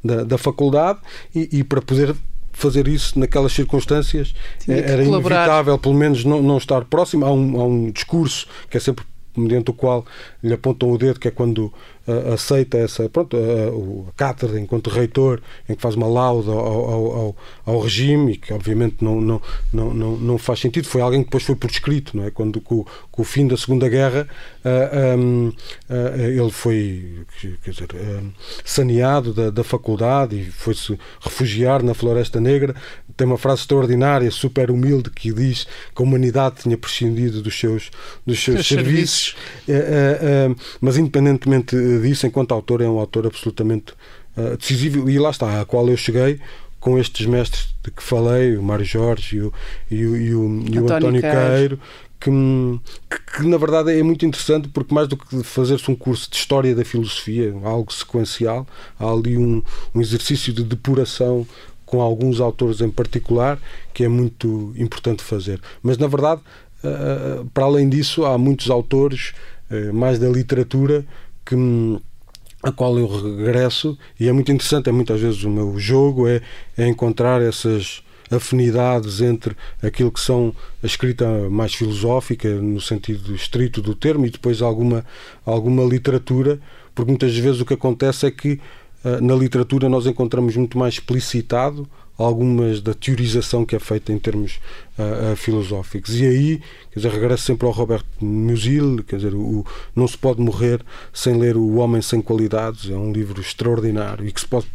da, 0.03 0.23
da, 0.23 0.37
faculdade 0.37 0.99
e, 1.33 1.49
e 1.59 1.63
para 1.63 1.81
poder 1.81 2.15
fazer 2.53 2.87
isso 2.87 3.19
naquelas 3.19 3.51
circunstâncias 3.51 4.33
era 4.67 5.03
inevitável, 5.03 5.77
pelo 5.77 5.95
menos 5.95 6.23
não, 6.23 6.41
não 6.41 6.57
estar 6.57 6.85
próximo. 6.85 7.25
Há 7.25 7.33
um, 7.33 7.59
há 7.59 7.65
um 7.65 7.91
discurso 7.91 8.47
que 8.69 8.77
é 8.77 8.79
sempre 8.79 9.03
mediante 9.35 9.71
o 9.71 9.73
qual 9.73 10.05
lhe 10.43 10.53
apontam 10.53 10.91
o 10.91 10.97
dedo, 10.97 11.19
que 11.19 11.27
é 11.27 11.31
quando 11.31 11.73
uh, 12.07 12.33
aceita 12.33 12.77
essa 12.77 13.09
pronto, 13.09 13.35
uh, 13.37 14.07
a 14.09 14.11
cátedra 14.13 14.59
enquanto 14.59 14.89
reitor, 14.89 15.41
em 15.67 15.75
que 15.75 15.81
faz 15.81 15.95
uma 15.95 16.07
lauda 16.07 16.51
ao, 16.51 16.59
ao, 16.59 17.11
ao, 17.11 17.35
ao, 17.65 17.79
regime 17.79 18.33
e 18.33 18.37
que 18.37 18.53
obviamente 18.53 18.97
não, 19.01 19.19
não, 19.19 19.41
não, 19.71 19.93
não, 19.93 20.17
não 20.17 20.37
faz 20.37 20.59
sentido. 20.59 20.87
Foi 20.87 21.01
alguém 21.01 21.21
que 21.21 21.27
depois 21.27 21.43
foi 21.43 21.55
por 21.55 21.69
escrito, 21.69 22.15
não 22.15 22.25
é? 22.25 22.31
quando 22.31 22.61
com, 22.61 22.85
com 23.11 23.21
o 23.21 23.25
fim 23.25 23.47
da 23.47 23.57
Segunda 23.57 23.87
Guerra 23.89 24.27
uh, 24.63 25.17
um, 25.17 25.53
ele 26.15 26.51
foi 26.51 27.25
quer 27.63 27.71
dizer, 27.71 27.87
saneado 28.63 29.33
da, 29.33 29.49
da 29.49 29.63
faculdade 29.63 30.35
e 30.35 30.45
foi-se 30.45 30.97
refugiar 31.21 31.83
na 31.83 31.93
Floresta 31.93 32.39
Negra. 32.39 32.75
Tem 33.15 33.27
uma 33.27 33.37
frase 33.37 33.61
extraordinária, 33.61 34.29
super 34.31 34.71
humilde, 34.71 35.09
que 35.09 35.31
diz 35.31 35.67
que 35.95 36.01
a 36.01 36.03
humanidade 36.03 36.63
tinha 36.63 36.77
prescindido 36.77 37.41
dos 37.41 37.57
seus, 37.57 37.91
dos 38.25 38.43
seus 38.43 38.67
serviços, 38.67 39.22
serviços. 39.23 39.35
mas 40.81 40.97
independentemente 40.97 41.75
disso, 42.01 42.27
enquanto 42.27 42.53
autor, 42.53 42.81
é 42.81 42.87
um 42.87 42.99
autor 42.99 43.27
absolutamente 43.27 43.93
decisivo 44.59 45.09
e 45.09 45.19
lá 45.19 45.29
está, 45.29 45.61
a 45.61 45.65
qual 45.65 45.87
eu 45.87 45.97
cheguei 45.97 46.39
com 46.83 46.99
estes 46.99 47.25
mestres 47.25 47.73
de 47.81 47.91
que 47.91 48.03
falei, 48.03 48.57
o 48.57 48.61
Mário 48.61 48.83
Jorge 48.83 49.37
e 49.37 49.41
o, 49.41 49.53
e 49.89 50.05
o, 50.05 50.17
e 50.17 50.35
o, 50.35 50.65
e 50.69 50.79
o 50.79 50.93
António, 50.93 51.21
Queiro, 51.21 51.79
que, 52.19 52.29
que, 53.09 53.37
que, 53.37 53.47
na 53.47 53.57
verdade 53.57 53.97
é 53.97 54.03
muito 54.03 54.25
interessante 54.25 54.67
porque 54.67 54.93
mais 54.93 55.07
do 55.07 55.15
que 55.15 55.43
fazer-se 55.43 55.89
um 55.89 55.95
curso 55.95 56.29
de 56.29 56.35
História 56.35 56.75
da 56.75 56.83
Filosofia, 56.83 57.55
algo 57.63 57.91
sequencial, 57.91 58.67
há 58.99 59.09
ali 59.09 59.37
um, 59.37 59.63
um 59.95 60.01
exercício 60.01 60.51
de 60.51 60.61
depuração 60.61 61.47
com 61.85 62.01
alguns 62.01 62.41
autores 62.41 62.81
em 62.81 62.89
particular 62.89 63.57
que 63.93 64.03
é 64.03 64.07
muito 64.07 64.73
importante 64.75 65.23
fazer. 65.23 65.61
Mas 65.81 65.97
na 65.97 66.07
verdade, 66.07 66.41
para 67.53 67.65
além 67.65 67.87
disso, 67.89 68.25
há 68.25 68.37
muitos 68.37 68.69
autores 68.69 69.33
uh, 69.71 69.93
mais 69.93 70.19
da 70.19 70.29
literatura 70.29 71.05
que 71.45 71.55
a 72.61 72.71
qual 72.71 72.97
eu 72.97 73.07
regresso 73.07 73.97
e 74.19 74.27
é 74.27 74.31
muito 74.31 74.51
interessante, 74.51 74.89
é 74.89 74.91
muitas 74.91 75.19
vezes 75.19 75.43
o 75.43 75.49
meu 75.49 75.77
jogo 75.77 76.27
é, 76.27 76.41
é 76.77 76.87
encontrar 76.87 77.41
essas 77.41 78.01
afinidades 78.31 79.19
entre 79.21 79.55
aquilo 79.81 80.11
que 80.11 80.19
são 80.19 80.55
a 80.81 80.85
escrita 80.85 81.27
mais 81.49 81.73
filosófica 81.73 82.49
no 82.49 82.79
sentido 82.79 83.35
estrito 83.35 83.81
do 83.81 83.93
termo 83.93 84.25
e 84.25 84.29
depois 84.29 84.61
alguma 84.61 85.05
alguma 85.45 85.83
literatura 85.83 86.59
porque 86.95 87.11
muitas 87.11 87.37
vezes 87.37 87.59
o 87.59 87.65
que 87.65 87.73
acontece 87.73 88.25
é 88.25 88.31
que 88.31 88.53
uh, 89.03 89.21
na 89.21 89.35
literatura 89.35 89.89
nós 89.89 90.05
encontramos 90.05 90.55
muito 90.55 90.77
mais 90.77 90.95
explicitado 90.95 91.87
algumas 92.17 92.81
da 92.81 92.93
teorização 92.93 93.65
que 93.65 93.75
é 93.75 93.79
feita 93.79 94.11
em 94.11 94.19
termos 94.19 94.59
uh, 94.97 95.33
uh, 95.33 95.35
filosóficos. 95.35 96.19
E 96.19 96.25
aí, 96.25 96.61
quer 96.91 96.99
dizer, 96.99 97.11
regresso 97.11 97.43
sempre 97.43 97.65
ao 97.65 97.73
Roberto 97.73 98.05
Musil, 98.23 99.03
quer 99.03 99.17
dizer, 99.17 99.33
o, 99.33 99.65
não 99.95 100.07
se 100.07 100.17
pode 100.17 100.41
morrer 100.41 100.81
sem 101.11 101.37
ler 101.37 101.57
O 101.57 101.75
Homem 101.75 102.01
Sem 102.01 102.21
Qualidades, 102.21 102.89
é 102.89 102.95
um 102.95 103.11
livro 103.11 103.41
extraordinário 103.41 104.27
e 104.27 104.31
que 104.31 104.39
se 104.39 104.47
pode 104.47 104.67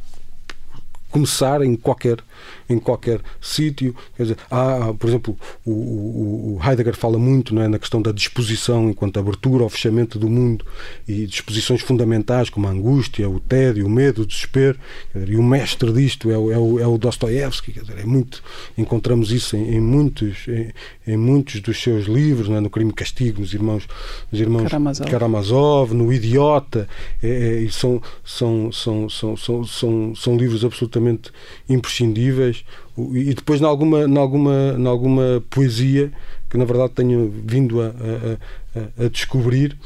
começar 1.10 1.62
em 1.62 1.76
qualquer 1.76 2.18
em 2.68 2.78
qualquer 2.78 3.20
sítio. 3.40 3.94
Quer 4.16 4.22
dizer, 4.24 4.36
há, 4.50 4.92
por 4.98 5.08
exemplo, 5.08 5.36
o, 5.64 5.70
o, 5.70 6.60
Heidegger 6.62 6.96
fala 6.96 7.18
muito 7.18 7.54
não 7.54 7.62
é, 7.62 7.68
na 7.68 7.78
questão 7.78 8.00
da 8.02 8.12
disposição 8.12 8.90
enquanto 8.90 9.18
abertura 9.18 9.64
ao 9.64 9.70
fechamento 9.70 10.18
do 10.18 10.28
mundo 10.28 10.64
e 11.06 11.26
disposições 11.26 11.80
fundamentais 11.80 12.50
como 12.50 12.66
a 12.66 12.70
angústia, 12.70 13.28
o 13.28 13.40
tédio, 13.40 13.86
o 13.86 13.90
medo, 13.90 14.22
o 14.22 14.26
desespero. 14.26 14.78
Dizer, 15.14 15.30
e 15.30 15.36
o 15.36 15.42
mestre 15.42 15.92
disto 15.92 16.30
é 16.30 16.36
o, 16.36 16.52
é 16.52 16.58
o, 16.58 16.78
é 16.78 16.86
o. 16.86 16.98
Quer 16.98 17.80
dizer, 17.80 17.98
é 17.98 18.04
muito, 18.04 18.42
encontramos 18.76 19.32
isso 19.32 19.56
em, 19.56 19.76
em 19.76 19.80
muitos, 19.80 20.46
em, 20.48 20.72
em, 21.12 21.16
muitos 21.16 21.60
dos 21.60 21.82
seus 21.82 22.06
livros, 22.06 22.48
é, 22.48 22.60
no 22.60 22.70
Crime 22.70 22.90
e 22.90 22.94
Castigo, 22.94 23.40
nos 23.40 23.54
Irmãos, 23.54 23.88
nos 24.30 24.40
irmãos 24.40 24.64
Karamazov. 24.64 25.10
Karamazov, 25.10 25.94
no 25.94 26.12
Idiota. 26.12 26.88
É, 27.22 27.64
é, 27.64 27.68
são, 27.70 28.00
são, 28.24 28.70
são, 28.72 29.08
são, 29.08 29.36
são, 29.36 29.64
são, 29.64 30.14
são 30.14 30.36
livros 30.36 30.64
absolutamente 30.64 31.30
imprescindíveis 31.68 32.64
e 33.12 33.32
depois, 33.32 33.60
em 33.60 33.64
alguma, 33.64 34.04
em 34.04 34.18
alguma, 34.18 34.76
em 34.76 34.86
alguma 34.86 35.42
poesia 35.48 36.12
que 36.50 36.56
na 36.56 36.64
verdade 36.64 36.92
tenho 36.94 37.32
vindo 37.44 37.80
a, 37.80 37.86
a, 37.86 39.04
a 39.04 39.08
descobrir, 39.08 39.76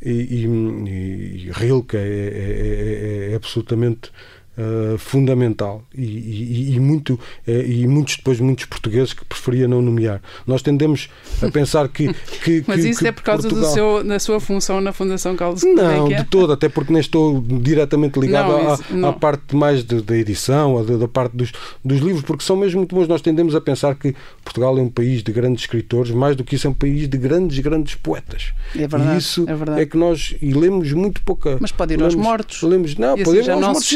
e, 0.00 0.10
e, 0.10 1.46
e 1.46 1.50
Rilke 1.52 1.96
é, 1.96 2.00
é, 2.00 3.28
é, 3.28 3.32
é 3.32 3.34
absolutamente 3.34 4.10
Uh, 4.56 4.96
fundamental. 4.98 5.82
E, 5.92 6.02
e, 6.02 6.74
e 6.76 6.80
muito 6.80 7.14
uh, 7.14 7.20
e 7.50 7.86
muitos 7.88 8.16
depois 8.16 8.38
muitos 8.38 8.66
portugueses 8.66 9.12
que 9.12 9.24
preferia 9.24 9.66
não 9.66 9.82
nomear. 9.82 10.20
Nós 10.46 10.62
tendemos 10.62 11.08
a 11.42 11.50
pensar 11.50 11.88
que, 11.88 12.12
que 12.44 12.64
mas 12.66 12.80
que, 12.80 12.88
isso 12.88 13.00
que 13.00 13.08
é 13.08 13.12
por 13.12 13.22
causa 13.22 13.48
Portugal... 13.48 13.70
do 13.70 13.74
seu 13.74 14.04
na 14.04 14.18
sua 14.18 14.38
função 14.38 14.80
na 14.80 14.92
Fundação 14.92 15.34
Carlos 15.34 15.62
não 15.64 16.08
de 16.08 16.24
todo 16.24 16.52
até 16.52 16.68
porque 16.68 16.92
nem 16.92 17.00
estou 17.00 17.40
diretamente 17.40 18.18
ligado 18.18 18.52
não, 18.52 18.74
isso, 18.74 18.84
à, 19.04 19.08
à, 19.08 19.12
parte 19.12 19.56
mais 19.56 19.84
de, 19.84 20.00
da 20.00 20.16
edição 20.16 20.84
da, 20.84 20.96
da, 20.96 21.08
parte 21.08 21.36
dos, 21.36 21.52
dos 21.84 22.00
livros 22.00 22.22
porque 22.22 22.44
são 22.44 22.56
mesmo 22.56 22.78
muito 22.78 22.94
bons. 22.94 23.08
Nós 23.08 23.22
tendemos 23.22 23.54
a 23.54 23.60
pensar 23.60 23.94
que 23.94 24.14
Portugal 24.44 24.78
é 24.78 24.82
um 24.82 24.88
país 24.88 25.22
de 25.22 25.32
grandes 25.32 25.64
escritores 25.64 26.12
mais 26.12 26.36
do 26.36 26.44
que 26.44 26.54
isso 26.54 26.66
é 26.66 26.70
um 26.70 26.74
país 26.74 27.08
de 27.08 27.18
grandes 27.18 27.58
grandes 27.58 27.94
poetas. 27.94 28.52
É 28.74 28.86
verdade, 28.86 29.14
e 29.14 29.18
isso 29.18 29.44
é, 29.48 29.54
verdade. 29.54 29.80
é 29.80 29.86
que 29.86 29.96
nós 29.96 30.34
e 30.40 30.52
lemos 30.52 30.92
muito 30.92 31.22
pouca 31.22 31.56
mas 31.60 31.72
pode 31.72 31.94
ir 31.94 32.02
aos 32.02 32.14
mortos. 32.14 32.62
lemos 32.62 32.96
não 32.96 33.16
podemos 33.16 33.46
já 33.46 33.56
não 33.56 33.74
se 33.74 33.94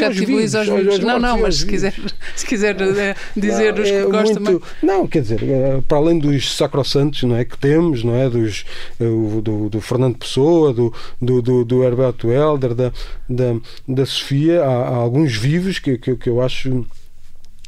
suscetibiliza 0.49 0.59
aos 0.59 0.67
vivos 0.67 0.99
não, 0.99 1.19
não 1.19 1.41
mas 1.41 1.57
se 1.57 1.65
quiser, 1.65 1.93
se 2.35 2.45
quiser 2.45 2.81
eh, 2.81 3.15
dizer 3.35 3.73
não, 3.73 3.83
os 3.83 3.89
que 3.89 3.95
é 3.95 4.03
gosta 4.03 4.39
muito, 4.39 4.63
Não, 4.81 5.07
quer 5.07 5.21
dizer, 5.21 5.43
eh, 5.43 5.81
para 5.87 5.97
além 5.97 6.19
dos 6.19 6.55
sacrossantos 6.55 7.23
não 7.23 7.35
é, 7.35 7.45
que 7.45 7.57
temos, 7.57 8.03
não 8.03 8.15
é, 8.15 8.29
dos, 8.29 8.65
eh, 8.99 9.03
do, 9.41 9.69
do 9.69 9.81
Fernando 9.81 10.17
Pessoa, 10.17 10.73
do, 10.73 10.93
do, 11.21 11.41
do, 11.41 11.65
do 11.65 11.83
Herberto 11.83 12.31
Helder, 12.31 12.73
da, 12.73 12.91
da, 13.29 13.55
da 13.87 14.05
Sofia, 14.05 14.63
há, 14.63 14.89
há 14.89 14.95
alguns 14.95 15.35
vivos 15.35 15.79
que, 15.79 15.97
que, 15.97 16.15
que 16.15 16.29
eu 16.29 16.41
acho 16.41 16.85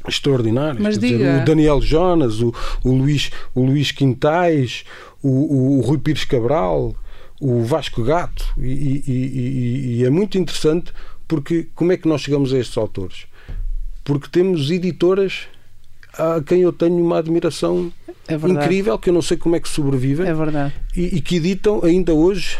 extraordinários. 0.06 0.82
Mas 0.82 0.98
diga... 0.98 1.18
Dizer, 1.18 1.42
o 1.42 1.44
Daniel 1.44 1.80
Jonas, 1.80 2.40
o, 2.40 2.54
o, 2.84 2.92
Luís, 2.92 3.30
o 3.54 3.64
Luís 3.64 3.92
Quintais, 3.92 4.84
o, 5.22 5.28
o, 5.28 5.78
o 5.78 5.80
Rui 5.82 5.98
Pires 5.98 6.24
Cabral, 6.24 6.94
o 7.40 7.62
Vasco 7.64 8.02
Gato, 8.02 8.44
e, 8.58 8.62
e, 8.70 9.02
e, 9.06 9.96
e, 9.98 10.04
é 10.04 10.10
muito 10.10 10.38
interessante 10.38 10.92
porque 11.32 11.66
como 11.74 11.90
é 11.92 11.96
que 11.96 12.06
nós 12.06 12.20
chegamos 12.20 12.52
a 12.52 12.58
estes 12.58 12.76
autores? 12.76 13.24
Porque 14.04 14.28
temos 14.30 14.70
editoras 14.70 15.46
a 16.12 16.42
quem 16.42 16.60
eu 16.60 16.70
tenho 16.70 17.02
uma 17.02 17.16
admiração 17.16 17.90
é 18.28 18.34
incrível, 18.34 18.98
que 18.98 19.08
eu 19.08 19.14
não 19.14 19.22
sei 19.22 19.38
como 19.38 19.56
é 19.56 19.60
que 19.60 19.66
sobrevivem 19.66 20.28
é 20.28 20.34
verdade. 20.34 20.74
E, 20.94 21.16
e 21.16 21.20
que 21.22 21.36
editam 21.36 21.82
ainda 21.82 22.12
hoje 22.12 22.58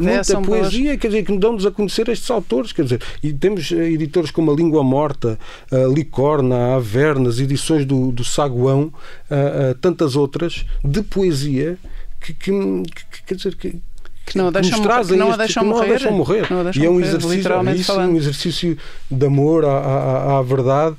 muita 0.00 0.40
poesia, 0.40 0.84
pelas... 0.84 1.00
quer 1.02 1.08
dizer, 1.08 1.24
que 1.24 1.32
nos 1.32 1.40
dão-nos 1.42 1.66
a 1.66 1.70
conhecer 1.70 2.08
estes 2.08 2.30
autores, 2.30 2.72
quer 2.72 2.84
dizer, 2.84 3.02
e 3.22 3.34
temos 3.34 3.70
eh, 3.70 3.90
editores 3.90 4.30
como 4.30 4.50
a 4.50 4.54
Língua 4.54 4.82
Morta, 4.82 5.38
a 5.70 5.86
Licorna, 5.86 6.56
a 6.56 6.74
Avernas, 6.76 7.38
edições 7.38 7.84
do, 7.84 8.10
do 8.12 8.24
Saguão, 8.24 8.90
a, 9.28 9.72
a 9.72 9.74
tantas 9.74 10.16
outras 10.16 10.64
de 10.82 11.02
poesia 11.02 11.78
que, 12.18 12.32
que, 12.32 12.50
que 12.50 13.22
quer 13.26 13.34
dizer 13.34 13.56
que 13.56 13.78
que 14.26 14.36
não 14.36 14.48
a 14.48 14.50
deixam, 14.50 14.82
que 14.82 15.16
não 15.16 15.32
a 15.32 15.36
deixam, 15.36 15.62
que 15.62 15.68
morrer, 15.68 15.86
não 15.86 15.86
a 15.86 15.96
deixam 15.96 16.12
morrer. 16.12 16.46
Não 16.50 16.60
a 16.60 16.62
deixam 16.64 16.82
e 16.82 16.86
é 16.86 16.90
um 16.90 16.94
morrer, 16.94 17.06
exercício, 17.06 17.74
isso, 17.74 17.98
um 17.98 18.16
exercício 18.16 18.78
de 19.10 19.26
amor 19.26 19.64
à, 19.64 19.78
à, 19.78 20.38
à 20.38 20.42
verdade 20.42 20.96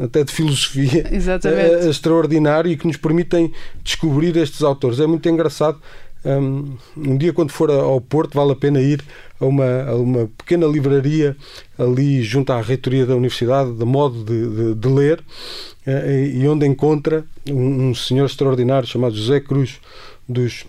até 0.00 0.24
de 0.24 0.32
filosofia 0.32 1.04
é, 1.44 1.88
extraordinário 1.88 2.70
e 2.70 2.76
que 2.76 2.86
nos 2.86 2.96
permitem 2.96 3.52
descobrir 3.84 4.36
estes 4.36 4.62
autores. 4.62 5.00
É 5.00 5.06
muito 5.06 5.28
engraçado. 5.28 5.78
Um, 6.24 6.76
um, 6.96 7.16
dia, 7.16 7.32
quando 7.32 7.50
for 7.50 7.68
ao 7.68 8.00
Porto, 8.00 8.34
vale 8.34 8.52
a 8.52 8.56
pena 8.56 8.80
ir 8.80 9.02
a 9.40 9.44
uma, 9.44 9.82
a 9.82 9.94
uma 9.96 10.30
pequena 10.38 10.66
livraria 10.66 11.36
ali 11.76 12.22
junto 12.22 12.52
à 12.52 12.60
reitoria 12.60 13.04
da 13.04 13.16
Universidade, 13.16 13.72
de 13.72 13.84
modo 13.84 14.24
de, 14.24 14.48
de, 14.48 14.74
de 14.76 14.88
ler, 14.88 15.18
uh, 15.18 16.10
e 16.10 16.46
onde 16.46 16.64
encontra 16.64 17.24
um, 17.50 17.88
um 17.88 17.94
senhor 17.94 18.26
extraordinário 18.26 18.86
chamado 18.86 19.16
José 19.16 19.40
Cruz 19.40 19.80
dos, 20.28 20.64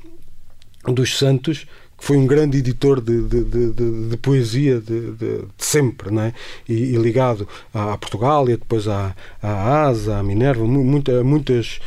dos 0.85 1.19
Santos, 1.19 1.67
foi 2.03 2.17
um 2.17 2.27
grande 2.27 2.57
editor 2.57 2.99
de, 2.99 3.21
de, 3.21 3.43
de, 3.45 4.09
de 4.09 4.17
poesia 4.17 4.81
de, 4.81 5.45
sempre, 5.57 6.11
não 6.11 6.23
é? 6.23 6.33
E, 6.67 6.73
e, 6.73 6.95
ligado 6.97 7.47
a, 7.73 7.97
Portugal 7.97 8.49
e 8.49 8.57
depois 8.57 8.89
à, 8.89 9.15
à 9.41 9.85
Asa, 9.85 10.17
à 10.17 10.21
Minerva, 10.21 10.65
muita, 10.65 11.23
muitas 11.23 11.79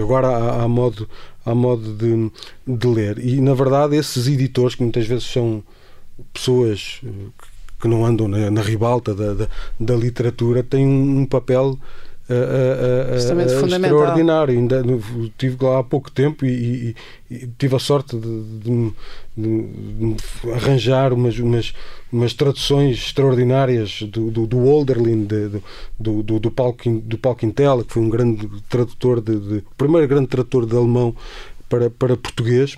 agora 0.00 0.62
a, 0.62 0.68
modo, 0.68 1.08
a 1.44 1.52
modo 1.52 1.92
de, 1.94 2.30
de 2.64 2.86
ler. 2.86 3.18
E 3.18 3.40
na 3.40 3.54
verdade 3.54 3.96
esses 3.96 4.28
editores, 4.28 4.76
que 4.76 4.84
muitas 4.84 5.04
vezes 5.04 5.24
são 5.24 5.64
pessoas 6.32 7.00
eh, 7.04 7.08
que 7.80 7.88
não 7.88 8.06
andam 8.06 8.28
na, 8.28 8.52
na 8.52 8.62
ribalta 8.62 9.16
da, 9.16 9.34
da, 9.34 9.48
da 9.80 9.96
literatura, 9.96 10.62
têm 10.62 10.86
um 10.86 11.26
papel 11.26 11.76
uh, 12.28 13.12
uh, 13.12 13.74
extraordinário. 13.74 14.54
Ainda 14.54 14.84
estive 15.24 15.64
lá 15.64 15.80
há 15.80 15.84
pouco 15.84 16.10
tempo 16.10 16.44
e, 16.44 16.94
e, 17.30 17.34
e 17.34 17.48
tive 17.58 17.76
a 17.76 17.78
sorte 17.78 18.16
de, 18.16 18.42
de, 18.58 18.92
de, 19.36 20.14
de 20.14 20.50
arranjar 20.52 21.12
umas, 21.12 21.38
umas, 21.38 21.74
umas, 22.12 22.34
traduções 22.34 22.98
extraordinárias 22.98 24.02
do, 24.02 24.30
do, 24.30 24.46
do 24.46 24.58
Olderlin, 24.58 25.24
do, 25.98 26.22
do, 26.22 26.38
do, 26.38 26.50
Palkin, 26.50 26.98
do 26.98 27.18
Palkintel, 27.18 27.84
que 27.84 27.94
foi 27.94 28.02
um 28.02 28.10
grande 28.10 28.48
tradutor, 28.68 29.20
de, 29.20 29.38
de, 29.38 29.58
o 29.58 29.74
primeiro 29.76 30.06
grande 30.06 30.28
tradutor 30.28 30.66
de 30.66 30.76
alemão 30.76 31.14
para, 31.68 31.90
para 31.90 32.16
português. 32.16 32.76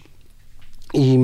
E, 0.93 1.17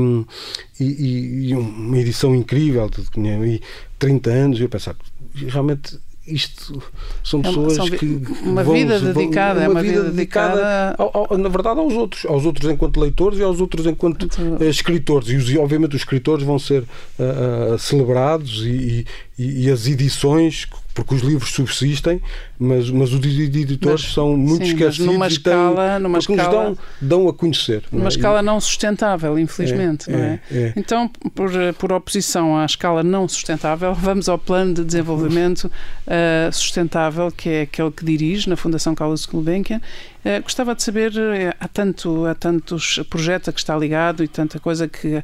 e, 0.78 1.48
e, 1.48 1.54
uma 1.56 1.98
edição 1.98 2.32
incrível, 2.36 2.88
de 2.88 3.60
30 3.98 4.30
anos, 4.30 4.60
e 4.60 4.62
eu 4.62 4.68
pensava, 4.68 4.96
realmente 5.34 5.98
isto 6.26 6.82
são 7.22 7.40
pessoas 7.40 7.78
é 7.78 7.80
uma, 7.80 7.88
são, 7.88 7.98
que 7.98 8.22
uma 8.42 8.64
vão, 8.64 8.74
vida 8.74 9.00
dedicada 9.00 9.60
uma, 9.60 9.68
uma 9.68 9.82
vida, 9.82 10.00
vida 10.00 10.10
dedicada, 10.10 10.54
dedicada 10.56 10.94
ao, 10.98 11.26
ao, 11.30 11.38
na 11.38 11.48
verdade 11.48 11.80
aos 11.80 11.92
outros. 11.94 12.26
Aos 12.26 12.44
outros 12.44 12.70
enquanto 12.70 13.00
leitores 13.00 13.38
e 13.38 13.42
aos 13.42 13.60
outros 13.60 13.86
enquanto 13.86 14.24
uh, 14.24 14.64
escritores. 14.64 15.28
E 15.28 15.36
os, 15.36 15.56
obviamente 15.56 15.94
os 15.94 16.02
escritores 16.02 16.44
vão 16.44 16.58
ser 16.58 16.82
uh, 16.82 17.74
uh, 17.74 17.78
celebrados 17.78 18.64
e, 18.66 19.06
e, 19.38 19.66
e, 19.66 19.70
as 19.70 19.86
edições 19.86 20.66
porque 20.96 21.14
os 21.14 21.20
livros 21.20 21.50
subsistem, 21.50 22.22
mas, 22.58 22.88
mas 22.88 23.12
os 23.12 23.22
editores 23.22 24.02
mas, 24.02 24.14
são 24.14 24.34
muito 24.34 24.64
sim, 24.64 24.72
esquecidos 24.72 25.06
numa 25.06 25.26
escala, 25.28 25.90
têm, 25.90 25.98
numa 25.98 26.18
escala, 26.18 26.70
nos 26.70 26.78
dão, 26.78 26.78
dão 27.02 27.28
a 27.28 27.34
conhecer. 27.34 27.84
Numa 27.92 28.06
é? 28.06 28.08
escala 28.08 28.42
não 28.42 28.58
sustentável, 28.58 29.38
infelizmente. 29.38 30.10
É, 30.10 30.16
não 30.16 30.24
é? 30.24 30.40
é? 30.50 30.72
Então, 30.74 31.06
por, 31.34 31.50
por 31.78 31.92
oposição 31.92 32.56
à 32.56 32.64
escala 32.64 33.02
não 33.02 33.28
sustentável, 33.28 33.92
vamos 33.94 34.26
ao 34.26 34.38
plano 34.38 34.72
de 34.72 34.84
desenvolvimento 34.84 35.64
uh, 35.64 36.50
sustentável, 36.50 37.30
que 37.30 37.50
é 37.50 37.62
aquele 37.62 37.90
que 37.90 38.02
dirige 38.02 38.48
na 38.48 38.56
Fundação 38.56 38.94
Carlos 38.94 39.26
Gulbenkian. 39.26 39.82
Uh, 40.24 40.42
gostava 40.42 40.74
de 40.74 40.82
saber, 40.82 41.12
uh, 41.12 41.54
há, 41.60 41.68
tanto, 41.68 42.24
há 42.24 42.34
tantos 42.34 43.00
projetos 43.10 43.50
a 43.50 43.52
que 43.52 43.60
está 43.60 43.76
ligado 43.76 44.24
e 44.24 44.28
tanta 44.28 44.58
coisa 44.58 44.88
que 44.88 45.22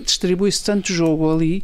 distribui-se 0.00 0.64
tanto 0.64 0.92
jogo 0.92 1.32
ali 1.32 1.62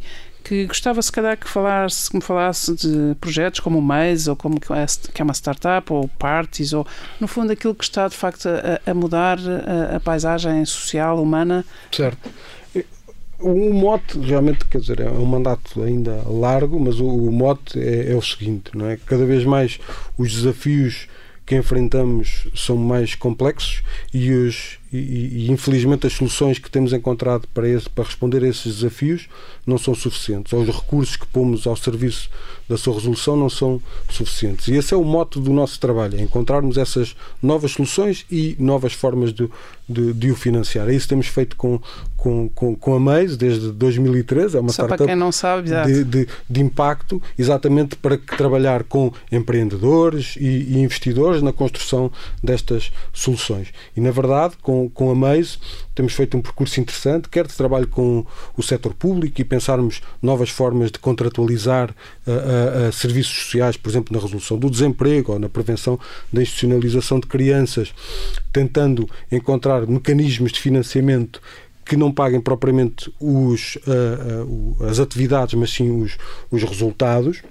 que 0.49 0.65
gostava 0.65 0.99
se 0.99 1.11
calhar 1.11 1.37
que 1.37 1.47
falasse, 1.47 2.09
que 2.09 2.15
me 2.15 2.23
falasse 2.23 2.73
de 2.73 3.13
projetos 3.21 3.59
como 3.59 3.77
o 3.77 3.81
Maze 3.83 4.27
ou 4.27 4.35
como 4.35 4.59
que 4.59 4.73
é 4.73 5.23
uma 5.23 5.33
startup 5.33 5.93
ou 5.93 6.07
parties 6.17 6.73
ou 6.73 6.87
no 7.19 7.27
fundo 7.27 7.53
aquilo 7.53 7.75
que 7.75 7.83
está 7.83 8.07
de 8.07 8.17
facto 8.17 8.49
a, 8.49 8.89
a 8.89 8.93
mudar 8.95 9.37
a, 9.37 9.97
a, 9.97 9.99
paisagem 9.99 10.65
social 10.65 11.21
humana. 11.21 11.63
Certo. 11.91 12.31
O 13.39 13.71
mote 13.71 14.17
realmente 14.17 14.65
quer 14.65 14.81
dizer 14.81 15.01
é 15.01 15.09
um 15.11 15.23
mandato 15.23 15.83
ainda 15.83 16.23
largo, 16.25 16.79
mas 16.79 16.99
o, 16.99 17.05
o 17.05 17.31
mote 17.31 17.79
é, 17.79 18.11
é 18.11 18.15
o 18.15 18.21
seguinte, 18.21 18.71
não 18.73 18.87
é? 18.87 18.97
Cada 18.97 19.27
vez 19.27 19.45
mais 19.45 19.79
os 20.17 20.33
desafios 20.33 21.07
que 21.45 21.55
enfrentamos 21.55 22.47
são 22.55 22.75
mais 22.75 23.13
complexos 23.13 23.83
e, 24.11 24.31
os, 24.31 24.78
e, 24.91 24.97
e, 24.97 25.51
infelizmente 25.51 26.07
as 26.07 26.13
soluções 26.13 26.57
que 26.57 26.69
temos 26.69 26.93
encontrado 26.93 27.47
para, 27.53 27.67
esse, 27.67 27.89
para 27.89 28.03
responder 28.03 28.43
a 28.43 28.47
esses 28.47 28.77
desafios 28.77 29.27
não 29.65 29.77
são 29.77 29.93
suficientes, 29.93 30.51
ou 30.51 30.61
os 30.61 30.67
recursos 30.67 31.15
que 31.15 31.27
pomos 31.27 31.67
ao 31.67 31.75
serviço 31.75 32.29
da 32.67 32.77
sua 32.77 32.93
resolução 32.93 33.35
não 33.35 33.49
são 33.49 33.81
suficientes. 34.09 34.67
E 34.67 34.75
esse 34.75 34.93
é 34.93 34.97
o 34.97 35.03
mote 35.03 35.39
do 35.39 35.51
nosso 35.51 35.79
trabalho, 35.79 36.17
é 36.17 36.21
encontrarmos 36.21 36.77
essas 36.77 37.15
novas 37.41 37.71
soluções 37.71 38.25
e 38.31 38.55
novas 38.59 38.93
formas 38.93 39.33
de, 39.33 39.49
de, 39.87 40.13
de 40.13 40.31
o 40.31 40.35
financiar. 40.35 40.87
É 40.87 40.93
isso 40.93 41.05
que 41.05 41.09
temos 41.09 41.27
feito 41.27 41.55
com, 41.55 41.79
com, 42.15 42.47
com, 42.49 42.75
com 42.75 42.93
a 42.93 42.99
Maze 42.99 43.35
desde 43.35 43.71
2013, 43.71 44.57
é 44.57 44.59
uma 44.59 44.69
Só 44.69 44.83
startup 44.83 44.97
para 44.97 45.07
quem 45.07 45.15
não 45.15 45.31
sabe, 45.31 45.69
de, 45.69 46.03
de, 46.03 46.27
de, 46.47 46.61
impacto, 46.61 47.21
exatamente 47.37 47.95
para 47.95 48.17
trabalhar 48.17 48.83
com 48.83 49.11
empreendedores 49.31 50.35
e, 50.39 50.45
e, 50.45 50.79
investidores 50.79 51.41
na 51.41 51.51
construção 51.51 52.11
destas 52.43 52.91
soluções. 53.11 53.69
E 53.95 54.01
na 54.01 54.11
verdade, 54.11 54.55
com, 54.61 54.78
com 54.87 55.09
a 55.09 55.15
Maze, 55.15 55.57
temos 55.95 56.13
feito 56.13 56.37
um 56.37 56.41
percurso 56.41 56.79
interessante, 56.79 57.27
quer 57.27 57.47
de 57.47 57.53
trabalho 57.53 57.87
com 57.87 58.25
o 58.55 58.63
setor 58.63 58.93
público 58.93 59.41
e 59.41 59.43
pensarmos 59.43 60.01
novas 60.21 60.49
formas 60.49 60.91
de 60.91 60.99
contratualizar 60.99 61.89
uh, 61.89 62.31
uh, 62.31 62.89
uh, 62.89 62.93
serviços 62.93 63.45
sociais, 63.45 63.75
por 63.75 63.89
exemplo, 63.89 64.15
na 64.15 64.21
resolução 64.21 64.57
do 64.57 64.69
desemprego 64.69 65.33
ou 65.33 65.39
na 65.39 65.49
prevenção 65.49 65.99
da 66.31 66.41
institucionalização 66.41 67.19
de 67.19 67.27
crianças, 67.27 67.93
tentando 68.53 69.09
encontrar 69.31 69.87
mecanismos 69.87 70.51
de 70.51 70.59
financiamento 70.59 71.41
que 71.83 71.97
não 71.97 72.11
paguem 72.11 72.39
propriamente 72.39 73.11
os, 73.19 73.79
as 74.87 74.99
atividades, 74.99 75.55
mas 75.55 75.71
sim 75.71 75.89
os, 76.03 76.19
os 76.51 76.61
resultados. 76.61 77.41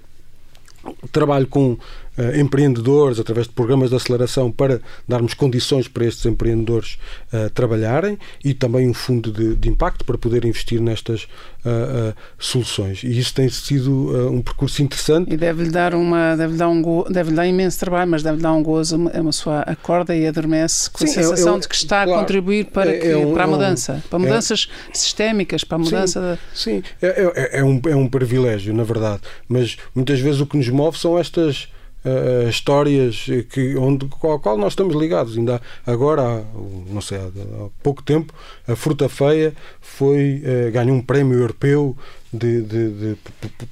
Trabalho 1.10 1.48
com 1.48 1.76
uh, 2.18 2.38
empreendedores, 2.38 3.20
através 3.20 3.46
de 3.46 3.52
programas 3.52 3.90
de 3.90 3.96
aceleração, 3.96 4.50
para 4.50 4.80
darmos 5.06 5.34
condições 5.34 5.88
para 5.88 6.04
estes 6.04 6.26
empreendedores 6.26 6.98
uh, 7.32 7.48
trabalharem 7.50 8.18
e 8.44 8.52
também 8.52 8.88
um 8.88 8.94
fundo 8.94 9.30
de, 9.30 9.54
de, 9.54 9.68
impacto 9.68 10.04
para 10.04 10.18
poder 10.18 10.44
investir 10.44 10.80
nestas 10.80 11.24
uh, 11.64 12.14
soluções. 12.38 13.02
E 13.04 13.18
isso 13.18 13.34
tem 13.34 13.48
sido 13.48 14.08
um 14.30 14.42
percurso 14.42 14.82
interessante. 14.82 15.32
E 15.32 15.36
deve-lhe 15.36 15.70
dar, 15.70 15.94
uma, 15.94 16.34
deve 16.36 16.56
dar, 16.56 16.68
um 16.68 16.82
go, 16.82 17.06
deve 17.08 17.30
dar 17.32 17.46
imenso 17.46 17.78
trabalho, 17.78 18.10
mas 18.10 18.22
deve 18.22 18.38
dar 18.38 18.52
um 18.52 18.62
gozo, 18.62 19.10
a 19.14 19.20
uma 19.20 19.32
sua 19.32 19.60
acorda 19.60 20.16
e 20.16 20.26
adormece 20.26 20.90
com 20.90 20.98
sim, 20.98 21.04
a 21.04 21.08
sensação 21.08 21.54
é, 21.54 21.56
é, 21.56 21.60
de 21.60 21.68
que 21.68 21.74
está 21.74 22.04
claro, 22.04 22.18
a 22.18 22.20
contribuir 22.22 22.66
para, 22.66 22.90
é, 22.90 22.98
que, 22.98 23.06
é 23.06 23.16
um, 23.16 23.32
para 23.32 23.44
a 23.44 23.46
é 23.46 23.50
mudança, 23.50 24.04
para 24.08 24.18
é 24.18 24.22
mudanças 24.22 24.68
sistémicas, 24.92 25.64
para 25.64 25.76
a 25.76 25.78
mudança 25.78 26.38
sim, 26.54 26.80
da... 26.80 26.82
Sim, 26.82 26.82
é, 27.02 27.58
é, 27.58 27.64
um, 27.64 27.80
é 27.86 27.96
um 27.96 28.08
privilégio, 28.08 28.74
na 28.74 28.84
verdade, 28.84 29.20
mas 29.48 29.76
muitas 29.94 30.18
vezes 30.20 30.40
o 30.40 30.46
que 30.46 30.56
nos 30.56 30.68
move 30.68 30.98
são 30.98 31.18
estas 31.18 31.68
uh, 32.04 32.48
histórias 32.48 33.26
que, 33.50 33.76
onde, 33.76 34.06
com 34.06 34.32
a 34.32 34.38
qual 34.38 34.56
nós 34.56 34.72
estamos 34.72 34.94
ligados. 34.94 35.36
Ainda 35.36 35.60
agora, 35.86 36.22
há, 36.22 36.42
não 36.90 37.00
sei, 37.00 37.18
há, 37.18 37.68
pouco 37.82 38.02
tempo, 38.02 38.32
a 38.66 38.76
Fruta 38.76 39.08
Feia 39.08 39.54
foi, 39.80 40.42
uh, 40.44 40.72
ganhou 40.72 40.96
um 40.96 41.02
prémio 41.02 41.38
europeu 41.38 41.96
de, 42.32 42.62
de, 42.62 42.90
de, 42.90 43.18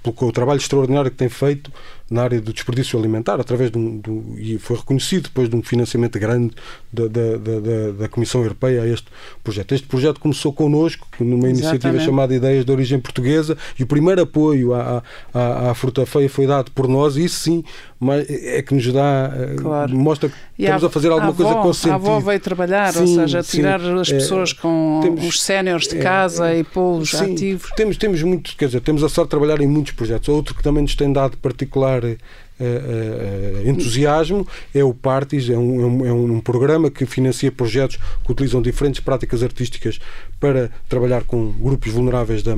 pelo 0.03 0.33
trabalho 0.33 0.59
extraordinário 0.59 1.11
que 1.11 1.17
tem 1.17 1.29
feito 1.29 1.71
na 2.09 2.23
área 2.23 2.41
do 2.41 2.53
desperdício 2.53 2.99
alimentar, 2.99 3.41
através 3.41 3.71
de 3.71 3.79
um, 3.79 3.99
do, 3.99 4.39
e 4.39 4.59
foi 4.59 4.77
reconhecido 4.77 5.25
depois 5.25 5.49
de 5.49 5.57
um 5.57 5.63
financiamento 5.63 6.19
grande 6.19 6.55
da, 6.93 7.09
da, 7.09 7.37
da, 7.37 7.91
da, 7.99 8.09
Comissão 8.09 8.43
Europeia 8.43 8.83
a 8.83 8.87
este 8.87 9.09
projeto. 9.43 9.75
Este 9.75 9.87
projeto 9.89 10.21
começou 10.21 10.53
connosco, 10.53 11.07
numa 11.19 11.49
iniciativa 11.49 11.75
Exatamente. 11.75 12.05
chamada 12.05 12.35
Ideias 12.35 12.65
de 12.65 12.71
Origem 12.71 13.01
Portuguesa, 13.01 13.59
e 13.79 13.83
o 13.83 13.87
primeiro 13.87 14.23
apoio 14.23 14.73
à, 14.73 15.03
à, 15.35 15.71
à 15.71 15.75
fruta 15.75 16.07
feia 16.07 16.31
foi 16.31 16.47
dado 16.47 16.71
por 16.71 16.87
nós, 16.87 17.17
e 17.17 17.25
isso 17.25 17.41
sim 17.41 17.65
mas 17.99 18.27
é 18.29 18.61
que 18.61 18.75
nos 18.75 18.93
dá, 18.93 19.33
eh, 19.35 19.57
claro. 19.57 19.97
mostra 19.97 20.29
que 20.29 20.35
e 20.59 20.65
estamos 20.65 20.85
a, 20.85 20.87
a, 20.87 20.91
fazer 20.91 21.09
alguma 21.09 21.29
avó, 21.29 21.45
coisa 21.45 21.61
com 21.61 21.73
sentido. 21.73 21.93
A 21.93 21.95
avó 21.95 22.21
veio 22.21 22.41
trabalhar, 22.41 22.93
sim, 22.93 23.01
ou 23.01 23.07
seja, 23.07 23.43
tirar 23.43 23.81
sim, 23.81 23.99
as 23.99 24.11
é, 24.11 24.15
pessoas 24.15 24.51
é, 24.57 24.61
com 24.61 25.01
temos, 25.03 25.25
os 25.25 25.41
séniores 25.41 25.89
de 25.89 25.97
casa 25.99 26.51
é, 26.51 26.59
e 26.59 26.65
pô-los 26.65 27.15
ativos. 27.15 27.71
Temos, 27.75 27.97
temos 27.97 28.23
muito, 28.23 28.46
quer 28.55 28.67
dizer, 28.67 28.81
temos 28.81 29.03
a 29.03 29.09
sorte 29.09 29.29
de 29.29 29.31
trabalhar 29.31 29.61
em 29.61 29.67
muitos 29.67 29.93
projetos. 29.93 30.29
Outro 30.29 30.55
que 30.55 30.63
também 30.63 30.83
nos 30.83 30.95
tem 30.95 31.13
dado 31.13 31.37
particular 31.39 32.05
uh, 32.05 32.09
uh, 32.09 33.69
entusiasmo 33.69 34.47
é 34.75 34.85
o 34.85 34.95
Partis, 34.95 35.49
é 35.49 35.57
um, 35.57 36.07
é 36.07 36.13
um, 36.13 36.41
programa 36.41 36.91
que 36.91 37.07
financia 37.07 37.51
projetos 37.51 37.99
que 38.25 38.33
utilizam 38.33 38.63
diferentes 38.63 39.01
práticas 39.01 39.43
artísticas 39.43 39.99
para 40.39 40.71
trabalhar 40.89 41.25
com 41.25 41.53
grupos 41.53 41.93
vulneráveis 41.93 42.43
da, 42.43 42.57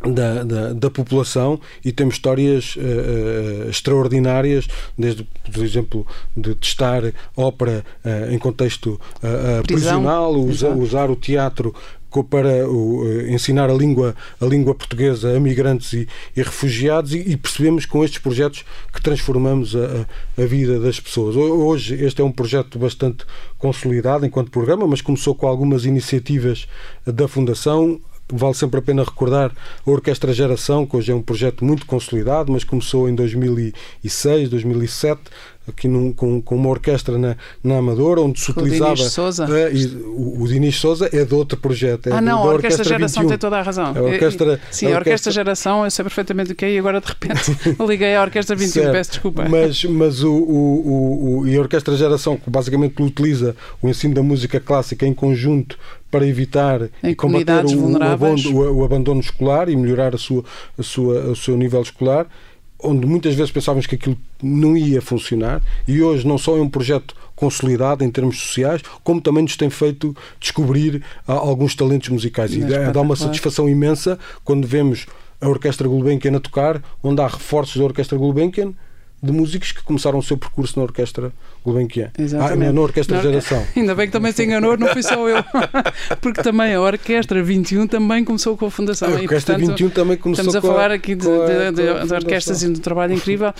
da, 0.00 0.44
da, 0.44 0.72
da, 0.74 0.90
população 0.90 1.60
e 1.84 1.90
temos 1.90 2.14
histórias 2.14 2.76
uh, 2.76 3.68
extraordinárias, 3.68 4.68
desde, 4.96 5.26
por 5.52 5.64
exemplo, 5.64 6.06
de 6.36 6.54
testar 6.54 7.02
ópera 7.36 7.84
em 8.30 8.38
contexto 8.38 9.00
prisional, 9.66 10.34
usa, 10.34 10.70
usar 10.70 11.10
o 11.10 11.16
teatro 11.16 11.74
para 12.30 12.68
o, 12.68 13.04
ensinar 13.28 13.70
a 13.70 13.74
língua, 13.74 14.14
a 14.40 14.44
língua 14.44 14.74
portuguesa 14.74 15.36
a 15.36 15.40
migrantes 15.40 15.92
e, 15.92 16.08
e 16.36 16.42
refugiados 16.42 17.12
e, 17.12 17.18
e, 17.18 17.36
percebemos 17.36 17.86
com 17.86 18.04
estes 18.04 18.18
projetos 18.18 18.64
que 18.92 19.02
transformamos 19.02 19.76
a, 19.76 20.06
a, 20.40 20.46
vida 20.46 20.80
das 20.80 20.98
pessoas. 20.98 21.36
Hoje 21.36 21.94
este 22.02 22.20
é 22.20 22.24
um 22.24 22.32
projeto 22.32 22.78
bastante 22.78 23.24
consolidado 23.58 24.24
enquanto 24.24 24.50
programa, 24.50 24.86
mas 24.86 25.00
começou 25.00 25.34
com 25.34 25.46
algumas 25.46 25.84
iniciativas 25.84 26.66
da 27.06 27.28
Fundação, 27.28 28.00
vale 28.32 28.54
sempre 28.54 28.78
a 28.78 28.82
pena 28.82 29.02
recordar 29.02 29.52
a 29.86 29.90
Orquestra 29.90 30.32
Geração, 30.32 30.86
que 30.86 30.96
hoje 30.96 31.12
é 31.12 31.14
um 31.14 31.22
projeto 31.22 31.64
muito 31.64 31.86
consolidado, 31.86 32.52
mas 32.52 32.64
começou 32.64 33.08
em 33.08 33.14
2006, 33.14 34.48
2007, 34.48 35.20
aqui 35.70 35.88
num, 35.88 36.12
com, 36.12 36.40
com 36.40 36.56
uma 36.56 36.68
orquestra 36.68 37.18
na, 37.18 37.36
na 37.62 37.78
Amadora, 37.78 38.20
onde 38.20 38.40
se 38.40 38.50
utilizava. 38.50 38.92
O 38.92 38.96
Dinis 38.96 39.12
Souza. 39.12 39.46
Uh, 39.46 40.08
o, 40.08 40.42
o 40.42 40.48
Dinis 40.48 40.76
Souza 40.76 41.08
é 41.12 41.24
de 41.24 41.34
outro 41.34 41.58
projeto. 41.58 42.08
É 42.08 42.12
ah, 42.12 42.20
não, 42.20 42.38
a 42.38 42.46
Orquestra, 42.46 42.84
Geração 42.84 43.22
21. 43.22 43.28
tem 43.28 43.38
toda 43.38 43.58
a 43.58 43.62
razão. 43.62 43.92
A 43.96 44.00
orquestra, 44.00 44.60
sim, 44.70 44.86
a, 44.86 44.94
a 44.94 44.98
Orquestra 44.98 45.32
Geração, 45.32 45.84
eu 45.84 45.90
sei 45.90 46.02
perfeitamente 46.02 46.52
o 46.52 46.54
que 46.54 46.64
é, 46.64 46.72
e 46.72 46.78
agora 46.78 47.00
de 47.00 47.06
repente 47.06 47.56
liguei 47.86 48.14
à 48.14 48.22
Orquestra 48.22 48.56
21, 48.56 48.70
certo. 48.72 48.92
peço 48.92 49.10
desculpa. 49.10 49.46
Mas, 49.48 49.84
mas 49.84 50.22
o, 50.22 50.32
o, 50.32 51.38
o, 51.40 51.48
e 51.48 51.56
a 51.56 51.60
Orquestra 51.60 51.96
Geração, 51.96 52.36
que 52.36 52.48
basicamente 52.50 53.02
utiliza 53.02 53.54
o 53.82 53.88
ensino 53.88 54.14
da 54.14 54.22
música 54.22 54.60
clássica 54.60 55.06
em 55.06 55.14
conjunto 55.14 55.78
para 56.10 56.26
evitar 56.26 56.82
em 57.02 57.10
e 57.10 57.14
combater 57.14 57.64
o, 57.64 57.68
vulneráveis. 57.68 58.44
o, 58.46 58.56
o, 58.56 58.84
abandono 58.84 59.20
escolar 59.20 59.68
e 59.68 59.76
melhorar 59.76 60.14
a 60.14 60.18
sua, 60.18 60.42
a 60.78 60.82
sua, 60.82 61.30
o 61.30 61.36
seu 61.36 61.56
nível 61.56 61.82
escolar 61.82 62.26
onde 62.82 63.06
muitas 63.06 63.34
vezes 63.34 63.50
pensávamos 63.50 63.86
que 63.86 63.96
aquilo 63.96 64.16
não 64.42 64.76
ia 64.76 65.02
funcionar 65.02 65.62
e 65.86 66.02
hoje 66.02 66.26
não 66.26 66.38
só 66.38 66.56
é 66.56 66.60
um 66.60 66.68
projeto 66.68 67.14
consolidado 67.34 68.04
em 68.04 68.10
termos 68.10 68.38
sociais, 68.40 68.82
como 69.02 69.20
também 69.20 69.42
nos 69.42 69.56
tem 69.56 69.70
feito 69.70 70.16
descobrir 70.40 71.02
ah, 71.26 71.34
alguns 71.34 71.74
talentos 71.74 72.08
musicais. 72.08 72.52
E 72.52 72.60
dá 72.92 73.00
uma 73.00 73.16
satisfação 73.16 73.68
imensa 73.68 74.18
quando 74.44 74.66
vemos 74.66 75.06
a 75.40 75.48
Orquestra 75.48 75.86
Gulbenkian 75.86 76.36
a 76.36 76.40
tocar, 76.40 76.82
onde 77.02 77.20
há 77.20 77.26
reforços 77.26 77.76
da 77.76 77.84
Orquestra 77.84 78.18
Gulbenkian 78.18 78.74
de 79.20 79.32
músicos 79.32 79.72
que 79.72 79.82
começaram 79.82 80.18
o 80.18 80.22
seu 80.22 80.36
percurso 80.36 80.78
na 80.78 80.84
Orquestra 80.84 81.32
Gulbenkian. 81.64 82.10
Exatamente. 82.16 82.70
Ah, 82.70 82.72
na 82.72 82.80
Orquestra 82.80 83.16
não, 83.16 83.22
Geração. 83.22 83.66
Ainda 83.74 83.94
bem 83.94 84.06
que 84.06 84.12
também 84.12 84.30
se 84.32 84.44
enganou, 84.44 84.76
não 84.76 84.88
fui 84.88 85.02
só 85.02 85.28
eu. 85.28 85.42
Porque 86.20 86.42
também 86.42 86.74
a 86.74 86.80
Orquestra 86.80 87.42
21 87.42 87.88
também 87.88 88.24
começou 88.24 88.56
com 88.56 88.66
a 88.66 88.70
Fundação. 88.70 89.08
A 89.08 89.12
Orquestra 89.12 89.54
e, 89.54 89.58
portanto, 89.58 89.78
21 89.78 89.90
também 89.90 90.16
começou 90.16 90.46
Estamos 90.46 90.64
a 90.64 90.68
falar 90.68 90.90
aqui 90.92 91.14
de, 91.14 91.26
de, 91.26 91.72
de, 91.72 92.06
de 92.06 92.14
orquestras 92.14 92.62
e 92.62 92.66
de 92.66 92.78
um 92.78 92.82
trabalho 92.82 93.14
incrível 93.14 93.52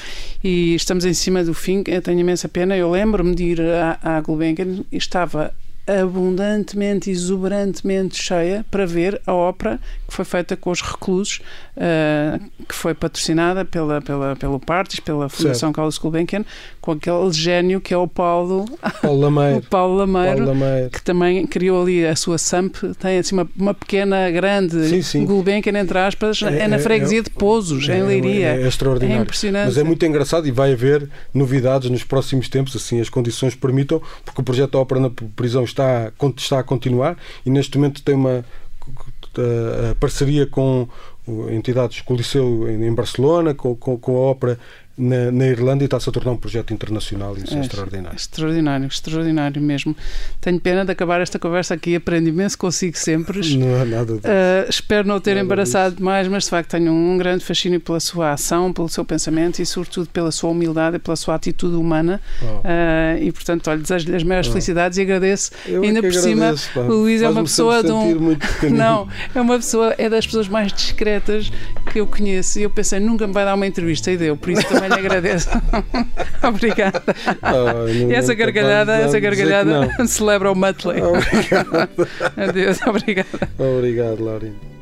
e 0.42 0.74
estamos 0.74 1.04
em 1.04 1.14
cima 1.14 1.42
do 1.42 1.54
fim. 1.54 1.82
Eu 1.86 2.02
tenho 2.02 2.20
imensa 2.20 2.48
pena. 2.48 2.76
Eu 2.76 2.90
lembro-me 2.90 3.34
de 3.34 3.44
ir 3.44 3.60
à, 3.60 3.98
à 4.02 4.20
Gulbenkian 4.20 4.84
e 4.92 4.96
estava 4.96 5.52
abundantemente, 5.88 7.10
exuberantemente 7.10 8.22
cheia 8.22 8.64
para 8.70 8.84
ver 8.84 9.20
a 9.26 9.32
ópera 9.32 9.80
que 10.06 10.12
foi 10.12 10.24
feita 10.24 10.54
com 10.54 10.70
os 10.70 10.82
reclusos, 10.82 11.40
uh, 11.78 12.64
que 12.68 12.74
foi 12.74 12.92
patrocinada 12.92 13.64
pela, 13.64 14.02
pela, 14.02 14.36
pelo 14.36 14.60
Partis, 14.60 15.00
pela 15.00 15.28
Fundação 15.28 15.68
certo. 15.68 15.74
Carlos 15.74 15.98
Gulbenkian, 15.98 16.44
com 16.80 16.92
aquele 16.92 17.32
gênio 17.32 17.80
que 17.80 17.94
é 17.94 17.96
o 17.96 18.06
Paulo, 18.06 18.66
Paulo 19.00 19.20
Lameiro, 19.20 19.58
o 19.58 19.62
Paulo 19.62 19.96
Lameiro, 19.96 20.44
Paulo 20.44 20.60
Lameiro, 20.60 20.90
que 20.90 21.02
também 21.02 21.46
criou 21.46 21.82
ali 21.82 22.06
a 22.06 22.14
sua 22.14 22.38
SAMP, 22.38 22.76
tem 23.00 23.18
assim 23.18 23.34
uma, 23.34 23.48
uma 23.56 23.74
pequena, 23.74 24.30
grande 24.30 24.88
sim, 24.88 25.02
sim. 25.02 25.24
Gulbenkian, 25.24 25.78
entre 25.78 25.98
aspas, 25.98 26.42
é, 26.42 26.60
é 26.60 26.68
na 26.68 26.78
freguesia 26.78 27.20
é, 27.20 27.22
de 27.22 27.30
Pozos, 27.30 27.88
é, 27.88 27.98
em 27.98 28.02
Leiria. 28.02 28.54
É, 28.54 28.62
é 28.62 28.68
extraordinário. 28.68 29.20
É 29.20 29.22
impressionante. 29.22 29.66
Mas 29.66 29.78
é 29.78 29.84
muito 29.84 30.04
engraçado 30.04 30.46
e 30.46 30.50
vai 30.50 30.72
haver 30.72 31.08
novidades 31.32 31.90
nos 31.90 32.04
próximos 32.04 32.48
tempos, 32.48 32.76
assim 32.76 33.00
as 33.00 33.08
condições 33.08 33.54
permitam, 33.54 34.02
porque 34.24 34.40
o 34.40 34.44
projeto 34.44 34.72
da 34.72 34.78
Ópera 34.78 35.00
na 35.00 35.10
Prisão 35.34 35.64
está 35.64 35.78
está, 35.78 36.12
está 36.36 36.58
a 36.58 36.62
continuar 36.62 37.16
e 37.44 37.50
neste 37.50 37.76
momento 37.78 38.02
tem 38.02 38.14
uma 38.14 38.44
parceria 40.00 40.46
com 40.46 40.88
entidades 41.50 42.00
o 42.14 42.16
Liceu 42.16 42.68
em 42.68 42.94
Barcelona, 42.94 43.54
com, 43.54 43.74
com, 43.74 43.96
com 43.98 44.16
a 44.16 44.20
ópera 44.20 44.58
na, 44.98 45.30
na, 45.30 45.46
Irlanda 45.46 45.84
e 45.84 45.86
está-se 45.86 46.08
a 46.08 46.12
tornar 46.12 46.32
um 46.32 46.36
projeto 46.36 46.74
internacional 46.74 47.36
e 47.36 47.44
isso 47.44 47.54
é, 47.54 47.58
é 47.58 47.60
extraordinário. 47.60 48.16
Extraordinário, 48.16 48.86
extraordinário 48.86 49.62
mesmo. 49.62 49.96
Tenho 50.40 50.60
pena 50.60 50.84
de 50.84 50.90
acabar 50.90 51.20
esta 51.20 51.38
conversa 51.38 51.74
aqui, 51.74 51.94
aprendo 51.94 52.28
imenso 52.28 52.58
consigo 52.58 52.96
sempre. 52.98 53.38
Não 53.56 53.80
há 53.80 53.84
nada 53.84 54.14
disso. 54.14 54.26
Uh, 54.26 54.68
espero 54.68 55.06
não 55.06 55.20
ter 55.20 55.34
nada 55.34 55.44
embaraçado 55.44 55.90
disso. 55.90 55.98
demais, 55.98 56.28
mas 56.28 56.44
de 56.44 56.50
facto 56.50 56.70
tenho 56.70 56.92
um 56.92 57.16
grande 57.16 57.44
fascínio 57.44 57.80
pela 57.80 58.00
sua 58.00 58.32
ação, 58.32 58.72
pelo 58.72 58.88
seu 58.88 59.04
pensamento 59.04 59.60
e 59.60 59.66
sobretudo 59.66 60.08
pela 60.08 60.30
sua 60.32 60.50
humildade 60.50 60.96
e 60.96 60.98
pela 60.98 61.16
sua 61.16 61.34
atitude 61.34 61.76
humana. 61.76 62.20
Oh. 62.42 62.46
Uh, 62.46 63.22
e 63.22 63.32
portanto, 63.32 63.68
olha, 63.70 63.80
desejo-lhe 63.80 64.16
as 64.16 64.22
maiores 64.22 64.48
oh. 64.48 64.52
felicidades 64.52 64.98
e 64.98 65.02
agradeço. 65.02 65.52
Eu 65.66 65.82
Ainda 65.82 66.00
é 66.00 66.02
por 66.02 66.14
cima, 66.14 66.54
o 66.76 66.92
Luís 66.92 67.22
é 67.22 67.28
uma 67.28 67.42
pessoa 67.42 67.82
de 67.82 67.92
um. 67.92 68.36
não, 68.70 69.08
é 69.34 69.40
uma 69.40 69.56
pessoa, 69.56 69.94
é 69.96 70.08
das 70.08 70.26
pessoas 70.26 70.48
mais 70.48 70.72
discretas 70.72 71.52
que 71.92 72.00
eu 72.00 72.06
conheço 72.06 72.58
e 72.58 72.62
eu 72.62 72.70
pensei, 72.70 73.00
nunca 73.00 73.26
me 73.26 73.32
vai 73.32 73.44
dar 73.44 73.54
uma 73.54 73.66
entrevista 73.66 74.10
e 74.10 74.16
deu, 74.16 74.36
por 74.36 74.50
isso 74.50 74.62
também 74.88 75.02
lhe 75.02 75.06
agradeço. 75.06 75.50
Obrigada. 76.42 77.02
Oh, 77.42 77.88
e 77.88 78.14
essa 78.14 78.34
gargalhada, 78.34 78.96
essa 78.96 79.18
gargalhada 79.20 79.88
celebra 80.06 80.50
o 80.50 80.54
Muttley. 80.54 81.02
Obrigado. 81.02 82.08
Adeus, 82.36 82.80
obrigada. 82.86 83.48
Obrigado, 83.58 84.24
Laurinho. 84.24 84.77